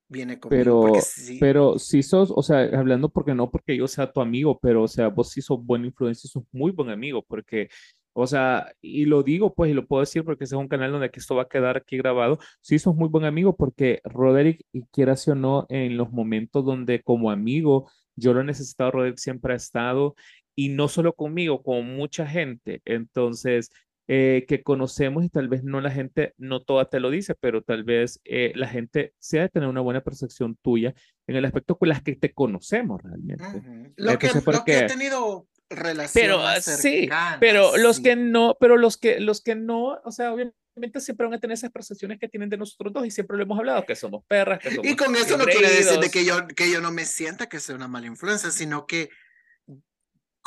viene 0.09 0.41
conmigo. 0.41 0.81
Porque 0.81 0.93
Pero, 0.93 1.01
sí, 1.03 1.39
pero 1.39 1.79
si 1.79 2.03
sos, 2.03 2.33
o 2.35 2.43
sea, 2.43 2.61
hablando 2.79 3.09
porque 3.09 3.35
no 3.35 3.51
porque 3.51 3.77
yo 3.77 3.87
sea 3.87 4.11
tu 4.11 4.21
amigo, 4.21 4.59
pero 4.59 4.83
o 4.83 4.89
sea, 4.89 5.09
vos 5.09 5.31
sí 5.31 5.43
sos 5.43 5.65
buena 5.65 5.87
influencia, 5.87 6.29
sos 6.29 6.45
muy 6.51 6.73
buen 6.73 6.91
amigo, 6.91 7.23
porque, 7.23 7.69
o 8.13 8.27
sea, 8.27 8.73
y 8.81 9.05
lo 9.05 9.23
digo 9.23 9.55
pues, 9.55 9.71
y 9.71 9.75
lo 9.75 9.87
puedo 9.87 10.01
decir 10.01 10.25
porque 10.25 10.45
ese 10.45 10.55
es 10.57 10.61
un 10.61 10.69
canal 10.69 10.93
donde 10.93 11.11
esto 11.13 11.35
va 11.37 11.43
a 11.43 11.49
quedar 11.49 11.77
aquí 11.77 11.99
grabado, 11.99 12.39
sí 12.61 12.79
sos 12.79 12.95
muy 12.95 13.09
buen 13.09 13.25
amigo 13.25 13.55
porque 13.55 14.01
Roderick, 14.05 14.65
y 14.73 14.83
quieras 14.93 15.29
o 15.29 15.35
no, 15.35 15.67
en 15.69 15.97
los 15.97 16.11
momentos 16.11 16.65
donde 16.65 17.03
como 17.03 17.31
amigo 17.31 17.91
yo 18.17 18.35
lo 18.35 18.41
he 18.41 18.45
necesitado, 18.45 18.91
Roderick 18.91 19.19
siempre 19.19 19.53
ha 19.53 19.57
estado, 19.57 20.17
y 20.59 20.71
no 20.71 20.89
solo 20.89 21.13
conmigo, 21.13 21.63
con 21.63 21.87
mucha 21.97 22.27
gente, 22.27 22.83
entonces... 22.85 23.71
eh, 24.11 24.47
que 24.49 24.63
conocemos 24.63 25.23
y 25.23 25.29
tal 25.29 25.49
vez 25.49 25.65
no 25.65 25.83
la 25.83 25.91
gente, 25.91 26.33
no 26.39 26.63
toda 26.63 26.87
te 26.87 26.99
lo 26.99 27.11
dice, 27.11 27.35
pero 27.35 27.61
tal 27.61 27.85
vez 27.85 28.21
eh, 28.25 28.53
la 28.55 28.67
gente 28.67 29.13
sea 29.19 29.43
de 29.43 29.51
tener 29.51 29.69
una 29.69 29.83
buena 29.83 30.01
percepción 30.01 30.57
tuya 30.63 30.95
en 31.27 31.37
el 31.37 31.45
aspecto 31.45 31.77
con 31.77 31.91
las 31.91 32.03
que 32.03 32.17
te 32.17 32.33
conocemos 32.33 33.03
realmente. 33.03 33.45
ujú. 33.45 33.93
Lo 33.97 34.19
que, 34.19 34.29
Entonces, 34.29 34.47
los 34.47 34.65
que 34.65 34.79
he 34.79 34.87
tenido 34.87 35.47
relación 35.69 36.23
Pero 36.23 36.39
más 36.39 36.67
ah, 36.67 36.77
sí, 36.79 37.07
pero 37.39 37.77
los 37.77 37.97
sí. 37.97 38.03
que 38.05 38.17
no, 38.17 38.57
pero 38.59 38.79
los 38.79 38.97
que, 38.97 39.21
los 39.21 39.43
que 39.43 39.55
no, 39.55 40.01
o 40.03 40.11
sea, 40.11 40.33
obviamente 40.33 41.01
siempre 41.01 41.27
van 41.27 41.35
a 41.35 41.41
tener 41.41 41.57
esas 41.57 41.71
percepciones 41.71 42.19
que 42.19 42.29
tienen 42.29 42.49
de 42.49 42.57
nosotros 42.57 42.95
dos 42.95 43.05
y 43.05 43.11
siempre 43.11 43.37
lo 43.37 43.43
hemos 43.43 43.59
hablado, 43.59 43.85
que 43.85 43.95
somos 43.95 44.25
perras, 44.27 44.59
que 44.59 44.71
somos 44.71 44.87
Y 44.91 44.97
con 44.97 45.15
eso 45.17 45.37
no 45.37 45.45
quiere 45.45 45.69
decir 45.69 46.01
de 46.01 46.11
que 46.11 46.25
yo, 46.25 46.47
que 46.49 46.71
yo 46.71 46.81
no 46.81 46.93
me 46.93 47.05
sienta 47.05 47.47
que 47.47 47.61
sea 47.61 47.75
una 47.75 47.89
mala 47.89 48.07
influencia, 48.07 48.51
sino 48.51 48.87
que 48.87 49.11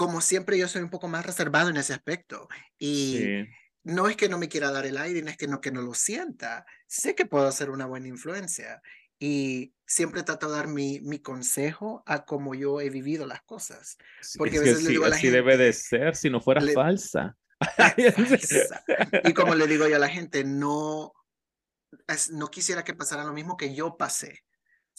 como 0.02 0.20
siempre 0.20 0.58
yo 0.58 0.68
soy 0.68 0.82
un 0.82 0.90
poco 0.90 1.08
más 1.08 1.24
reservado 1.24 1.70
en 1.70 1.78
ese 1.78 1.94
aspecto. 1.94 2.48
Y 2.80 3.18
Sí, 3.20 3.46
no 3.84 4.08
es 4.08 4.16
que 4.18 4.30
no 4.30 4.40
me 4.40 4.50
quiera 4.50 4.72
dar 4.72 4.88
el 4.88 4.98
aire, 4.98 5.22
no 5.22 5.30
es 5.30 5.38
que 5.38 5.48
no, 5.48 5.62
que 5.62 5.72
no 5.72 5.84
lo 5.84 5.94
sienta. 5.94 6.66
Sé 6.88 7.14
que 7.14 7.28
puedo 7.28 7.52
ser 7.52 7.70
una 7.70 7.86
buena 7.86 8.08
influencia. 8.08 8.82
Y 9.20 9.76
siempre 9.86 10.24
trato 10.24 10.50
de 10.50 10.56
dar 10.56 10.68
mi, 10.68 11.00
mi 11.02 11.20
consejo 11.20 12.02
a 12.08 12.26
cómo 12.26 12.56
yo 12.56 12.82
he 12.82 12.90
vivido 12.90 13.28
las 13.28 13.44
cosas. 13.44 13.96
sí, 14.22 14.40
Porque 14.40 14.58
a 14.58 14.62
veces 14.62 14.82
le 14.82 14.90
digo 14.90 15.06
a 15.06 15.10
la 15.10 15.18
así 15.18 15.30
debe 15.30 15.56
de 15.56 15.66
gente, 15.72 15.80
ser, 15.80 16.16
si 16.16 16.32
no 16.32 16.42
fuera 16.42 16.62
le- 16.62 16.74
falsa. 16.74 17.38
falsa. 18.16 18.84
Y 19.24 19.34
como 19.36 19.54
le 19.54 19.68
digo 19.68 19.88
yo 19.88 19.98
a 19.98 20.00
la 20.00 20.10
gente, 20.10 20.44
no, 20.44 21.14
no 22.32 22.48
quisiera 22.48 22.84
que 22.84 22.96
pasara 22.96 23.24
lo 23.24 23.34
mismo 23.34 23.56
que 23.56 23.76
yo 23.76 23.98
pasé. 23.98 24.40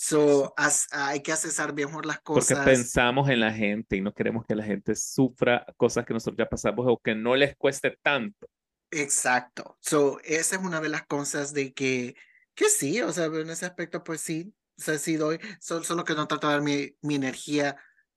So, 0.05 0.53
as- 0.57 0.89
hay 0.91 1.21
que 1.23 1.31
accesar 1.31 1.73
mejor 1.73 2.07
las 2.07 2.21
Porque 2.23 2.41
cosas. 2.41 2.65
pensamos 2.65 3.29
en 3.31 3.39
la 3.39 3.53
gente 3.53 3.95
y 3.97 4.01
no 4.01 4.13
queremos 4.13 4.45
que 4.45 4.57
la 4.57 4.65
gente 4.65 4.97
sufra 4.97 5.65
cosas 5.77 6.05
que 6.05 6.13
nosotros 6.13 6.37
ya 6.39 6.49
pasamos 6.49 6.85
o 6.89 6.99
que 6.99 7.15
no 7.15 7.37
les 7.37 7.55
cueste 7.55 7.97
tanto. 8.03 8.49
Exacto. 8.91 9.79
So, 9.81 10.19
esa 10.25 10.57
es 10.57 10.63
una 10.63 10.81
de 10.81 10.89
las 10.89 11.07
cosas 11.07 11.55
de 11.55 11.73
que, 11.73 12.17
que 12.57 12.69
sí, 12.69 13.01
o 13.01 13.13
sea, 13.13 13.27
en 13.27 13.49
ese 13.49 13.65
aspecto, 13.65 14.03
pues 14.03 14.21
sí, 14.21 14.53
o 14.77 14.83
sea, 14.83 14.99
sí 14.99 15.15
doy, 15.17 15.39
so- 15.61 15.85
solo 15.85 16.05
que 16.05 16.15
no 16.15 16.27
trato 16.27 16.49
de 16.49 16.55
dar 16.55 16.63
mi, 16.63 16.97
mi 17.01 17.15
energía 17.15 17.77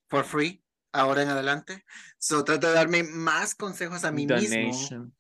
for 0.10 0.26
free 0.26 0.64
ahora 0.92 1.22
en 1.22 1.30
adelante. 1.30 1.86
So, 2.18 2.44
trato 2.44 2.66
de 2.68 2.74
darme 2.74 3.04
más 3.04 3.54
consejos 3.54 4.04
a 4.06 4.12
mí 4.12 4.26
mismo. 4.26 4.58
Donation. 4.58 5.16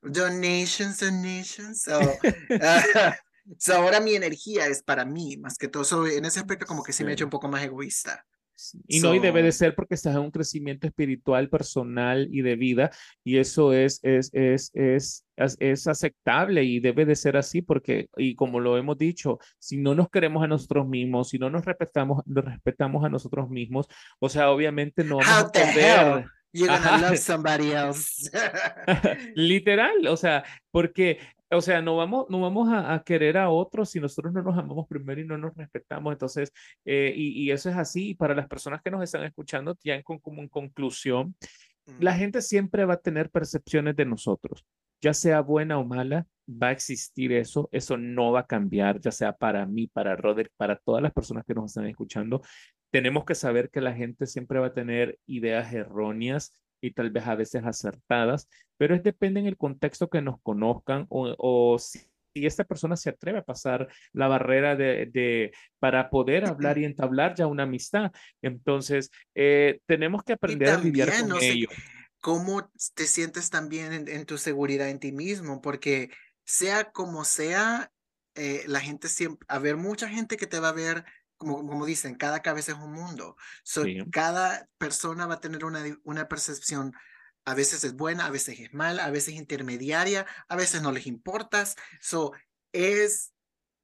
Donations, 0.00 1.00
donations. 1.00 1.82
So, 1.82 1.98
ah, 2.62 3.16
so 3.58 3.74
ahora 3.74 4.00
mi 4.00 4.14
energía 4.14 4.66
es 4.66 4.82
para 4.82 5.04
mí, 5.04 5.36
más 5.36 5.56
que 5.58 5.68
todo. 5.68 5.84
So, 5.84 6.06
en 6.06 6.24
ese 6.24 6.40
aspecto, 6.40 6.66
como 6.66 6.82
que 6.82 6.92
sí 6.92 7.04
me 7.04 7.10
he 7.10 7.14
hecho 7.14 7.22
Sí. 7.24 7.26
un 7.26 7.30
poco 7.30 7.48
más 7.48 7.62
egoísta. 7.64 8.24
Sí, 8.56 8.78
Y 8.86 9.00
no, 9.00 9.12
y 9.12 9.18
debe 9.18 9.42
de 9.42 9.50
So- 9.50 9.58
ser 9.58 9.74
porque 9.74 9.94
estás 9.96 10.14
en 10.14 10.20
un 10.20 10.30
crecimiento 10.30 10.86
espiritual, 10.86 11.48
personal 11.50 12.28
y 12.30 12.40
de 12.42 12.54
vida, 12.54 12.92
y 13.24 13.38
eso 13.38 13.72
es, 13.72 13.98
es, 14.04 14.30
es, 14.32 14.70
es, 14.74 15.26
es, 15.34 15.56
es 15.58 15.86
aceptable 15.88 16.62
y 16.62 16.78
debe 16.78 17.04
de 17.04 17.16
ser 17.16 17.36
así 17.36 17.62
porque, 17.62 18.08
y 18.16 18.36
como 18.36 18.60
lo 18.60 18.78
hemos 18.78 18.96
dicho, 18.96 19.40
si 19.58 19.76
no 19.76 19.96
nos 19.96 20.08
queremos 20.08 20.44
a 20.44 20.46
nosotros 20.46 20.86
mismos, 20.86 21.30
si 21.30 21.38
no 21.40 21.50
nos 21.50 21.64
respetamos, 21.64 22.22
nos 22.26 22.44
respetamos 22.44 23.04
a 23.04 23.08
nosotros 23.08 23.50
mismos, 23.50 23.88
o 24.20 24.28
sea, 24.28 24.50
obviamente 24.52 25.02
no 25.02 25.16
vamos 25.16 25.32
a 25.46 25.50
poder, 25.50 26.24
you're 26.52 26.68
gonna 26.78 26.98
love 27.10 27.18
somebody 27.18 27.72
else? 27.72 28.30
literal, 29.34 30.06
o 30.06 30.16
sea, 30.16 30.44
porque, 30.70 31.18
o 31.56 31.60
sea, 31.60 31.82
no 31.82 31.96
vamos, 31.96 32.26
no 32.28 32.40
vamos 32.40 32.68
a, 32.70 32.94
a 32.94 33.02
querer 33.02 33.38
a 33.38 33.50
otros 33.50 33.90
si 33.90 34.00
nosotros 34.00 34.32
no 34.32 34.42
nos 34.42 34.58
amamos 34.58 34.86
primero 34.88 35.20
y 35.20 35.26
no 35.26 35.38
nos 35.38 35.54
respetamos, 35.54 36.12
entonces, 36.12 36.52
eh, 36.84 37.12
y, 37.14 37.44
y 37.44 37.50
eso 37.50 37.70
es 37.70 37.76
así, 37.76 38.10
y 38.10 38.14
para 38.14 38.34
las 38.34 38.48
personas 38.48 38.82
que 38.82 38.90
nos 38.90 39.02
están 39.02 39.24
escuchando, 39.24 39.76
ya 39.82 39.94
en, 39.94 40.02
como 40.02 40.42
en 40.42 40.48
conclusión, 40.48 41.34
la 41.98 42.14
gente 42.14 42.40
siempre 42.40 42.84
va 42.84 42.94
a 42.94 43.00
tener 43.00 43.30
percepciones 43.30 43.94
de 43.96 44.06
nosotros, 44.06 44.64
ya 45.00 45.12
sea 45.12 45.40
buena 45.40 45.78
o 45.78 45.84
mala, 45.84 46.26
va 46.48 46.68
a 46.68 46.72
existir 46.72 47.32
eso, 47.32 47.68
eso 47.72 47.96
no 47.96 48.32
va 48.32 48.40
a 48.40 48.46
cambiar, 48.46 49.00
ya 49.00 49.10
sea 49.10 49.32
para 49.32 49.66
mí, 49.66 49.86
para 49.86 50.16
Roderick, 50.16 50.52
para 50.56 50.76
todas 50.76 51.02
las 51.02 51.12
personas 51.12 51.44
que 51.44 51.54
nos 51.54 51.66
están 51.66 51.86
escuchando. 51.86 52.42
Tenemos 52.90 53.24
que 53.24 53.34
saber 53.34 53.70
que 53.70 53.80
la 53.80 53.92
gente 53.92 54.26
siempre 54.26 54.58
va 54.60 54.68
a 54.68 54.74
tener 54.74 55.18
ideas 55.26 55.72
erróneas 55.72 56.52
y 56.84 56.92
tal 56.92 57.10
vez 57.10 57.26
a 57.26 57.34
veces 57.34 57.64
acertadas, 57.64 58.48
pero 58.76 58.94
es 58.94 59.02
depende 59.02 59.40
en 59.40 59.46
el 59.46 59.56
contexto 59.56 60.08
que 60.10 60.20
nos 60.20 60.40
conozcan 60.42 61.06
o, 61.08 61.34
o 61.38 61.78
si 61.78 62.00
esta 62.34 62.64
persona 62.64 62.96
se 62.96 63.10
atreve 63.10 63.38
a 63.38 63.44
pasar 63.44 63.88
la 64.12 64.28
barrera 64.28 64.76
de, 64.76 65.06
de 65.06 65.52
para 65.78 66.10
poder 66.10 66.44
hablar 66.44 66.76
y 66.78 66.84
entablar 66.84 67.34
ya 67.36 67.46
una 67.46 67.62
amistad. 67.62 68.12
Entonces, 68.42 69.10
eh, 69.34 69.80
tenemos 69.86 70.22
que 70.24 70.34
aprender 70.34 70.68
a 70.68 70.78
lidiar 70.78 71.20
con 71.20 71.28
no 71.30 71.40
sé, 71.40 71.50
ello. 71.50 71.68
¿Cómo 72.20 72.70
te 72.94 73.06
sientes 73.06 73.50
también 73.50 73.92
en, 73.92 74.08
en, 74.08 74.26
tu 74.26 74.36
seguridad 74.36 74.90
en 74.90 74.98
ti 74.98 75.12
mismo? 75.12 75.62
Porque 75.62 76.10
sea 76.44 76.90
como 76.90 77.24
sea, 77.24 77.92
eh, 78.34 78.64
la 78.66 78.80
gente 78.80 79.08
siempre, 79.08 79.46
a 79.48 79.58
ver, 79.58 79.76
mucha 79.76 80.08
gente 80.08 80.36
que 80.36 80.46
te 80.46 80.58
va 80.58 80.70
a 80.70 80.72
ver, 80.72 81.04
como, 81.36 81.66
como 81.66 81.86
dicen, 81.86 82.14
cada 82.14 82.42
cabeza 82.42 82.72
es 82.72 82.78
un 82.78 82.92
mundo. 82.92 83.36
So, 83.62 83.84
Sí. 83.84 83.98
Cada 84.10 84.68
persona 84.78 85.26
va 85.26 85.34
a 85.34 85.40
tener 85.40 85.64
una, 85.64 85.82
una 86.04 86.28
percepción 86.28 86.94
a 87.44 87.54
veces 87.54 87.84
es 87.84 87.94
buena, 87.94 88.26
a 88.26 88.30
veces 88.30 88.58
es 88.58 88.72
mala, 88.72 89.04
a 89.04 89.10
veces 89.10 89.34
intermediaria, 89.34 90.26
a 90.48 90.56
veces 90.56 90.82
no 90.82 90.92
les 90.92 91.06
importas. 91.06 91.76
So, 92.00 92.32
es, 92.72 93.32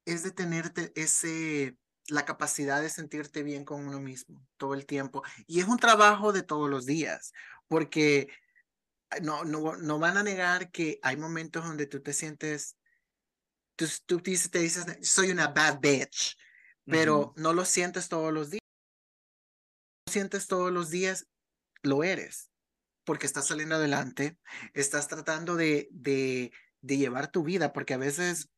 es 0.05 0.23
de 0.23 0.31
tenerte 0.31 0.91
ese, 0.95 1.77
la 2.07 2.25
capacidad 2.25 2.81
de 2.81 2.89
sentirte 2.89 3.43
bien 3.43 3.63
con 3.63 3.87
uno 3.87 3.99
mismo 3.99 4.43
todo 4.57 4.73
el 4.73 4.85
tiempo. 4.85 5.23
Y 5.47 5.59
es 5.59 5.67
un 5.67 5.77
trabajo 5.77 6.33
de 6.33 6.43
todos 6.43 6.69
los 6.69 6.85
días, 6.85 7.33
porque 7.67 8.29
no, 9.21 9.43
no, 9.43 9.77
no 9.77 9.99
van 9.99 10.17
a 10.17 10.23
negar 10.23 10.71
que 10.71 10.99
hay 11.03 11.17
momentos 11.17 11.63
donde 11.63 11.85
tú 11.85 12.01
te 12.01 12.13
sientes, 12.13 12.77
tú, 13.75 13.85
tú 14.05 14.19
te 14.19 14.59
dices, 14.59 14.85
soy 15.01 15.31
una 15.31 15.47
bad 15.49 15.79
bitch, 15.79 16.35
pero 16.85 17.33
no 17.35 17.53
lo 17.53 17.65
sientes 17.65 18.09
todos 18.09 18.33
los 18.33 18.49
días. 18.49 18.61
No 18.61 20.03
lo 20.07 20.13
sientes 20.13 20.47
todos 20.47 20.71
los 20.71 20.89
días, 20.89 21.27
lo 21.83 22.03
eres 22.03 22.51
porque 23.03 23.25
estás 23.25 23.47
saliendo 23.47 23.75
adelante, 23.75 24.37
estás 24.73 25.07
tratando 25.07 25.55
de, 25.55 25.87
de, 25.91 26.51
de 26.81 26.97
llevar 26.97 27.31
tu 27.31 27.43
vida, 27.43 27.73
porque 27.73 27.93
a 27.93 27.97
veces 27.97 28.49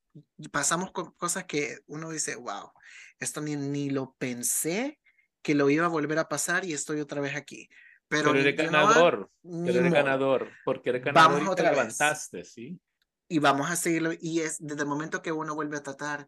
pasamos 0.52 0.92
con 0.92 1.12
cosas 1.14 1.46
que 1.46 1.80
uno 1.88 2.10
dice, 2.10 2.36
wow, 2.36 2.72
esto 3.20 3.42
ni, 3.42 3.56
ni 3.56 3.90
lo 3.90 4.16
pensé 4.18 5.00
que 5.42 5.56
lo 5.56 5.70
iba 5.70 5.86
a 5.86 5.90
volver 5.90 6.20
a 6.20 6.30
pasar 6.30 6.66
y 6.66 6.74
estoy 6.74 7.00
otra 7.00 7.22
vez 7.22 7.36
aquí. 7.36 7.70
Pero, 8.08 8.32
Pero 8.32 8.42
eres 8.42 8.56
ganador, 8.56 9.32
Ni 9.42 9.68
pero 9.68 9.80
eres 9.80 9.94
ganador, 9.94 10.52
porque 10.64 10.90
eres 10.90 11.04
ganador 11.04 11.40
Vamos 11.40 11.54
y 11.54 11.56
te 11.56 11.62
vez. 11.64 11.72
levantaste, 11.72 12.44
¿sí? 12.44 12.80
Y 13.28 13.40
vamos 13.40 13.72
a 13.72 13.76
seguirlo. 13.76 14.12
Y 14.20 14.42
es 14.42 14.58
desde 14.60 14.84
el 14.84 14.88
momento 14.88 15.22
que 15.22 15.32
uno 15.32 15.56
vuelve 15.56 15.78
a 15.78 15.84
tratar, 15.84 16.28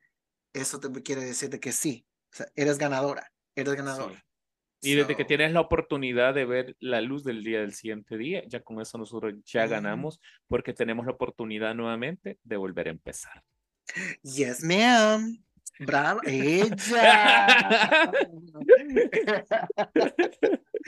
eso 0.55 0.79
te 0.79 0.89
quiere 1.01 1.23
decir 1.23 1.49
de 1.49 1.59
que 1.59 1.71
sí, 1.71 2.05
o 2.31 2.35
sea, 2.35 2.47
eres 2.55 2.77
ganadora, 2.77 3.31
eres 3.55 3.75
ganador. 3.75 4.13
Sí. 4.13 4.91
Y 4.91 4.95
desde 4.95 5.15
que 5.15 5.25
tienes 5.25 5.51
la 5.51 5.61
oportunidad 5.61 6.33
de 6.33 6.45
ver 6.45 6.75
la 6.79 7.01
luz 7.01 7.23
del 7.23 7.43
día 7.43 7.61
del 7.61 7.73
siguiente 7.73 8.17
día, 8.17 8.43
ya 8.47 8.61
con 8.61 8.79
eso 8.79 8.97
nosotros 8.97 9.33
ya 9.45 9.61
Ujú. 9.63 9.71
ganamos, 9.71 10.21
porque 10.47 10.73
tenemos 10.73 11.05
la 11.05 11.13
oportunidad 11.13 11.73
nuevamente 11.73 12.37
de 12.43 12.57
volver 12.57 12.87
a 12.87 12.91
empezar. 12.91 13.43
Yes, 14.21 14.63
ma'am. 14.63 15.43
Bravo, 15.79 16.21
ella. 16.23 16.75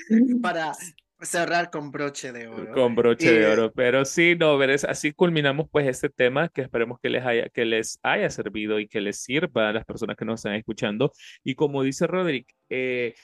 Para 0.42 0.74
cerrar 1.22 1.70
con 1.70 1.92
broche 1.92 2.32
de 2.32 2.48
oro. 2.48 2.72
Con 2.74 2.96
broche 2.96 3.32
de 3.32 3.44
Eh, 3.44 3.52
oro, 3.52 3.72
pero 3.72 4.06
sí, 4.06 4.36
no, 4.40 4.58
veres, 4.58 4.84
así 4.84 5.12
culminamos 5.12 5.68
pues 5.72 5.88
este 5.88 6.10
tema 6.10 6.50
que 6.50 6.62
esperemos 6.62 7.00
que 7.00 7.10
les 7.10 7.26
haya, 7.26 7.50
que 7.50 7.66
les 7.66 8.00
haya 8.04 8.30
servido 8.30 8.80
y 8.80 8.88
que 8.88 9.02
les 9.02 9.22
sirva 9.22 9.70
a 9.70 9.74
las 9.74 9.86
personas 9.86 10.16
que 10.16 10.26
nos 10.26 10.40
están 10.40 10.54
escuchando. 10.54 11.12
Y 11.44 11.56
como 11.56 11.84
dice 11.84 12.08
Roderick, 12.08 12.54
eh, 12.70 13.16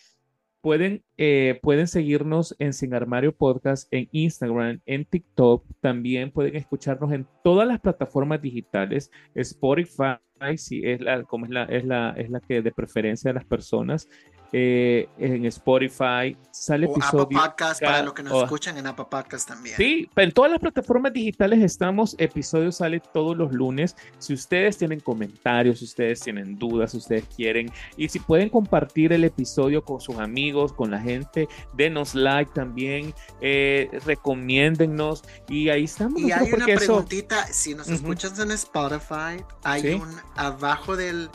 pueden, 0.62 1.04
eh, 1.18 1.60
pueden 1.62 1.88
seguirnos 1.88 2.56
en 2.58 2.72
Sin 2.72 2.94
Armario 2.94 3.36
Podcast, 3.36 3.88
en 3.91 4.08
Instagram, 4.14 4.80
en 4.86 5.06
TikTok, 5.06 5.66
también 5.82 6.32
pueden 6.32 6.56
escucharnos 6.56 7.12
en 7.12 7.28
todas 7.44 7.68
las 7.68 7.82
plataformas 7.82 8.41
digitales, 8.41 9.12
Spotify, 9.36 10.16
si 10.56 10.82
es 10.86 11.02
la, 11.02 11.24
como 11.24 11.46
es 11.46 11.52
la, 11.52 11.64
es 11.66 11.84
la, 11.84 12.12
es 12.18 12.30
la 12.30 12.39
que 12.39 12.62
de 12.62 12.72
preferencia 12.72 13.30
de 13.30 13.36
las 13.36 13.46
personas, 13.46 14.08
eh, 14.54 15.10
en 15.18 15.45
Spotify 15.47 16.38
sale 16.51 16.86
O 16.86 16.91
Apple 16.91 17.04
episodio. 17.04 17.28
Podcast 17.39 17.82
para 17.82 18.04
los 18.04 18.14
que 18.14 18.22
nos 18.24 18.43
escuchan 18.43 18.78
en 18.78 18.86
Apple 18.88 19.06
Podcast 19.10 19.47
también. 19.47 19.76
Sí, 19.76 20.08
en 20.16 20.32
todas 20.32 20.51
las 20.51 20.60
plataformas 20.60 21.12
digitales 21.12 21.62
estamos, 21.64 22.16
episodio 22.20 22.72
sale 22.72 22.99
todos 23.14 23.36
los 23.36 23.51
lunes. 23.51 23.95
Si 24.20 24.34
ustedes 24.34 24.78
tienen 24.78 24.99
comentarios, 24.99 25.80
si 25.80 25.86
ustedes 25.86 26.20
tienen 26.20 26.56
dudas, 26.58 26.91
si 26.91 26.97
ustedes 26.97 27.26
quieren, 27.36 27.72
y 27.97 28.08
si 28.10 28.20
pueden 28.20 28.49
compartir 28.49 29.12
el 29.12 29.24
episodio 29.24 29.84
con 29.84 29.99
sus 29.99 30.18
amigos, 30.20 30.72
con 30.72 30.91
la 30.91 30.99
gente, 31.01 31.47
denos 31.76 32.14
like 32.14 32.51
también, 32.54 33.14
eh, 33.41 33.89
recomiéndennos 34.06 35.24
y 35.49 35.70
ahí 35.70 35.86
estamos. 35.86 36.22
Y 36.22 36.32
hay 36.32 36.51
una 36.54 36.66
eso- 36.68 36.78
preguntita, 36.86 37.47
si 37.47 37.74
nos 37.74 37.88
Ujú. 37.88 37.95
escuchas 37.95 38.38
en 38.39 38.51
Spotify, 38.51 39.43
hay 39.64 39.82
Sí. 39.82 39.89
un 39.93 40.10
abajo 40.36 40.95
del, 40.95 41.30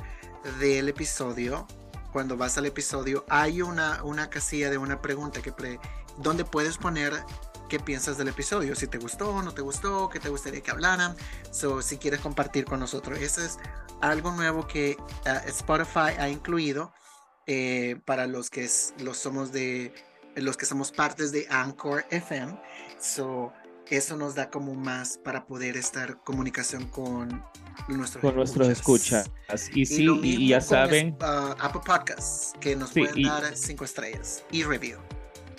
del 0.61 0.89
episodio, 0.89 1.66
cuando 2.13 2.37
vas 2.37 2.59
al 2.59 2.67
episodio, 2.67 3.25
hay 3.29 3.63
una, 3.63 4.03
una 4.05 4.31
casilla 4.31 4.71
de 4.71 4.79
una 4.79 5.01
pregunta 5.01 5.41
que 5.43 5.53
pre- 5.53 5.81
donde 6.19 6.45
puedes 6.45 6.79
poner 6.79 7.13
qué 7.69 7.79
piensas 7.79 8.17
del 8.17 8.29
episodio, 8.29 8.75
si 8.75 8.87
te 8.87 8.99
gustó, 8.99 9.43
no 9.43 9.53
te 9.53 9.61
gustó, 9.63 10.09
qué 10.09 10.19
te 10.21 10.31
gustaría 10.31 10.63
que 10.63 10.71
hablaran, 10.71 11.15
so, 11.51 11.83
si 11.83 11.99
quieres 11.99 12.21
compartir 12.21 12.65
con 12.65 12.81
nosotros. 12.81 13.19
Eso 13.19 13.43
es 13.43 13.59
algo 14.01 14.33
nuevo 14.33 14.67
que 14.67 14.97
ah, 15.27 15.43
Spotify 15.47 16.17
ha 16.19 16.29
incluido 16.29 16.93
eh, 17.47 18.01
para 18.05 18.27
los 18.27 18.49
que 18.51 18.65
es- 18.65 18.95
los 18.99 19.19
somos 19.19 19.53
de 19.53 19.93
los 20.37 20.57
que 20.57 20.67
somos 20.67 20.93
partes 20.93 21.33
de 21.33 21.47
Anchor 21.51 22.05
FM. 22.11 22.59
So, 23.01 23.53
eso 23.97 24.16
nos 24.16 24.34
da 24.34 24.51
como 24.51 24.74
más 24.74 25.18
para 25.18 25.47
poder 25.47 25.76
estar 25.76 26.22
comunicación 26.22 26.86
con 26.89 27.43
nuestros 27.89 28.22
con 28.22 28.36
nuestros 28.36 28.68
escuchas. 28.68 29.30
Y 29.74 29.86
sí, 29.86 30.05
y, 30.05 30.09
mismo 30.09 30.24
y 30.24 30.49
ya 30.49 30.61
saben. 30.61 31.09
es- 31.09 31.14
ah, 31.20 31.57
Apple 31.61 31.80
Podcasts, 31.86 32.53
que 32.61 32.76
nos 32.76 32.91
Sí, 32.91 33.01
pueden 33.01 33.18
y- 33.18 33.24
dar 33.24 33.57
cinco 33.57 33.84
estrellas 33.84 34.45
y 34.51 34.62
review. 34.64 34.99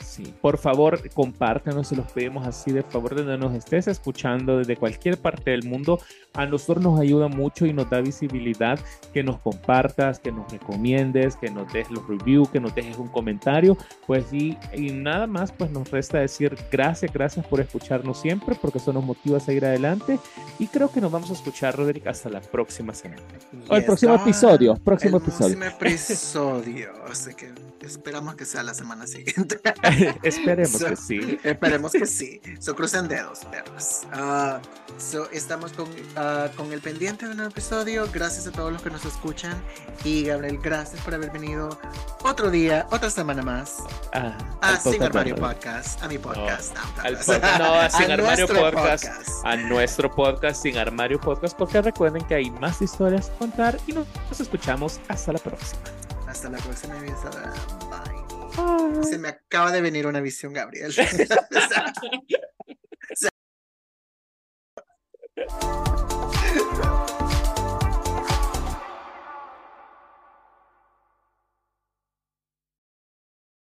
Sí, 0.10 0.34
por 0.42 0.58
favor, 0.58 1.08
compártanos, 1.12 1.90
se 1.90 1.96
los 1.96 2.12
pedimos 2.12 2.48
así 2.48 2.72
de 2.72 2.82
favor 2.82 3.14
de 3.14 3.22
donde 3.22 3.38
nos 3.38 3.56
estés 3.56 3.88
escuchando 3.88 4.58
desde 4.58 4.76
cualquier 4.76 5.20
parte 5.20 5.52
del 5.52 5.66
mundo. 5.66 6.00
A 6.34 6.48
nosotros 6.48 6.84
nos 6.84 7.00
ayuda 7.00 7.28
mucho 7.28 7.68
y 7.68 7.74
nos 7.74 7.92
da 7.92 8.02
visibilidad 8.02 8.80
que 9.14 9.22
nos 9.22 9.40
compartas, 9.40 10.18
que 10.18 10.32
nos 10.32 10.52
recomiendes, 10.52 11.36
que 11.36 11.52
nos 11.52 11.72
des 11.72 11.92
los 11.92 12.08
reviews, 12.08 12.50
que 12.50 12.60
nos 12.60 12.74
dejes 12.74 12.98
un 12.98 13.10
comentario. 13.10 13.78
Pues 14.08 14.34
y, 14.34 14.58
y 14.74 14.90
nada 14.90 15.28
más, 15.28 15.52
pues 15.52 15.70
nos 15.70 15.92
resta 15.92 16.18
decir 16.18 16.58
gracias, 16.72 17.14
gracias 17.14 17.46
por 17.46 17.62
escucharnos 17.62 18.20
siempre, 18.20 18.56
porque 18.60 18.80
eso 18.80 18.92
nos 18.92 19.04
motiva 19.04 19.38
a 19.38 19.42
seguir 19.42 19.64
adelante. 19.64 20.20
Y 20.58 20.66
creo 20.66 20.92
que 20.92 21.02
nos 21.02 21.12
vamos 21.12 21.30
a 21.30 21.34
escuchar, 21.34 21.78
Roderick, 21.78 22.08
hasta 22.08 22.30
la 22.30 22.42
próxima 22.42 22.96
semana. 22.96 23.22
O 23.68 23.76
el 23.76 23.86
próximo 23.86 24.16
episodio, 24.16 24.74
próximo 24.74 25.18
el 25.18 25.24
episodio. 25.24 25.60
próximo 25.60 25.66
episodio. 25.66 26.90
Así 27.08 27.36
que 27.36 27.54
esperamos 27.94 28.36
que 28.36 28.46
sea 28.46 28.64
la 28.64 28.74
semana 28.74 29.06
siguiente. 29.08 29.60
Esperemos 30.24 30.80
So, 30.80 30.88
que 30.88 30.96
sí. 30.96 31.40
Esperemos 31.44 31.92
que 31.92 32.06
sí. 32.06 32.42
So, 32.60 32.76
crucen 32.76 33.08
dedos, 33.08 33.40
perros. 33.46 34.02
Ah, 34.12 34.60
so, 34.98 35.30
estamos 35.32 35.74
con, 35.74 35.88
ah, 36.16 36.50
con 36.56 36.72
el 36.74 36.82
pendiente 36.82 37.26
de 37.26 37.32
un 37.32 37.38
nuevo 37.38 37.52
episodio. 37.52 38.08
Gracias 38.14 38.48
a 38.48 38.52
todos 38.52 38.72
los 38.72 38.82
que 38.82 38.90
nos 38.90 39.04
escuchan. 39.06 39.62
Y 40.04 40.24
Gabriel, 40.26 40.60
gracias 40.62 41.02
por 41.04 41.14
haber 41.14 41.32
venido 41.32 41.80
otro 42.24 42.50
día, 42.52 42.88
otra 42.92 43.10
semana 43.10 43.42
más 43.42 43.78
Ah, 44.14 44.38
a 44.62 44.70
al 44.70 44.78
Sin 44.80 44.94
podcast 44.94 45.04
Armario. 45.16 45.36
Podcast, 45.36 46.04
a 46.04 46.08
mi 46.08 46.18
podcast. 46.18 46.76
No, 46.76 47.02
al 47.04 47.18
podcast- 47.18 47.60
no, 47.60 47.74
a 47.80 47.90
Sin 47.90 48.12
Armario 48.12 48.48
nuestro 48.48 48.72
Podcast. 48.72 49.46
a 49.46 49.56
nuestro 49.56 50.16
podcast 50.16 50.62
Sin 50.64 50.78
Armario 50.78 51.20
Podcast, 51.20 51.58
porque 51.58 51.82
recuerden 51.82 52.24
que 52.26 52.36
hay 52.36 52.50
más 52.52 52.82
historias 52.82 53.30
que 53.30 53.38
contar 53.38 53.78
y 53.88 53.94
nos 53.94 54.08
escuchamos 54.40 55.00
hasta 55.08 55.34
la 55.34 55.40
próxima. 55.40 55.82
Hasta 56.30 56.48
la 56.48 56.60
próxima 56.60 56.96
episodio. 57.00 57.52
Bye. 57.90 58.94
Bye. 58.94 59.04
Se 59.04 59.18
me 59.18 59.30
acaba 59.30 59.72
de 59.72 59.82
venir 59.82 60.06
una 60.06 60.22
visión, 60.22 60.54
Gabriel. 60.54 60.94